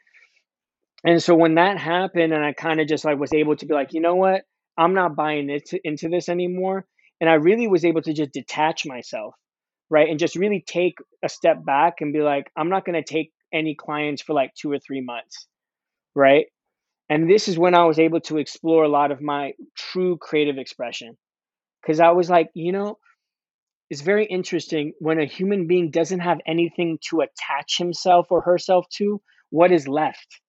And 1.05 1.23
so 1.23 1.35
when 1.35 1.55
that 1.55 1.79
happened, 1.79 2.33
and 2.33 2.45
I 2.45 2.53
kind 2.53 2.81
of 2.81 2.89
just 2.89 3.05
like 3.05 3.19
was 3.19 3.33
able 3.33 3.57
to 3.57 3.67
be 3.67 3.75
like, 3.75 3.93
you 3.93 4.01
know 4.01 4.17
what, 4.17 4.43
I'm 4.77 4.95
not 4.95 5.17
buying 5.17 5.49
into 5.51 5.79
into 5.85 6.09
this 6.09 6.29
anymore, 6.29 6.87
and 7.21 7.31
I 7.31 7.35
really 7.35 7.69
was 7.69 7.85
able 7.85 8.03
to 8.03 8.13
just 8.13 8.33
detach 8.33 8.87
myself, 8.87 9.35
right, 9.89 10.09
and 10.09 10.19
just 10.19 10.37
really 10.37 10.65
take 10.67 10.97
a 11.25 11.29
step 11.29 11.65
back 11.65 11.97
and 12.01 12.13
be 12.13 12.21
like, 12.21 12.51
I'm 12.57 12.69
not 12.69 12.85
going 12.85 13.03
to 13.03 13.15
take 13.15 13.33
any 13.53 13.75
clients 13.75 14.23
for 14.23 14.35
like 14.35 14.53
two 14.55 14.71
or 14.71 14.79
three 14.79 15.01
months, 15.01 15.47
right? 16.15 16.47
And 17.09 17.31
this 17.31 17.47
is 17.47 17.57
when 17.57 17.75
I 17.75 17.85
was 17.85 18.01
able 18.01 18.21
to 18.23 18.39
explore 18.39 18.83
a 18.83 18.89
lot 18.89 19.13
of 19.13 19.23
my 19.23 19.53
true 19.77 20.19
creative 20.19 20.59
expression, 20.59 21.17
because 21.81 22.01
I 22.01 22.11
was 22.11 22.29
like, 22.29 22.49
you 22.55 22.73
know, 22.73 22.99
it's 23.89 24.01
very 24.01 24.27
interesting 24.27 24.93
when 24.99 25.21
a 25.21 25.25
human 25.25 25.69
being 25.69 25.93
doesn't 25.93 26.19
have 26.19 26.39
anything 26.47 26.99
to 27.11 27.21
attach 27.21 27.79
himself 27.79 28.27
or 28.31 28.41
herself 28.41 28.87
to, 28.97 29.21
what 29.51 29.71
is 29.71 29.87
left, 29.87 30.41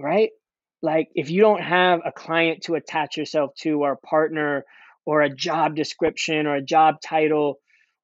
right? 0.00 0.30
Like 0.82 1.08
if 1.14 1.30
you 1.30 1.40
don't 1.42 1.62
have 1.62 2.00
a 2.04 2.12
client 2.12 2.62
to 2.64 2.74
attach 2.74 3.16
yourself 3.16 3.50
to, 3.60 3.82
or 3.82 3.92
a 3.92 4.06
partner, 4.06 4.64
or 5.06 5.22
a 5.22 5.34
job 5.34 5.76
description, 5.76 6.46
or 6.46 6.56
a 6.56 6.62
job 6.62 6.96
title, 7.04 7.56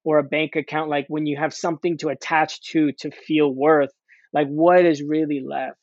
or 0.03 0.19
a 0.19 0.23
bank 0.23 0.55
account, 0.55 0.89
like 0.89 1.05
when 1.09 1.25
you 1.25 1.37
have 1.37 1.53
something 1.53 1.97
to 1.99 2.09
attach 2.09 2.61
to 2.71 2.91
to 2.99 3.11
feel 3.11 3.53
worth, 3.53 3.91
like 4.33 4.47
what 4.47 4.85
is 4.85 5.01
really 5.01 5.41
left? 5.45 5.77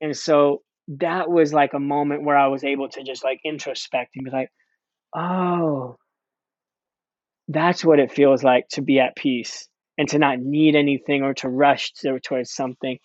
And 0.00 0.16
so 0.16 0.62
that 0.88 1.30
was 1.30 1.52
like 1.52 1.74
a 1.74 1.80
moment 1.80 2.24
where 2.24 2.36
I 2.36 2.48
was 2.48 2.64
able 2.64 2.88
to 2.90 3.02
just 3.02 3.24
like 3.24 3.40
introspect 3.44 4.10
and 4.16 4.24
be 4.24 4.30
like, 4.30 4.48
oh, 5.14 5.96
that's 7.48 7.84
what 7.84 7.98
it 7.98 8.12
feels 8.12 8.42
like 8.42 8.68
to 8.72 8.82
be 8.82 8.98
at 8.98 9.16
peace 9.16 9.68
and 9.98 10.08
to 10.08 10.18
not 10.18 10.38
need 10.38 10.74
anything 10.74 11.22
or 11.22 11.34
to 11.34 11.48
rush 11.48 11.92
to, 11.92 12.18
towards 12.20 12.52
something. 12.52 12.98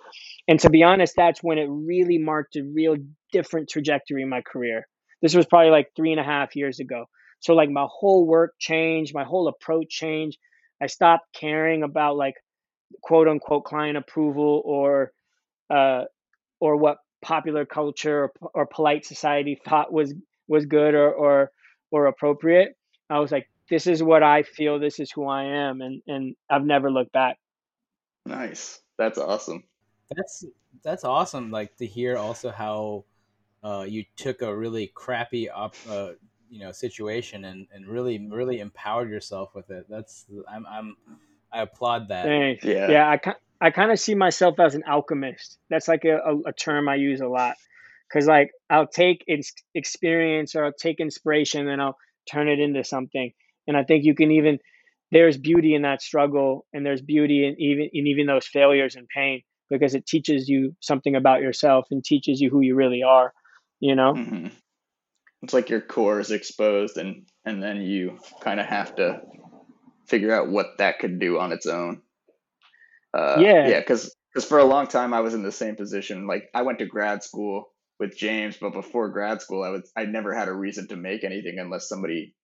And 0.48 0.60
to 0.62 0.70
be 0.70 0.84
honest, 0.84 1.14
that's 1.16 1.43
when 1.43 1.58
it 1.58 1.68
really 1.70 2.18
marked 2.18 2.56
a 2.56 2.64
real 2.64 2.95
different 3.32 3.70
trajectory 3.70 4.22
in 4.22 4.30
my 4.30 4.41
career. 4.41 4.88
This 5.22 5.36
was 5.36 5.45
probably 5.45 5.72
like 5.72 5.88
three 5.95 6.12
and 6.12 6.20
a 6.20 6.24
half 6.24 6.56
years 6.56 6.80
ago. 6.80 7.06
So 7.39 7.54
like 7.54 7.70
my 7.70 7.86
whole 7.89 8.26
work 8.26 8.54
changed, 8.60 9.14
my 9.14 9.24
whole 9.24 9.48
approach 9.48 9.89
changed. 9.89 10.38
I 10.82 10.88
stopped 10.88 11.26
caring 11.34 11.84
about 11.84 12.16
like 12.16 12.36
quote 13.02 13.28
unquote 13.28 13.66
client 13.66 13.98
approval 13.98 14.62
or 14.66 15.12
uh, 15.70 16.04
or 16.60 16.78
what 16.78 16.98
popular 17.22 17.66
culture 17.66 18.24
or, 18.26 18.50
or 18.54 18.66
polite 18.68 19.06
society 19.06 19.60
thought 19.66 19.91
was 19.91 20.14
was 20.48 20.66
good 20.66 20.93
or 20.93 21.12
or 21.12 21.52
or 21.91 22.06
appropriate. 22.08 22.76
I 23.10 23.20
was 23.20 23.32
like, 23.32 23.50
this 23.70 23.88
is 23.88 24.02
what 24.02 24.24
I 24.24 24.43
feel. 24.43 24.80
This 24.80 25.00
is 25.00 25.12
who 25.12 25.28
I 25.28 25.43
am, 25.43 25.82
and 25.82 26.02
and 26.08 26.36
I've 26.50 26.66
never 26.66 26.91
looked 26.91 27.12
back. 27.12 27.38
Nice. 28.26 28.80
That's 28.98 29.18
awesome. 29.18 29.64
That's 30.16 30.45
that's 30.84 31.03
awesome. 31.03 31.51
Like 31.51 31.76
to 31.78 31.86
hear 31.86 32.18
also 32.18 32.51
how 32.51 33.05
uh, 33.64 33.86
you 33.88 34.05
took 34.16 34.41
a 34.41 34.55
really 34.55 34.88
crappy 34.93 35.49
op, 35.49 35.76
uh, 35.89 36.12
you 36.49 36.60
know 36.60 36.72
situation 36.72 37.45
and, 37.45 37.68
and 37.74 37.88
really 37.88 38.26
really 38.30 38.60
empowered 38.60 39.10
yourself 39.10 39.53
with 39.53 39.70
it. 39.70 39.86
That's 39.89 40.26
I'm 40.49 40.66
I'm 40.66 40.95
I 41.51 41.62
applaud 41.62 42.10
that. 42.10 42.26
Thanks. 42.26 42.64
Yeah. 42.64 42.89
Yeah, 42.89 43.08
I, 43.08 43.34
I 43.60 43.72
kind 43.72 43.91
of 43.91 43.99
see 43.99 44.16
myself 44.16 44.60
as 44.60 44.76
an 44.76 44.84
alchemist. 44.88 45.58
That's 45.70 45.88
like 45.88 46.05
a, 46.05 46.18
a, 46.18 46.49
a 46.49 46.53
term 46.53 46.89
I 46.89 46.95
use 46.95 47.22
a 47.22 47.28
lot. 47.28 47.55
Because, 48.08 48.28
like, 48.28 48.51
I'll 48.70 48.88
take 48.88 49.24
ins- 49.28 49.53
experience 49.74 50.55
or 50.55 50.66
I'll 50.66 50.74
take 50.74 50.99
inspiration 50.99 51.68
and 51.68 51.82
I'll 51.82 51.97
turn 52.32 52.47
it 52.47 52.60
into 52.60 52.84
something. 52.84 53.34
And 53.68 53.76
I 53.76 53.84
think 53.84 54.05
you 54.05 54.16
can 54.16 54.32
even, 54.32 54.60
there's 55.12 55.38
beauty 55.38 55.76
in 55.76 55.82
that 55.82 56.01
struggle 56.01 56.66
and 56.74 56.86
there's 56.86 57.01
beauty 57.01 57.45
in 57.45 57.60
even, 57.60 57.89
in 57.91 58.08
even 58.08 58.26
those 58.26 58.47
failures 58.47 58.95
and 58.95 59.08
pain 59.10 59.41
because 59.70 59.95
it 59.95 60.05
teaches 60.05 60.47
you 60.47 60.76
something 60.82 61.15
about 61.15 61.41
yourself 61.41 61.88
and 61.91 62.03
teaches 62.03 62.39
you 62.41 62.49
who 62.49 62.61
you 62.61 62.76
really 62.76 63.03
are, 63.03 63.34
you 63.80 63.95
know? 63.95 64.13
hmm 64.15 64.47
It's 65.43 65.53
like 65.53 65.70
your 65.70 65.82
core 65.82 66.20
is 66.20 66.32
exposed, 66.32 66.97
and 66.97 67.28
and 67.45 67.61
then 67.61 67.82
you 67.82 68.20
kind 68.41 68.59
of 68.59 68.65
have 68.65 68.95
to 68.95 69.22
figure 70.07 70.34
out 70.34 70.49
what 70.49 70.78
that 70.80 70.99
could 70.99 71.20
do 71.20 71.39
on 71.39 71.51
its 71.51 71.65
own. 71.68 72.01
Uh, 73.13 73.41
Yeah. 73.41 73.68
yeah, 73.70 73.80
because 73.80 74.15
for 74.47 74.59
a 74.59 74.65
long 74.65 74.88
time 74.88 75.13
I 75.13 75.22
was 75.22 75.34
in 75.34 75.43
the 75.43 75.51
same 75.51 75.76
position. 75.76 76.28
Like 76.28 76.49
I 76.53 76.61
went 76.63 76.80
to 76.80 76.86
grad 76.86 77.24
school 77.24 77.65
with 77.99 78.18
James, 78.18 78.57
but 78.59 78.74
before 78.74 79.09
grad 79.09 79.41
school, 79.41 79.63
I 79.63 79.70
was 79.70 79.91
I 79.95 80.05
never 80.05 80.34
had 80.34 80.47
a 80.47 80.53
reason 80.53 80.88
to 80.89 80.95
make 80.95 81.24
anything 81.24 81.57
unless 81.59 81.89
somebody 81.89 82.36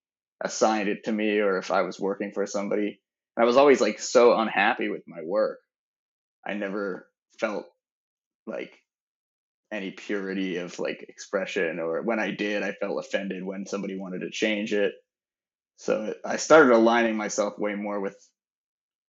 assigned 0.42 0.90
it 0.90 1.06
to 1.06 1.12
me 1.12 1.40
or 1.40 1.58
if 1.58 1.72
I 1.72 1.84
was 1.84 2.00
working 2.00 2.32
for 2.34 2.46
somebody. 2.46 3.00
And 3.36 3.44
I 3.44 3.46
was 3.46 3.58
always 3.58 3.82
like 3.82 4.00
so 4.00 4.36
unhappy 4.38 4.90
with 4.90 5.04
my 5.08 5.22
work. 5.24 5.60
I 6.46 6.54
never 6.54 7.08
felt 7.40 7.66
like 8.48 8.78
any 9.72 9.92
purity 9.92 10.58
of 10.58 10.78
like 10.80 11.04
expression 11.10 11.80
or 11.80 12.04
when 12.04 12.20
I 12.20 12.32
did, 12.32 12.64
I 12.64 12.74
felt 12.74 13.04
offended 13.04 13.44
when 13.44 13.66
somebody 13.66 13.98
wanted 13.98 14.20
to 14.22 14.30
change 14.32 14.74
it. 14.74 14.94
So 15.78 16.16
I 16.26 16.38
started 16.38 16.74
aligning 16.74 17.18
myself 17.18 17.60
way 17.60 17.76
more 17.76 18.00
with 18.02 18.18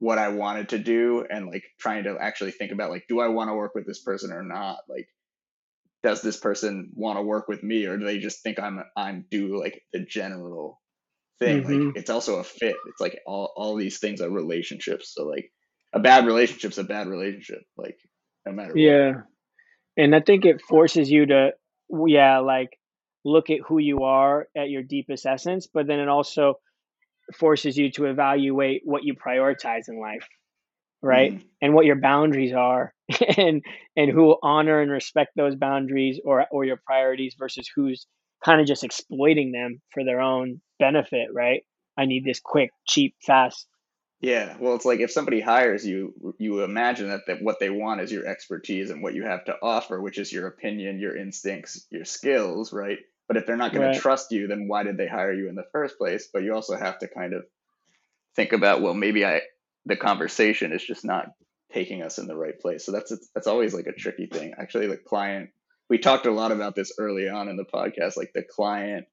what 0.01 0.19
I 0.19 0.29
wanted 0.31 0.71
to 0.71 0.79
do 0.79 1.27
and 1.29 1.47
like 1.47 1.65
trying 1.81 2.05
to 2.05 2.19
actually 2.21 2.53
think 2.53 2.73
about 2.73 2.91
like, 2.91 3.07
do 3.09 3.21
I 3.21 3.29
want 3.29 3.51
to 3.51 3.55
work 3.55 3.75
with 3.75 3.87
this 3.87 4.03
person 4.03 4.33
or 4.33 4.43
not? 4.43 4.79
Like, 4.89 5.09
does 6.03 6.21
this 6.23 6.39
person 6.39 6.91
want 6.95 7.19
to 7.19 7.23
work 7.23 7.49
with 7.49 7.63
me 7.63 7.87
or 7.87 7.97
do 7.97 8.05
they 8.05 8.19
just 8.19 8.43
think 8.43 8.59
I'm 8.59 8.83
I'm 8.97 9.27
do 9.31 9.59
like 9.59 9.83
the 9.93 10.05
general 10.05 10.83
thing? 11.39 11.65
hmm 11.65 11.65
Like 11.65 11.91
it's 11.95 12.11
also 12.11 12.39
a 12.41 12.45
fit. 12.45 12.83
It's 12.87 13.01
like 13.01 13.21
all 13.27 13.53
all 13.57 13.77
these 13.77 14.01
things 14.01 14.21
are 14.21 14.31
relationships. 14.31 15.15
So 15.15 15.25
like 15.27 15.53
a 15.95 16.01
bad 16.01 16.27
relationship's 16.27 16.79
a 16.79 16.85
bad 16.85 17.09
relationship, 17.09 17.63
like 17.77 17.99
no 18.47 18.53
matter 18.53 18.79
what. 18.79 18.81
Yeah. 18.81 19.23
And 19.97 20.15
I 20.15 20.21
think 20.21 20.45
it 20.45 20.63
forces 20.63 21.11
you 21.11 21.27
to, 21.27 21.53
yeah, 22.07 22.39
like 22.39 22.79
look 23.25 23.51
at 23.51 23.61
who 23.67 23.79
you 23.79 24.03
are 24.05 24.49
at 24.57 24.71
your 24.71 24.83
deepest 24.83 25.27
essence, 25.27 25.67
but 25.73 25.87
then 25.87 26.01
it 26.01 26.09
also 26.09 26.57
forces 27.35 27.77
you 27.79 27.91
to 27.93 28.07
evaluate 28.07 28.83
what 28.85 29.05
you 29.05 29.15
prioritize 29.15 29.89
in 29.89 30.01
life, 30.01 30.27
right? 31.03 31.35
Mhm. 31.35 31.45
And 31.63 31.75
what 31.75 31.87
your 31.87 31.97
boundaries 32.01 32.53
are 32.53 32.95
and 33.39 33.65
and 33.97 34.11
who 34.11 34.25
will 34.25 34.39
honor 34.43 34.81
and 34.81 34.91
respect 34.91 35.33
those 35.37 35.57
boundaries 35.57 36.21
or 36.25 36.47
or 36.51 36.65
your 36.65 36.79
priorities 36.87 37.35
versus 37.39 37.69
who's 37.75 38.07
kind 38.45 38.61
of 38.61 38.67
just 38.67 38.85
exploiting 38.85 39.53
them 39.53 39.81
for 39.93 40.05
their 40.05 40.21
own 40.21 40.61
benefit, 40.79 41.29
right? 41.33 41.63
I 41.99 42.07
need 42.07 42.25
this 42.25 42.41
quick, 42.41 42.71
cheap, 42.87 43.17
fast. 43.27 43.69
Yeah, 44.25 44.57
well, 44.59 44.75
it's 44.75 44.87
like 44.87 45.01
if 45.01 45.11
somebody 45.11 45.41
hires 45.41 45.87
you, 45.87 46.35
you 46.39 46.63
imagine 46.63 47.09
that, 47.11 47.27
that 47.27 47.43
what 47.43 47.61
they 47.61 47.69
want 47.69 48.01
is 48.01 48.11
your 48.11 48.27
expertise 48.27 48.89
and 48.89 49.03
what 49.03 49.15
you 49.15 49.23
have 49.25 49.45
to 49.45 49.57
offer, 49.63 50.01
which 50.01 50.17
is 50.17 50.33
your 50.33 50.47
opinion, 50.47 50.99
your 50.99 51.15
instincts, 51.15 51.87
your 51.91 52.07
skills, 52.07 52.73
right? 52.73 52.99
But 53.29 53.37
if 53.37 53.45
they're 53.45 53.59
not 53.59 53.75
going 53.75 53.93
to 53.93 54.01
trust 54.01 54.33
you, 54.33 54.47
then 54.47 54.67
why 54.67 54.83
did 54.83 54.97
they 54.97 55.07
hire 55.07 55.35
you 55.35 55.51
in 55.51 55.55
the 55.55 55.67
first 55.73 55.99
place? 55.99 56.31
But 56.33 56.43
you 56.43 56.55
also 56.55 56.75
have 56.75 56.99
to 57.01 57.09
kind 57.09 57.35
of 57.35 57.45
think 58.35 58.55
about, 58.55 58.81
well, 58.81 58.95
maybe 58.95 59.27
I 59.27 59.43
the 59.85 59.97
conversation 59.97 60.73
is 60.73 60.83
just 60.83 61.05
not 61.05 61.27
taking 61.71 62.03
us 62.03 62.17
in 62.17 62.27
the 62.27 62.37
right 62.37 62.59
place. 62.59 62.87
So 62.87 62.93
that's 62.93 63.13
that's 63.35 63.47
always 63.47 63.75
like 63.75 63.87
a 63.87 63.93
tricky 63.93 64.25
thing. 64.27 64.55
Actually, 64.59 64.87
the 64.87 64.97
client, 64.97 65.51
we 65.91 65.99
talked 65.99 66.25
a 66.25 66.31
lot 66.31 66.51
about 66.51 66.75
this 66.75 66.95
early 66.99 67.29
on 67.29 67.49
in 67.49 67.57
the 67.57 67.67
podcast, 67.67 68.17
like 68.17 68.33
the 68.33 68.43
client 68.43 69.07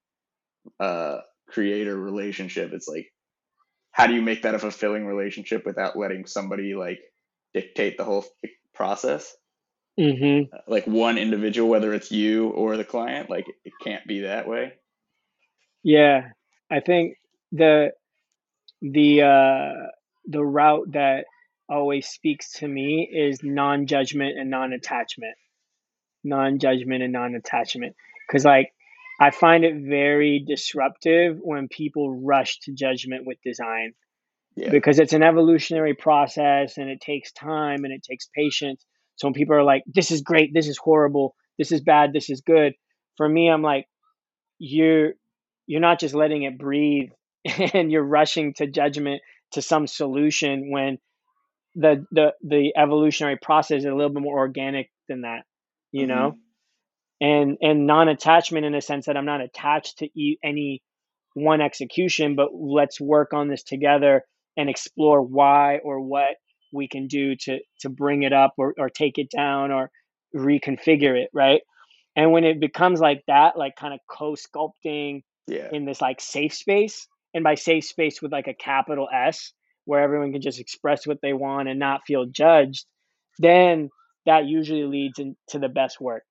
uh, 0.80 1.18
creator 1.50 1.98
relationship. 1.98 2.72
It's 2.72 2.88
like 2.88 3.11
how 3.92 4.08
do 4.08 4.14
you 4.14 4.22
make 4.22 4.44
that 4.44 4.56
a 4.56 4.60
fulfilling 4.60 5.06
relationship 5.06 5.66
without 5.66 5.98
letting 5.98 6.26
somebody 6.26 6.76
like 6.76 7.00
dictate 7.54 7.98
the 7.98 8.04
whole 8.04 8.26
process? 8.74 9.36
Hmm 10.00 10.44
like 10.68 10.88
one 10.88 11.18
individual 11.18 11.70
whether 11.70 11.94
it's 11.94 12.12
you 12.12 12.50
or 12.50 12.78
the 12.78 12.86
client 12.86 13.30
like 13.30 13.46
it 13.66 13.74
can't 13.84 14.08
be 14.08 14.22
that 14.22 14.48
way? 14.48 14.74
Yeah. 15.84 16.30
I 16.70 16.80
think 16.80 17.18
the 17.52 17.92
the 18.82 19.22
uh 19.22 19.88
the 20.26 20.44
route 20.44 20.92
that 20.94 21.26
always 21.68 22.08
speaks 22.08 22.54
to 22.54 22.68
me 22.68 23.10
is 23.12 23.40
non-judgment 23.44 24.38
and 24.38 24.50
non-attachment. 24.50 25.36
Non-judgment 26.24 27.04
and 27.04 27.14
non-attachment. 27.14 27.96
Because 28.28 28.46
like 28.46 28.74
i 29.22 29.32
find 29.32 29.64
it 29.64 29.76
very 29.88 30.44
disruptive 30.46 31.38
when 31.42 31.70
people 31.70 32.22
rush 32.22 32.60
to 32.60 32.74
judgment 32.74 33.26
with 33.26 33.38
design 33.46 33.94
yeah. 34.56 34.70
because 34.70 35.00
it's 35.00 35.14
an 35.14 35.24
evolutionary 35.24 35.94
process 35.94 36.78
and 36.78 36.90
it 36.90 37.02
takes 37.02 37.32
time 37.32 37.84
and 37.84 37.94
it 37.94 38.04
takes 38.04 38.28
patience. 38.36 38.86
So 39.16 39.28
when 39.28 39.34
people 39.34 39.56
are 39.56 39.64
like 39.64 39.84
this 39.86 40.10
is 40.12 40.22
great 40.22 40.52
this 40.54 40.68
is 40.68 40.78
horrible 40.78 41.36
this 41.60 41.72
is 41.72 41.82
bad 41.82 42.12
this 42.12 42.30
is 42.32 42.42
good 42.42 42.74
for 43.18 43.30
me 43.30 43.50
i'm 43.50 43.62
like 43.62 43.86
you're 44.58 45.12
you're 45.68 45.82
not 45.82 46.00
just 46.00 46.16
letting 46.16 46.42
it 46.42 46.58
breathe 46.58 47.10
and 47.74 47.92
you're 47.92 48.04
rushing 48.04 48.54
to 48.56 48.66
judgment 48.66 49.22
to 49.52 49.62
some 49.62 49.86
solution 49.86 50.72
when 50.72 50.98
the 51.76 52.04
the 52.12 52.34
the 52.42 52.74
evolutionary 52.76 53.38
process 53.40 53.80
is 53.80 53.86
a 53.86 53.94
little 53.94 54.10
bit 54.10 54.24
more 54.24 54.40
organic 54.40 54.90
than 55.08 55.22
that 55.22 55.44
you 55.92 56.08
mm-hmm. 56.08 56.18
know 56.18 56.38
and 57.22 57.58
and 57.62 57.88
non-attachment 57.88 58.66
in 58.66 58.76
a 58.76 58.82
sense 58.82 59.06
that 59.06 59.16
i'm 59.16 59.26
not 59.26 59.42
attached 59.42 60.00
to 60.00 60.06
e- 60.20 60.38
any 60.44 60.82
one 61.34 61.62
execution 61.62 62.36
but 62.36 62.50
let's 62.54 63.00
work 63.00 63.34
on 63.34 63.48
this 63.48 63.64
together 63.64 64.24
and 64.58 64.70
explore 64.70 65.22
why 65.22 65.80
or 65.84 66.02
what 66.02 66.36
we 66.74 66.88
can 66.88 67.08
do 67.08 67.36
to 67.36 67.60
to 67.80 67.90
bring 67.90 68.24
it 68.24 68.34
up 68.34 68.54
or, 68.58 68.74
or 68.78 68.90
take 68.90 69.18
it 69.18 69.30
down 69.36 69.72
or 69.72 69.90
reconfigure 70.36 71.22
it 71.22 71.30
right? 71.34 71.62
And 72.16 72.32
when 72.32 72.44
it 72.44 72.60
becomes 72.60 73.00
like 73.00 73.24
that 73.28 73.58
like 73.58 73.76
kind 73.78 73.94
of 73.94 74.00
co-sculpting 74.10 75.24
yeah. 75.48 75.70
in 75.72 75.86
this 75.86 76.02
like 76.02 76.20
safe 76.20 76.54
space 76.54 77.08
and 77.34 77.44
by 77.44 77.56
safe 77.56 77.86
space 77.86 78.22
with 78.22 78.32
like 78.32 78.48
a 78.48 78.54
capital 78.54 79.08
s 79.14 79.54
where 79.86 80.02
everyone 80.02 80.32
can 80.32 80.42
just 80.42 80.60
express 80.60 81.08
what 81.08 81.20
they 81.22 81.34
want 81.34 81.70
and 81.70 81.80
not 81.80 82.02
feel 82.06 82.26
judged 82.26 82.86
then 83.40 83.90
that 84.26 84.46
usually 84.46 84.84
leads 84.84 85.20
into 85.20 85.60
the 85.60 85.70
best 85.70 86.00
work 86.00 86.24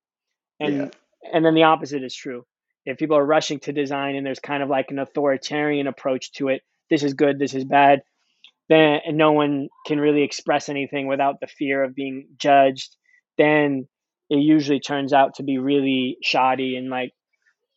and 0.61 0.73
yeah 0.75 0.87
and 1.33 1.45
then 1.45 1.53
the 1.53 1.63
opposite 1.63 2.03
is 2.03 2.15
true 2.15 2.43
if 2.85 2.97
people 2.97 3.15
are 3.15 3.25
rushing 3.25 3.59
to 3.59 3.71
design 3.71 4.15
and 4.15 4.25
there's 4.25 4.39
kind 4.39 4.63
of 4.63 4.69
like 4.69 4.87
an 4.89 4.99
authoritarian 4.99 5.87
approach 5.87 6.31
to 6.33 6.47
it 6.47 6.61
this 6.89 7.03
is 7.03 7.13
good 7.13 7.37
this 7.37 7.53
is 7.53 7.63
bad 7.63 8.01
then 8.69 8.99
and 9.05 9.17
no 9.17 9.31
one 9.33 9.67
can 9.85 9.99
really 9.99 10.23
express 10.23 10.67
anything 10.69 11.05
without 11.07 11.39
the 11.39 11.47
fear 11.47 11.83
of 11.83 11.93
being 11.93 12.27
judged 12.37 12.95
then 13.37 13.87
it 14.29 14.37
usually 14.37 14.79
turns 14.79 15.13
out 15.13 15.35
to 15.35 15.43
be 15.43 15.57
really 15.59 16.17
shoddy 16.23 16.75
and 16.75 16.89
like 16.89 17.11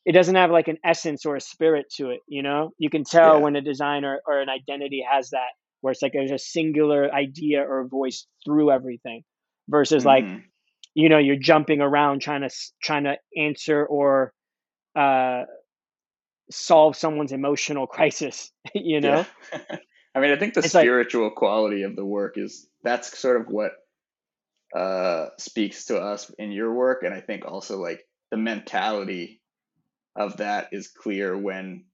it 0.07 0.13
doesn't 0.13 0.37
have 0.37 0.51
like 0.51 0.69
an 0.69 0.79
essence 0.85 1.27
or 1.27 1.37
a 1.37 1.41
spirit 1.41 1.87
to 1.97 2.11
it 2.11 2.21
you 2.27 2.43
know 2.43 2.71
you 2.79 2.89
can 2.91 3.05
tell 3.05 3.37
Yeah. 3.37 3.43
when 3.45 3.57
a 3.57 3.61
designer 3.61 4.21
or 4.27 4.41
an 4.41 4.49
identity 4.49 5.05
has 5.09 5.31
that 5.31 5.53
where 5.83 5.93
it's 5.93 6.01
like 6.03 6.13
there's 6.15 6.31
a 6.31 6.39
singular 6.39 7.13
idea 7.13 7.61
or 7.63 7.87
voice 7.87 8.27
through 8.45 8.71
everything 8.71 9.23
versus 9.69 10.05
like 10.05 10.25
Mhm. 10.25 10.45
You 10.95 11.09
know 11.09 11.19
you're 11.19 11.37
jumping 11.37 11.81
around 11.81 12.21
trying 12.21 12.41
to 12.43 12.51
trying 12.83 13.05
to 13.05 13.17
answer 13.37 13.85
or 13.85 14.33
uh 14.97 15.43
solve 16.51 16.97
someone's 16.97 17.33
emotional 17.33 17.87
crisis 17.97 18.53
you 18.75 19.01
know? 19.01 19.25
Yeah. 19.53 19.77
I 20.15 20.21
mean 20.21 20.31
i 20.33 20.37
think 20.37 20.55
the 20.55 20.61
It's 20.61 20.75
like- 20.75 20.85
spiritual 20.85 21.31
quality 21.31 21.83
of 21.83 21.97
the 21.97 22.05
work 22.05 22.39
is 22.39 22.67
that's 22.83 23.19
sort 23.19 23.41
of 23.41 23.49
what 23.49 23.73
uh 24.75 25.29
speaks 25.39 25.87
to 25.87 25.99
us 25.99 26.31
in 26.39 26.51
your 26.53 26.73
work 26.73 27.03
and 27.05 27.15
i 27.15 27.21
think 27.21 27.45
also 27.45 27.79
like 27.81 28.01
the 28.31 28.37
mentality 28.37 29.41
of 30.17 30.37
that 30.39 30.69
is 30.73 30.89
clear 30.89 31.37
when 31.37 31.85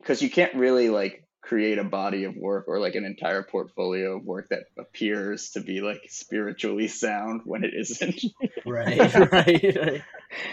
because 0.00 0.20
you 0.22 0.30
can't 0.30 0.54
really 0.54 0.88
like 0.90 1.25
create 1.46 1.78
a 1.78 1.84
body 1.84 2.24
of 2.24 2.36
work 2.36 2.64
or 2.66 2.80
like 2.80 2.96
an 2.96 3.04
entire 3.04 3.42
portfolio 3.42 4.16
of 4.16 4.24
work 4.24 4.48
that 4.48 4.64
appears 4.76 5.50
to 5.50 5.60
be 5.60 5.80
like 5.80 6.00
spiritually 6.08 6.88
sound 6.88 7.42
when 7.44 7.62
it 7.62 7.72
isn't. 7.72 8.20
right, 8.66 9.14
right, 9.32 9.76
right. 9.76 10.02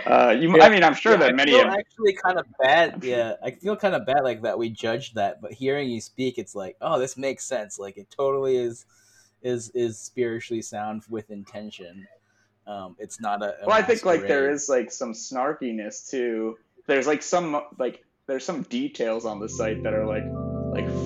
Uh, 0.05 0.35
you, 0.39 0.55
Yeah, 0.55 0.65
I 0.65 0.69
mean, 0.69 0.83
I'm 0.83 0.93
sure 0.93 1.13
Yeah, 1.13 1.17
that 1.17 1.29
I 1.31 1.33
many 1.33 1.53
feel 1.53 1.67
of 1.67 1.73
actually 1.73 2.13
kind 2.13 2.37
of 2.37 2.45
bad. 2.61 3.03
Yeah, 3.03 3.33
I 3.43 3.51
feel 3.51 3.75
kind 3.75 3.95
of 3.95 4.05
bad 4.05 4.23
like 4.23 4.43
that 4.43 4.59
we 4.59 4.69
judged 4.69 5.15
that, 5.15 5.41
but 5.41 5.51
hearing 5.51 5.89
you 5.89 5.99
speak, 5.99 6.37
it's 6.37 6.53
like, 6.53 6.77
oh, 6.79 6.99
this 6.99 7.17
makes 7.17 7.43
sense. 7.43 7.79
Like 7.79 7.97
it 7.97 8.13
totally 8.15 8.57
is, 8.57 8.85
is 9.41 9.71
is 9.71 9.97
spiritually 9.99 10.61
sound 10.61 11.03
with 11.09 11.31
intention. 11.31 12.07
Um, 12.67 12.95
it's 12.99 13.19
not 13.19 13.41
a. 13.41 13.63
a 13.63 13.67
well, 13.67 13.75
I 13.75 13.81
think 13.81 14.05
like 14.05 14.27
there 14.27 14.51
is 14.51 14.69
like 14.69 14.91
some 14.91 15.13
snarkiness 15.13 16.07
too. 16.07 16.59
There's 16.85 17.07
like 17.07 17.23
some 17.23 17.59
like 17.79 18.05
there's 18.27 18.45
some 18.45 18.61
details 18.61 19.25
on 19.25 19.39
the 19.39 19.49
site 19.49 19.81
that 19.83 19.93
are 19.93 20.05
like 20.05 20.23
like 20.23 20.52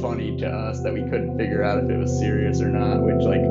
funny 0.01 0.37
to 0.37 0.47
us 0.47 0.81
that 0.81 0.93
we 0.93 1.01
couldn't 1.01 1.37
figure 1.37 1.63
out 1.63 1.83
if 1.83 1.89
it 1.89 1.97
was 1.97 2.17
serious 2.19 2.61
or 2.61 2.69
not, 2.69 3.03
which 3.03 3.23
like 3.25 3.41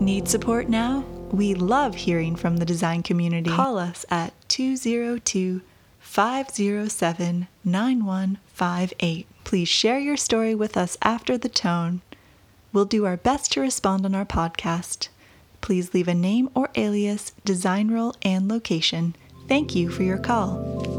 Need 0.00 0.28
support 0.28 0.68
now? 0.68 1.04
We 1.38 1.54
love 1.54 1.94
hearing 1.94 2.34
from 2.34 2.56
the 2.56 2.64
design 2.64 3.04
community. 3.04 3.48
Call 3.48 3.78
us 3.78 4.04
at 4.10 4.34
202 4.48 5.60
507 6.00 7.46
9158. 7.64 9.26
Please 9.44 9.68
share 9.68 10.00
your 10.00 10.16
story 10.16 10.56
with 10.56 10.76
us 10.76 10.98
after 11.00 11.38
the 11.38 11.48
tone. 11.48 12.00
We'll 12.72 12.86
do 12.86 13.06
our 13.06 13.16
best 13.16 13.52
to 13.52 13.60
respond 13.60 14.04
on 14.04 14.16
our 14.16 14.26
podcast. 14.26 15.10
Please 15.60 15.94
leave 15.94 16.08
a 16.08 16.14
name 16.14 16.50
or 16.56 16.70
alias, 16.74 17.30
design 17.44 17.92
role, 17.92 18.16
and 18.22 18.48
location. 18.48 19.14
Thank 19.46 19.76
you 19.76 19.90
for 19.90 20.02
your 20.02 20.18
call. 20.18 20.97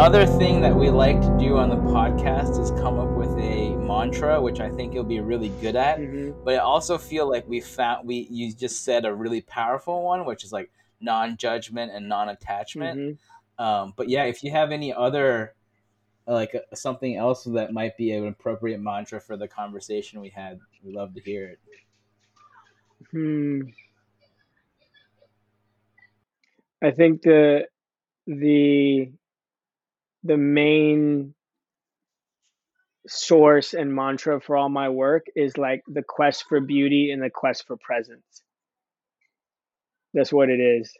Another 0.00 0.24
thing 0.24 0.62
that 0.62 0.74
we 0.74 0.88
like 0.88 1.20
to 1.20 1.36
do 1.38 1.58
on 1.58 1.68
the 1.68 1.76
podcast 1.76 2.58
is 2.58 2.70
come 2.80 2.98
up 2.98 3.10
with 3.10 3.28
a 3.38 3.76
mantra, 3.76 4.40
which 4.40 4.58
I 4.58 4.70
think 4.70 4.94
you'll 4.94 5.04
be 5.04 5.20
really 5.20 5.50
good 5.60 5.76
at. 5.76 5.98
Mhm. 5.98 6.42
But 6.42 6.54
I 6.54 6.56
also 6.56 6.96
feel 6.96 7.28
like 7.28 7.46
we 7.46 7.60
found 7.60 8.08
we 8.08 8.26
you 8.30 8.50
just 8.50 8.82
said 8.82 9.04
a 9.04 9.14
really 9.14 9.42
powerful 9.42 10.02
one, 10.02 10.24
which 10.24 10.42
is 10.42 10.52
like 10.52 10.70
non-judgment 11.02 11.92
and 11.92 12.08
non-attachment. 12.08 12.98
Mhm. 12.98 13.62
Um, 13.62 13.92
but 13.94 14.08
yeah, 14.08 14.24
if 14.24 14.42
you 14.42 14.50
have 14.52 14.72
any 14.72 14.90
other 14.90 15.54
like 16.26 16.54
uh, 16.54 16.74
something 16.74 17.16
else 17.16 17.44
that 17.44 17.74
might 17.74 17.98
be 17.98 18.12
an 18.12 18.26
appropriate 18.26 18.80
mantra 18.80 19.20
for 19.20 19.36
the 19.36 19.48
conversation 19.48 20.22
we 20.22 20.30
had, 20.30 20.60
we'd 20.82 20.94
love 20.94 21.12
to 21.12 21.20
hear 21.20 21.46
it. 21.46 21.58
Hmm. 23.10 23.60
I 26.80 26.90
think 26.90 27.20
the 27.20 27.68
the 28.26 29.12
the 30.24 30.36
main 30.36 31.34
source 33.06 33.74
and 33.74 33.94
mantra 33.94 34.40
for 34.40 34.56
all 34.56 34.68
my 34.68 34.88
work 34.88 35.26
is 35.34 35.56
like 35.56 35.82
the 35.88 36.02
quest 36.02 36.44
for 36.48 36.60
beauty 36.60 37.10
and 37.10 37.22
the 37.22 37.30
quest 37.30 37.66
for 37.66 37.76
presence. 37.76 38.42
That's 40.12 40.32
what 40.32 40.50
it 40.50 40.60
is. 40.60 40.92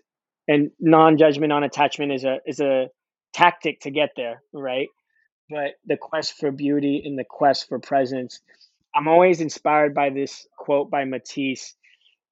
And 0.48 0.70
non-judgment, 0.80 1.50
non-attachment 1.50 2.12
is 2.12 2.24
a 2.24 2.38
is 2.46 2.60
a 2.60 2.88
tactic 3.32 3.80
to 3.80 3.90
get 3.90 4.10
there, 4.16 4.42
right? 4.52 4.88
But 5.48 5.72
the 5.86 5.96
quest 5.96 6.34
for 6.38 6.50
beauty 6.50 7.02
and 7.04 7.18
the 7.18 7.24
quest 7.28 7.68
for 7.68 7.78
presence. 7.78 8.40
I'm 8.94 9.08
always 9.08 9.40
inspired 9.40 9.94
by 9.94 10.10
this 10.10 10.46
quote 10.56 10.90
by 10.90 11.04
Matisse 11.04 11.74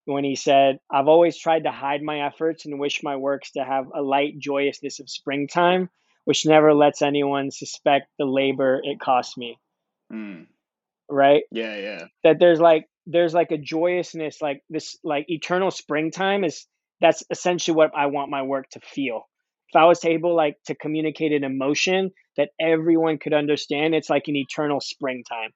when 0.06 0.24
he 0.24 0.34
said, 0.34 0.80
I've 0.90 1.06
always 1.06 1.36
tried 1.36 1.64
to 1.64 1.70
hide 1.70 2.02
my 2.02 2.26
efforts 2.26 2.64
and 2.64 2.80
wish 2.80 3.02
my 3.02 3.16
works 3.16 3.52
to 3.52 3.64
have 3.64 3.86
a 3.94 4.02
light 4.02 4.38
joyousness 4.38 5.00
of 5.00 5.10
springtime, 5.10 5.90
which 6.24 6.46
never 6.46 6.74
lets 6.74 7.02
anyone 7.02 7.50
suspect 7.50 8.08
the 8.18 8.24
labor 8.24 8.80
it 8.82 9.00
cost 9.00 9.38
me. 9.38 9.58
mm, 10.12 10.46
Right? 11.10 11.44
yeah, 11.50 11.76
yeah. 11.76 12.04
That 12.24 12.38
there's 12.38 12.60
like 12.60 12.86
there's 13.06 13.34
like 13.34 13.50
a 13.50 13.58
joyousness, 13.58 14.42
like 14.42 14.62
this 14.68 14.98
like 15.02 15.24
eternal 15.28 15.70
springtime 15.70 16.44
is 16.44 16.66
that's 17.00 17.22
essentially 17.30 17.74
what 17.76 17.92
I 17.96 18.06
want 18.06 18.30
my 18.30 18.42
work 18.42 18.68
to 18.70 18.80
feel. 18.80 19.28
If 19.70 19.76
I 19.76 19.84
was 19.84 20.04
able 20.04 20.34
like 20.34 20.56
to 20.66 20.74
communicate 20.74 21.32
an 21.32 21.44
emotion 21.44 22.10
that 22.36 22.50
everyone 22.60 23.18
could 23.18 23.34
understand, 23.34 23.94
it's 23.94 24.10
like 24.10 24.28
an 24.28 24.36
eternal 24.36 24.80
springtime. 24.80 25.50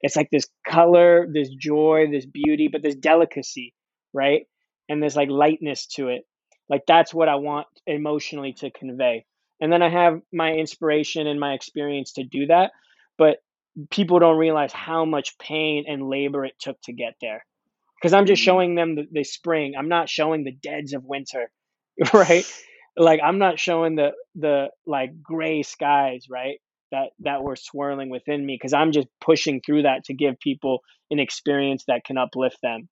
It's 0.00 0.16
like 0.16 0.28
this 0.30 0.46
color, 0.66 1.26
this 1.32 1.48
joy, 1.50 2.06
this 2.10 2.26
beauty, 2.26 2.68
but 2.70 2.82
this 2.82 2.94
delicacy, 2.94 3.74
right? 4.12 4.42
And 4.88 5.02
there's 5.02 5.16
like 5.16 5.28
lightness 5.28 5.86
to 5.96 6.08
it. 6.08 6.22
Like 6.68 6.82
that's 6.86 7.12
what 7.12 7.28
I 7.28 7.36
want 7.36 7.66
emotionally 7.86 8.52
to 8.58 8.70
convey. 8.70 9.24
And 9.60 9.72
then 9.72 9.82
I 9.82 9.88
have 9.90 10.20
my 10.32 10.52
inspiration 10.52 11.26
and 11.26 11.40
my 11.40 11.54
experience 11.54 12.12
to 12.14 12.24
do 12.24 12.46
that. 12.46 12.72
But 13.16 13.38
people 13.90 14.18
don't 14.18 14.38
realize 14.38 14.72
how 14.72 15.04
much 15.04 15.38
pain 15.38 15.84
and 15.88 16.08
labor 16.08 16.44
it 16.44 16.54
took 16.58 16.80
to 16.82 16.92
get 16.92 17.14
there. 17.20 17.44
Because 17.96 18.12
I'm 18.12 18.26
just 18.26 18.42
Mhm. 18.42 18.44
showing 18.44 18.74
them 18.74 18.94
the, 18.96 19.08
the 19.10 19.24
spring. 19.24 19.74
I'm 19.76 19.88
not 19.88 20.08
showing 20.08 20.44
the 20.44 20.52
deads 20.52 20.92
of 20.94 21.04
winter, 21.04 21.50
right? 22.12 22.44
Like 22.96 23.20
I'm 23.22 23.38
not 23.38 23.58
showing 23.58 23.96
the 23.96 24.12
the 24.36 24.70
like 24.86 25.22
gray 25.22 25.62
skies, 25.62 26.26
right? 26.30 26.60
That 26.92 27.10
that 27.20 27.42
were 27.42 27.56
swirling 27.56 28.10
within 28.10 28.44
me 28.44 28.54
because 28.56 28.72
I'm 28.72 28.92
just 28.92 29.08
pushing 29.20 29.60
through 29.60 29.82
that 29.82 30.04
to 30.04 30.14
give 30.14 30.38
people 30.40 30.82
an 31.10 31.18
experience 31.18 31.84
that 31.88 32.04
can 32.04 32.18
uplift 32.18 32.58
them. 32.62 32.88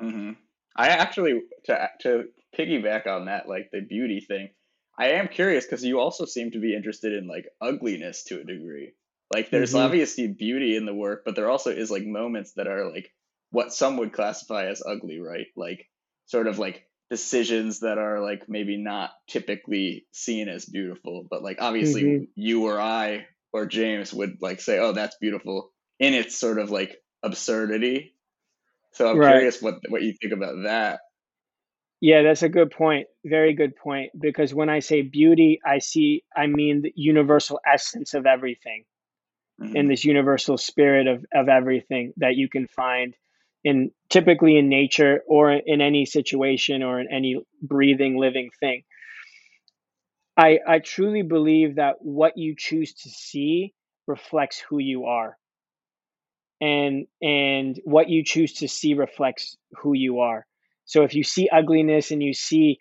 hmm 0.00 0.32
I 0.76 0.88
actually 0.88 1.40
to 1.66 1.88
to 2.00 2.24
piggyback 2.58 3.06
on 3.06 3.26
that, 3.26 3.48
like 3.48 3.70
the 3.72 3.80
beauty 3.80 4.20
thing. 4.20 4.50
I 4.98 5.08
am 5.12 5.28
curious 5.28 5.64
because 5.64 5.84
you 5.84 5.98
also 6.00 6.24
seem 6.24 6.52
to 6.52 6.60
be 6.60 6.74
interested 6.74 7.12
in 7.12 7.26
like 7.26 7.46
ugliness 7.60 8.24
to 8.24 8.40
a 8.40 8.44
degree. 8.44 8.92
Like 9.32 9.50
there's 9.50 9.74
Mhm. 9.74 9.74
obviously 9.74 10.28
beauty 10.28 10.76
in 10.76 10.86
the 10.86 10.94
work, 10.94 11.22
but 11.24 11.34
there 11.34 11.50
also 11.50 11.70
is 11.70 11.90
like 11.90 12.04
moments 12.04 12.52
that 12.54 12.68
are 12.68 12.90
like 12.90 13.10
what 13.50 13.72
some 13.72 13.96
would 13.98 14.12
classify 14.12 14.66
as 14.66 14.82
ugly, 14.86 15.18
right? 15.20 15.46
Like 15.56 15.90
sort 16.26 16.46
of 16.46 16.58
like 16.58 16.86
decisions 17.10 17.80
that 17.80 17.98
are 17.98 18.20
like 18.20 18.48
maybe 18.48 18.76
not 18.76 19.10
typically 19.28 20.06
seen 20.12 20.48
as 20.48 20.64
beautiful, 20.66 21.26
but 21.28 21.42
like 21.42 21.58
obviously 21.60 22.12
Mhm. 22.12 22.28
you 22.36 22.64
or 22.66 22.80
I 22.80 23.26
or 23.52 23.66
James 23.66 24.12
would 24.14 24.38
like 24.40 24.60
say, 24.60 24.78
"Oh, 24.78 24.92
that's 24.92 25.16
beautiful," 25.20 25.72
in 25.98 26.14
its 26.14 26.36
sort 26.38 26.58
of 26.58 26.70
like 26.70 26.96
absurdity. 27.22 28.14
So 28.92 29.10
I'm 29.10 29.20
Right. 29.20 29.20
curious 29.20 29.62
what 29.62 29.76
what 29.90 30.02
you 30.02 30.14
think 30.20 30.32
about 30.32 30.64
that. 30.64 31.00
Yeah, 32.04 32.22
that's 32.22 32.42
a 32.42 32.50
good 32.50 32.70
point. 32.70 33.08
Very 33.24 33.54
good 33.54 33.76
point. 33.76 34.10
Because 34.20 34.52
when 34.52 34.68
I 34.68 34.80
say 34.80 35.00
beauty, 35.00 35.60
I 35.64 35.78
see, 35.78 36.22
I 36.36 36.46
mean 36.48 36.82
the 36.82 36.92
universal 36.96 37.60
essence 37.66 38.12
of 38.12 38.26
everything 38.26 38.84
Mhm. 39.60 39.76
and 39.76 39.90
this 39.90 40.04
universal 40.04 40.58
spirit 40.58 41.06
of, 41.08 41.24
of 41.32 41.48
everything 41.48 42.12
that 42.18 42.36
you 42.36 42.48
can 42.48 42.66
find 42.68 43.16
in 43.64 43.92
typically 44.10 44.58
in 44.58 44.68
nature 44.68 45.22
or 45.28 45.52
in 45.52 45.80
any 45.80 46.06
situation 46.06 46.82
or 46.82 47.00
in 47.00 47.08
any 47.12 47.42
breathing, 47.62 48.18
living 48.18 48.50
thing. 48.60 48.84
I, 50.36 50.60
I 50.66 50.78
truly 50.80 51.22
believe 51.22 51.76
that 51.76 51.96
what 52.00 52.36
you 52.38 52.54
choose 52.56 52.94
to 52.94 53.10
see 53.10 53.74
reflects 54.06 54.60
who 54.60 54.78
you 54.78 55.06
are. 55.06 55.38
And 56.60 57.06
and 57.22 57.80
what 57.84 58.08
you 58.08 58.24
choose 58.24 58.54
to 58.54 58.68
see 58.68 58.94
reflects 58.94 59.56
who 59.78 59.92
you 59.94 60.20
are. 60.20 60.46
So 60.84 61.02
if 61.02 61.14
you 61.14 61.24
see 61.24 61.48
ugliness 61.50 62.10
and 62.10 62.22
you 62.22 62.34
see, 62.34 62.78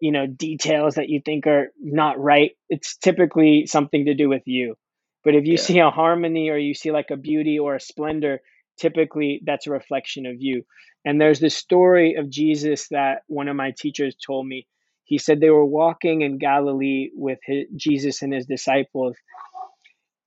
you 0.00 0.12
know, 0.12 0.26
details 0.26 0.96
that 0.96 1.08
you 1.08 1.20
think 1.24 1.46
are 1.46 1.72
not 1.80 2.18
right, 2.20 2.52
it's 2.68 2.96
typically 2.96 3.66
something 3.66 4.06
to 4.06 4.14
do 4.14 4.28
with 4.28 4.42
you. 4.46 4.76
But 5.24 5.34
if 5.34 5.44
you 5.46 5.52
Yeah. 5.52 5.58
see 5.58 5.78
a 5.80 5.90
harmony 5.90 6.50
or 6.50 6.58
you 6.58 6.74
see 6.74 6.92
like 6.92 7.10
a 7.10 7.16
beauty 7.16 7.58
or 7.58 7.74
a 7.74 7.80
splendor, 7.80 8.40
typically 8.78 9.40
that's 9.44 9.66
a 9.66 9.70
reflection 9.70 10.26
of 10.26 10.36
you. 10.40 10.64
And 11.04 11.20
there's 11.20 11.40
this 11.40 11.56
story 11.56 12.14
of 12.14 12.30
Jesus 12.30 12.88
that 12.88 13.22
one 13.28 13.48
of 13.48 13.56
my 13.56 13.72
teachers 13.76 14.14
told 14.16 14.46
me. 14.46 14.66
He 15.04 15.18
said 15.18 15.40
they 15.40 15.50
were 15.50 15.64
walking 15.64 16.22
in 16.22 16.38
Galilee 16.38 17.10
with 17.14 17.38
his, 17.44 17.66
Jesus 17.76 18.22
and 18.22 18.32
his 18.34 18.46
disciples, 18.46 19.16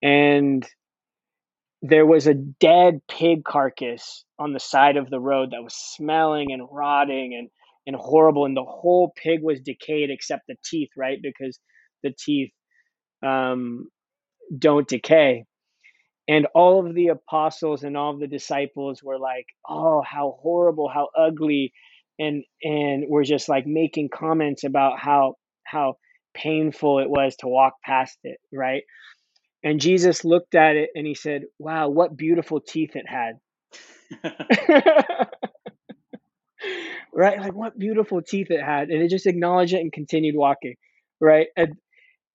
and 0.02 0.66
there 1.82 2.06
was 2.06 2.28
a 2.28 2.34
dead 2.34 3.02
pig 3.10 3.44
carcass 3.44 4.26
on 4.38 4.54
the 4.54 4.60
side 4.60 4.98
of 4.98 5.10
the 5.10 5.20
road 5.20 5.52
that 5.52 5.64
was 5.64 5.76
smelling 5.76 6.52
and 6.52 6.68
rotting 6.72 7.36
and 7.38 7.50
and 7.88 7.96
horrible 7.96 8.46
and 8.46 8.56
the 8.56 8.64
whole 8.64 9.12
pig 9.16 9.42
was 9.42 9.62
decayed 9.62 10.10
except 10.12 10.44
the 10.48 10.56
teeth 10.66 10.90
right? 10.98 11.20
Because 11.22 11.60
the 12.04 12.14
teeth 12.18 12.52
um, 13.26 13.88
don't 14.58 14.88
decay. 14.88 15.46
And 16.28 16.48
all 16.56 16.86
of 16.86 16.94
the 16.96 17.08
apostles 17.10 17.84
and 17.84 17.98
all 17.98 18.14
of 18.14 18.20
the 18.20 18.28
disciples 18.28 19.02
were 19.04 19.20
like 19.20 19.48
oh 19.68 20.04
how 20.08 20.38
horrible 20.42 20.90
how 20.90 21.10
ugly 21.18 21.74
and 22.20 22.44
and 22.64 23.06
we're 23.10 23.24
just 23.24 23.50
like 23.50 23.66
making 23.66 24.10
comments 24.14 24.64
about 24.64 25.00
how 25.00 25.36
how 25.66 25.96
painful 26.36 27.00
it 27.00 27.10
was 27.10 27.36
to 27.38 27.48
walk 27.48 27.76
past 27.84 28.18
it 28.24 28.38
right 28.54 28.84
and 29.64 29.80
jesus 29.80 30.24
looked 30.26 30.56
at 30.56 30.76
it 30.76 30.90
and 30.96 31.06
he 31.06 31.16
said 31.16 31.44
wow 31.58 31.90
what 31.90 32.16
beautiful 32.18 32.60
teeth 32.60 32.96
it 32.96 33.06
had 33.08 33.36
right 37.14 37.40
like 37.40 37.54
what 37.54 37.78
beautiful 37.78 38.22
teeth 38.22 38.48
it 38.50 38.62
had 38.62 38.90
and 38.90 39.02
it 39.02 39.10
just 39.10 39.28
acknowledged 39.28 39.74
it 39.74 39.80
and 39.82 39.92
continued 39.94 40.36
walking 40.36 40.76
right 41.22 41.48
and 41.58 41.76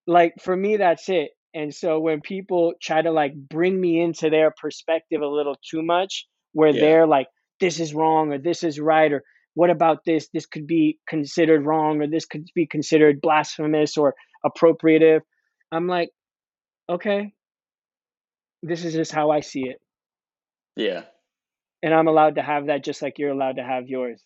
like 0.06 0.34
for 0.40 0.54
me 0.56 0.76
that's 0.76 1.08
it 1.08 1.30
and 1.54 1.72
so 1.72 2.00
when 2.00 2.20
people 2.20 2.74
try 2.82 3.00
to 3.00 3.12
like 3.12 3.32
bring 3.34 3.80
me 3.80 4.00
into 4.00 4.28
their 4.28 4.50
perspective 4.50 5.22
a 5.22 5.26
little 5.26 5.56
too 5.70 5.82
much, 5.82 6.26
where 6.52 6.72
Yeah. 6.72 6.80
they're 6.80 7.06
like, 7.06 7.28
this 7.60 7.78
is 7.78 7.94
wrong 7.94 8.32
or 8.32 8.38
this 8.38 8.64
is 8.64 8.80
right 8.80 9.12
or 9.12 9.22
what 9.54 9.70
about 9.70 10.04
this? 10.04 10.28
This 10.34 10.46
could 10.46 10.66
be 10.66 10.98
considered 11.08 11.64
wrong 11.64 12.02
or 12.02 12.08
this 12.08 12.26
could 12.26 12.48
be 12.56 12.66
considered 12.66 13.20
blasphemous 13.20 13.96
or 13.96 14.16
appropriative. 14.44 15.20
I'm 15.70 15.86
like, 15.86 16.10
okay, 16.88 17.32
this 18.62 18.84
is 18.84 18.94
just 18.94 19.12
how 19.12 19.30
I 19.30 19.40
see 19.40 19.62
it. 19.68 19.80
yeah. 20.76 21.02
And 21.82 21.92
I'm 21.92 22.08
allowed 22.08 22.36
to 22.36 22.42
have 22.42 22.66
that 22.66 22.82
just 22.82 23.02
like 23.02 23.18
you're 23.18 23.30
allowed 23.30 23.56
to 23.56 23.62
have 23.64 23.88
yours. 23.88 24.22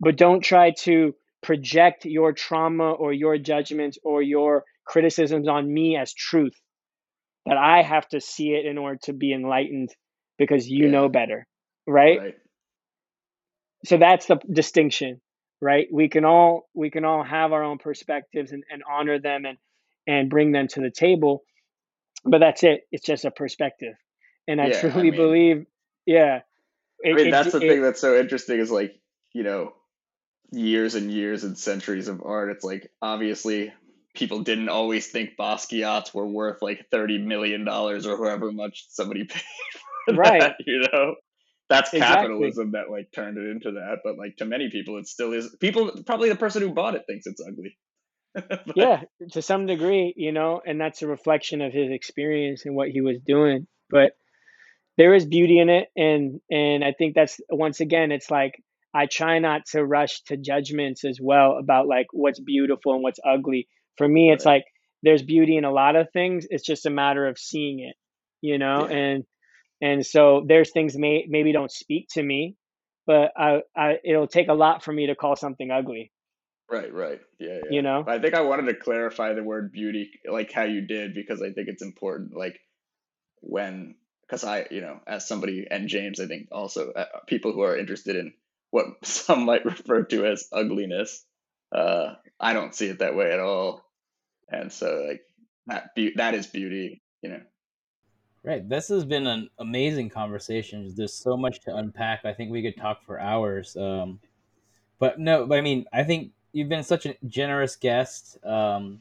But 0.00 0.16
don't 0.16 0.40
try 0.40 0.70
to 0.84 1.14
project 1.42 2.04
your 2.06 2.32
trauma 2.32 2.92
or 2.92 3.12
your 3.12 3.36
judgments 3.38 3.98
or 4.02 4.22
your 4.22 4.64
criticisms 4.86 5.48
on 5.48 5.72
me 5.72 5.96
as 5.96 6.14
truth. 6.14 6.54
That 7.46 7.58
I 7.58 7.82
have 7.82 8.08
to 8.08 8.20
see 8.20 8.50
it 8.50 8.66
in 8.66 8.78
order 8.78 8.98
to 9.04 9.12
be 9.12 9.32
enlightened 9.32 9.90
because 10.38 10.68
you 10.68 10.86
Yeah. 10.86 10.90
know 10.92 11.08
better. 11.08 11.46
Right? 11.86 12.18
Right. 12.18 12.38
So 13.84 13.96
that's 13.98 14.26
the 14.26 14.36
distinction, 14.50 15.20
right? 15.60 15.88
We 15.92 16.08
can 16.08 16.24
all 16.24 16.68
we 16.74 16.90
can 16.90 17.04
all 17.04 17.22
have 17.22 17.52
our 17.52 17.62
own 17.62 17.78
perspectives 17.78 18.52
and, 18.52 18.64
and 18.70 18.82
honor 18.90 19.18
them 19.20 19.44
and 19.46 19.58
and 20.08 20.28
bring 20.28 20.50
them 20.50 20.66
to 20.66 20.80
the 20.80 20.90
table. 20.90 21.44
But 22.24 22.38
that's 22.38 22.64
it. 22.64 22.80
It's 22.90 23.06
just 23.06 23.24
a 23.24 23.30
perspective. 23.30 23.94
And 24.48 24.60
I 24.60 24.68
Yeah, 24.68 24.76
I 24.76 24.80
truly 24.80 25.02
mean- 25.10 25.14
believe, 25.16 25.66
yeah. 26.06 26.40
I 27.06 27.12
mean, 27.12 27.28
it- 27.28 27.30
that's 27.30 27.52
the 27.52 27.58
it- 27.58 27.68
thing 27.68 27.82
that's 27.82 28.00
so 28.00 28.18
interesting 28.18 28.58
is 28.58 28.70
like, 28.72 28.98
you 29.32 29.44
know, 29.44 29.74
years 30.50 30.94
and 30.96 31.12
years 31.12 31.44
and 31.44 31.56
centuries 31.56 32.08
of 32.08 32.22
art. 32.24 32.50
It's 32.50 32.64
like 32.64 32.90
obviously 33.02 33.72
people 34.14 34.40
didn't 34.42 34.70
always 34.70 35.06
think 35.06 35.36
Basquiat's 35.38 36.12
were 36.14 36.26
worth 36.26 36.62
like 36.62 36.86
thirty 36.90 37.18
million 37.18 37.64
dollars 37.64 38.06
or 38.06 38.16
however 38.16 38.50
much 38.50 38.86
somebody 38.88 39.24
paid 39.28 39.42
for 40.06 40.14
Right. 40.14 40.40
that. 40.40 40.56
You 40.66 40.80
know, 40.92 41.14
that's 41.68 41.92
Exactly. 41.92 42.16
capitalism 42.22 42.72
that 42.72 42.90
like 42.90 43.12
turned 43.12 43.36
it 43.36 43.48
into 43.50 43.72
that. 43.72 43.98
But 44.02 44.16
like 44.16 44.36
to 44.38 44.46
many 44.46 44.70
people, 44.70 44.96
it 44.96 45.06
still 45.06 45.32
is. 45.34 45.54
People 45.60 45.92
probably 46.06 46.30
the 46.30 46.36
person 46.36 46.62
who 46.62 46.70
bought 46.72 46.94
it 46.94 47.02
thinks 47.06 47.26
it's 47.26 47.42
ugly. 47.46 47.76
But- 48.66 48.76
yeah 48.76 49.00
to 49.32 49.42
some 49.42 49.66
degree 49.66 50.12
you 50.16 50.32
know 50.32 50.60
and 50.64 50.80
that's 50.80 51.02
a 51.02 51.06
reflection 51.08 51.60
of 51.62 51.72
his 51.72 51.90
experience 51.90 52.64
and 52.66 52.74
what 52.74 52.88
he 52.88 53.00
was 53.00 53.18
doing 53.24 53.66
but 53.90 54.12
there 54.96 55.14
is 55.14 55.24
beauty 55.26 55.58
in 55.58 55.68
it 55.68 55.88
and 55.96 56.40
and 56.50 56.84
i 56.84 56.92
think 56.92 57.14
that's 57.14 57.40
once 57.50 57.80
again 57.80 58.12
it's 58.12 58.30
like 58.30 58.62
i 58.94 59.06
try 59.06 59.38
not 59.38 59.62
to 59.66 59.84
rush 59.84 60.22
to 60.24 60.36
judgments 60.36 61.04
as 61.04 61.18
well 61.22 61.56
about 61.58 61.86
like 61.86 62.06
what's 62.12 62.40
beautiful 62.40 62.94
and 62.94 63.02
what's 63.02 63.20
ugly 63.24 63.68
for 63.96 64.08
me 64.08 64.30
it's 64.32 64.44
Right. 64.44 64.54
like 64.56 64.64
there's 65.02 65.22
beauty 65.22 65.56
in 65.56 65.64
a 65.64 65.72
lot 65.72 65.96
of 65.96 66.08
things 66.12 66.46
it's 66.50 66.64
just 66.66 66.86
a 66.86 66.90
matter 66.90 67.26
of 67.26 67.38
seeing 67.38 67.80
it 67.80 67.96
you 68.40 68.58
know 68.58 68.88
Yeah. 68.88 68.96
and 68.96 69.24
and 69.80 70.04
so 70.06 70.44
there's 70.46 70.72
things 70.72 70.96
may 70.96 71.24
maybe 71.28 71.52
don't 71.52 71.70
speak 71.72 72.08
to 72.12 72.22
me 72.22 72.56
but 73.06 73.32
I, 73.36 73.60
I 73.76 73.98
it'll 74.04 74.26
take 74.26 74.48
a 74.48 74.54
lot 74.54 74.84
for 74.84 74.92
me 74.92 75.06
to 75.06 75.14
call 75.14 75.36
something 75.36 75.70
ugly 75.70 76.12
Right, 76.70 76.92
right. 76.92 77.20
Yeah, 77.38 77.58
yeah. 77.64 77.70
You 77.70 77.82
know? 77.82 78.02
But 78.04 78.14
I 78.16 78.18
think 78.20 78.34
I 78.34 78.42
wanted 78.42 78.66
to 78.66 78.74
clarify 78.74 79.32
the 79.32 79.42
word 79.42 79.72
beauty 79.72 80.10
like 80.30 80.52
how 80.52 80.64
you 80.64 80.82
did 80.82 81.14
because 81.14 81.40
I 81.40 81.52
think 81.52 81.68
it's 81.68 81.82
important 81.82 82.36
like 82.36 82.60
when 83.40 83.94
because 84.22 84.44
I, 84.44 84.66
you 84.70 84.82
know, 84.82 85.00
as 85.06 85.26
somebody 85.26 85.66
and 85.70 85.88
James 85.88 86.20
I 86.20 86.26
think 86.26 86.48
also 86.52 86.92
uh, 86.92 87.06
people 87.26 87.52
who 87.52 87.62
are 87.62 87.76
interested 87.76 88.16
in 88.16 88.34
what 88.70 88.86
some 89.04 89.44
might 89.44 89.64
refer 89.64 90.04
to 90.04 90.26
as 90.26 90.48
ugliness, 90.52 91.24
uh 91.74 92.14
I 92.38 92.52
don't 92.52 92.74
see 92.74 92.86
it 92.86 92.98
that 92.98 93.16
way 93.16 93.32
at 93.32 93.40
all. 93.40 93.84
And 94.50 94.70
so 94.70 95.06
like 95.08 95.22
that 95.66 95.94
be- 95.94 96.14
that 96.16 96.34
is 96.34 96.46
beauty, 96.46 97.00
you 97.22 97.30
know. 97.30 97.40
Right. 98.44 98.66
This 98.66 98.88
has 98.88 99.04
been 99.04 99.26
an 99.26 99.50
amazing 99.58 100.10
conversation. 100.10 100.92
There's 100.94 101.12
so 101.12 101.36
much 101.36 101.60
to 101.62 101.74
unpack. 101.74 102.24
I 102.24 102.32
think 102.32 102.50
we 102.50 102.62
could 102.62 102.76
talk 102.76 103.04
for 103.04 103.18
hours. 103.18 103.76
Um, 103.76 104.20
but 104.98 105.18
no, 105.18 105.46
but 105.46 105.58
I 105.58 105.60
mean, 105.60 105.86
I 105.92 106.04
think 106.04 106.32
you've 106.52 106.68
been 106.68 106.82
such 106.82 107.06
a 107.06 107.14
generous 107.26 107.76
guest. 107.76 108.38
Um, 108.44 109.00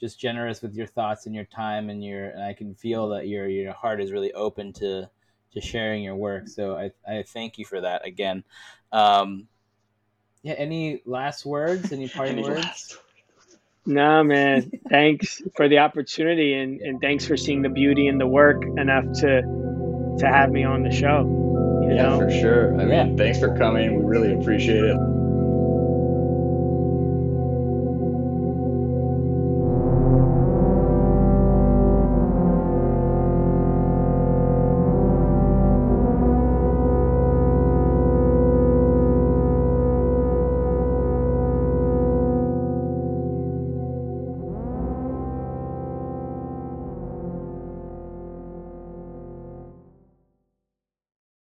just 0.00 0.18
generous 0.18 0.62
with 0.62 0.74
your 0.74 0.86
thoughts 0.86 1.26
and 1.26 1.34
your 1.34 1.44
time 1.44 1.90
and 1.90 2.02
your. 2.02 2.30
And 2.30 2.42
I 2.42 2.52
can 2.54 2.74
feel 2.74 3.10
that 3.10 3.28
your 3.28 3.46
your 3.48 3.72
heart 3.72 4.00
is 4.00 4.12
really 4.12 4.32
open 4.32 4.72
to 4.74 5.08
to 5.52 5.60
sharing 5.60 6.02
your 6.02 6.16
work. 6.16 6.48
So 6.48 6.76
I 6.76 6.90
I 7.08 7.22
thank 7.22 7.58
you 7.58 7.64
for 7.64 7.80
that 7.80 8.06
again. 8.06 8.44
Um, 8.92 9.46
yeah. 10.42 10.54
Any 10.54 11.02
last 11.04 11.44
words? 11.44 11.92
Any 11.92 12.08
parting 12.16 12.38
Any 12.38 12.48
words? 12.48 12.64
last- 12.64 12.98
No, 13.86 14.22
man. 14.24 14.70
thanks 14.88 15.42
for 15.56 15.68
the 15.68 15.78
opportunity 15.78 16.54
and, 16.54 16.80
and 16.80 17.00
thanks 17.00 17.26
for 17.26 17.36
seeing 17.36 17.62
the 17.62 17.68
beauty 17.68 18.06
in 18.08 18.18
the 18.18 18.26
work 18.26 18.62
enough 18.78 19.04
to 19.20 19.42
to 20.18 20.26
have 20.26 20.50
me 20.50 20.64
on 20.64 20.82
the 20.82 20.90
show. 20.90 21.26
You 21.82 21.94
Yeah, 21.94 22.02
know? 22.04 22.20
for 22.20 22.30
sure. 22.30 22.80
I 22.80 22.84
Yeah. 22.86 23.14
thanks 23.16 23.38
for 23.38 23.54
coming. 23.56 23.96
We 23.98 24.04
really 24.04 24.32
appreciate 24.34 24.84
it. 24.84 25.19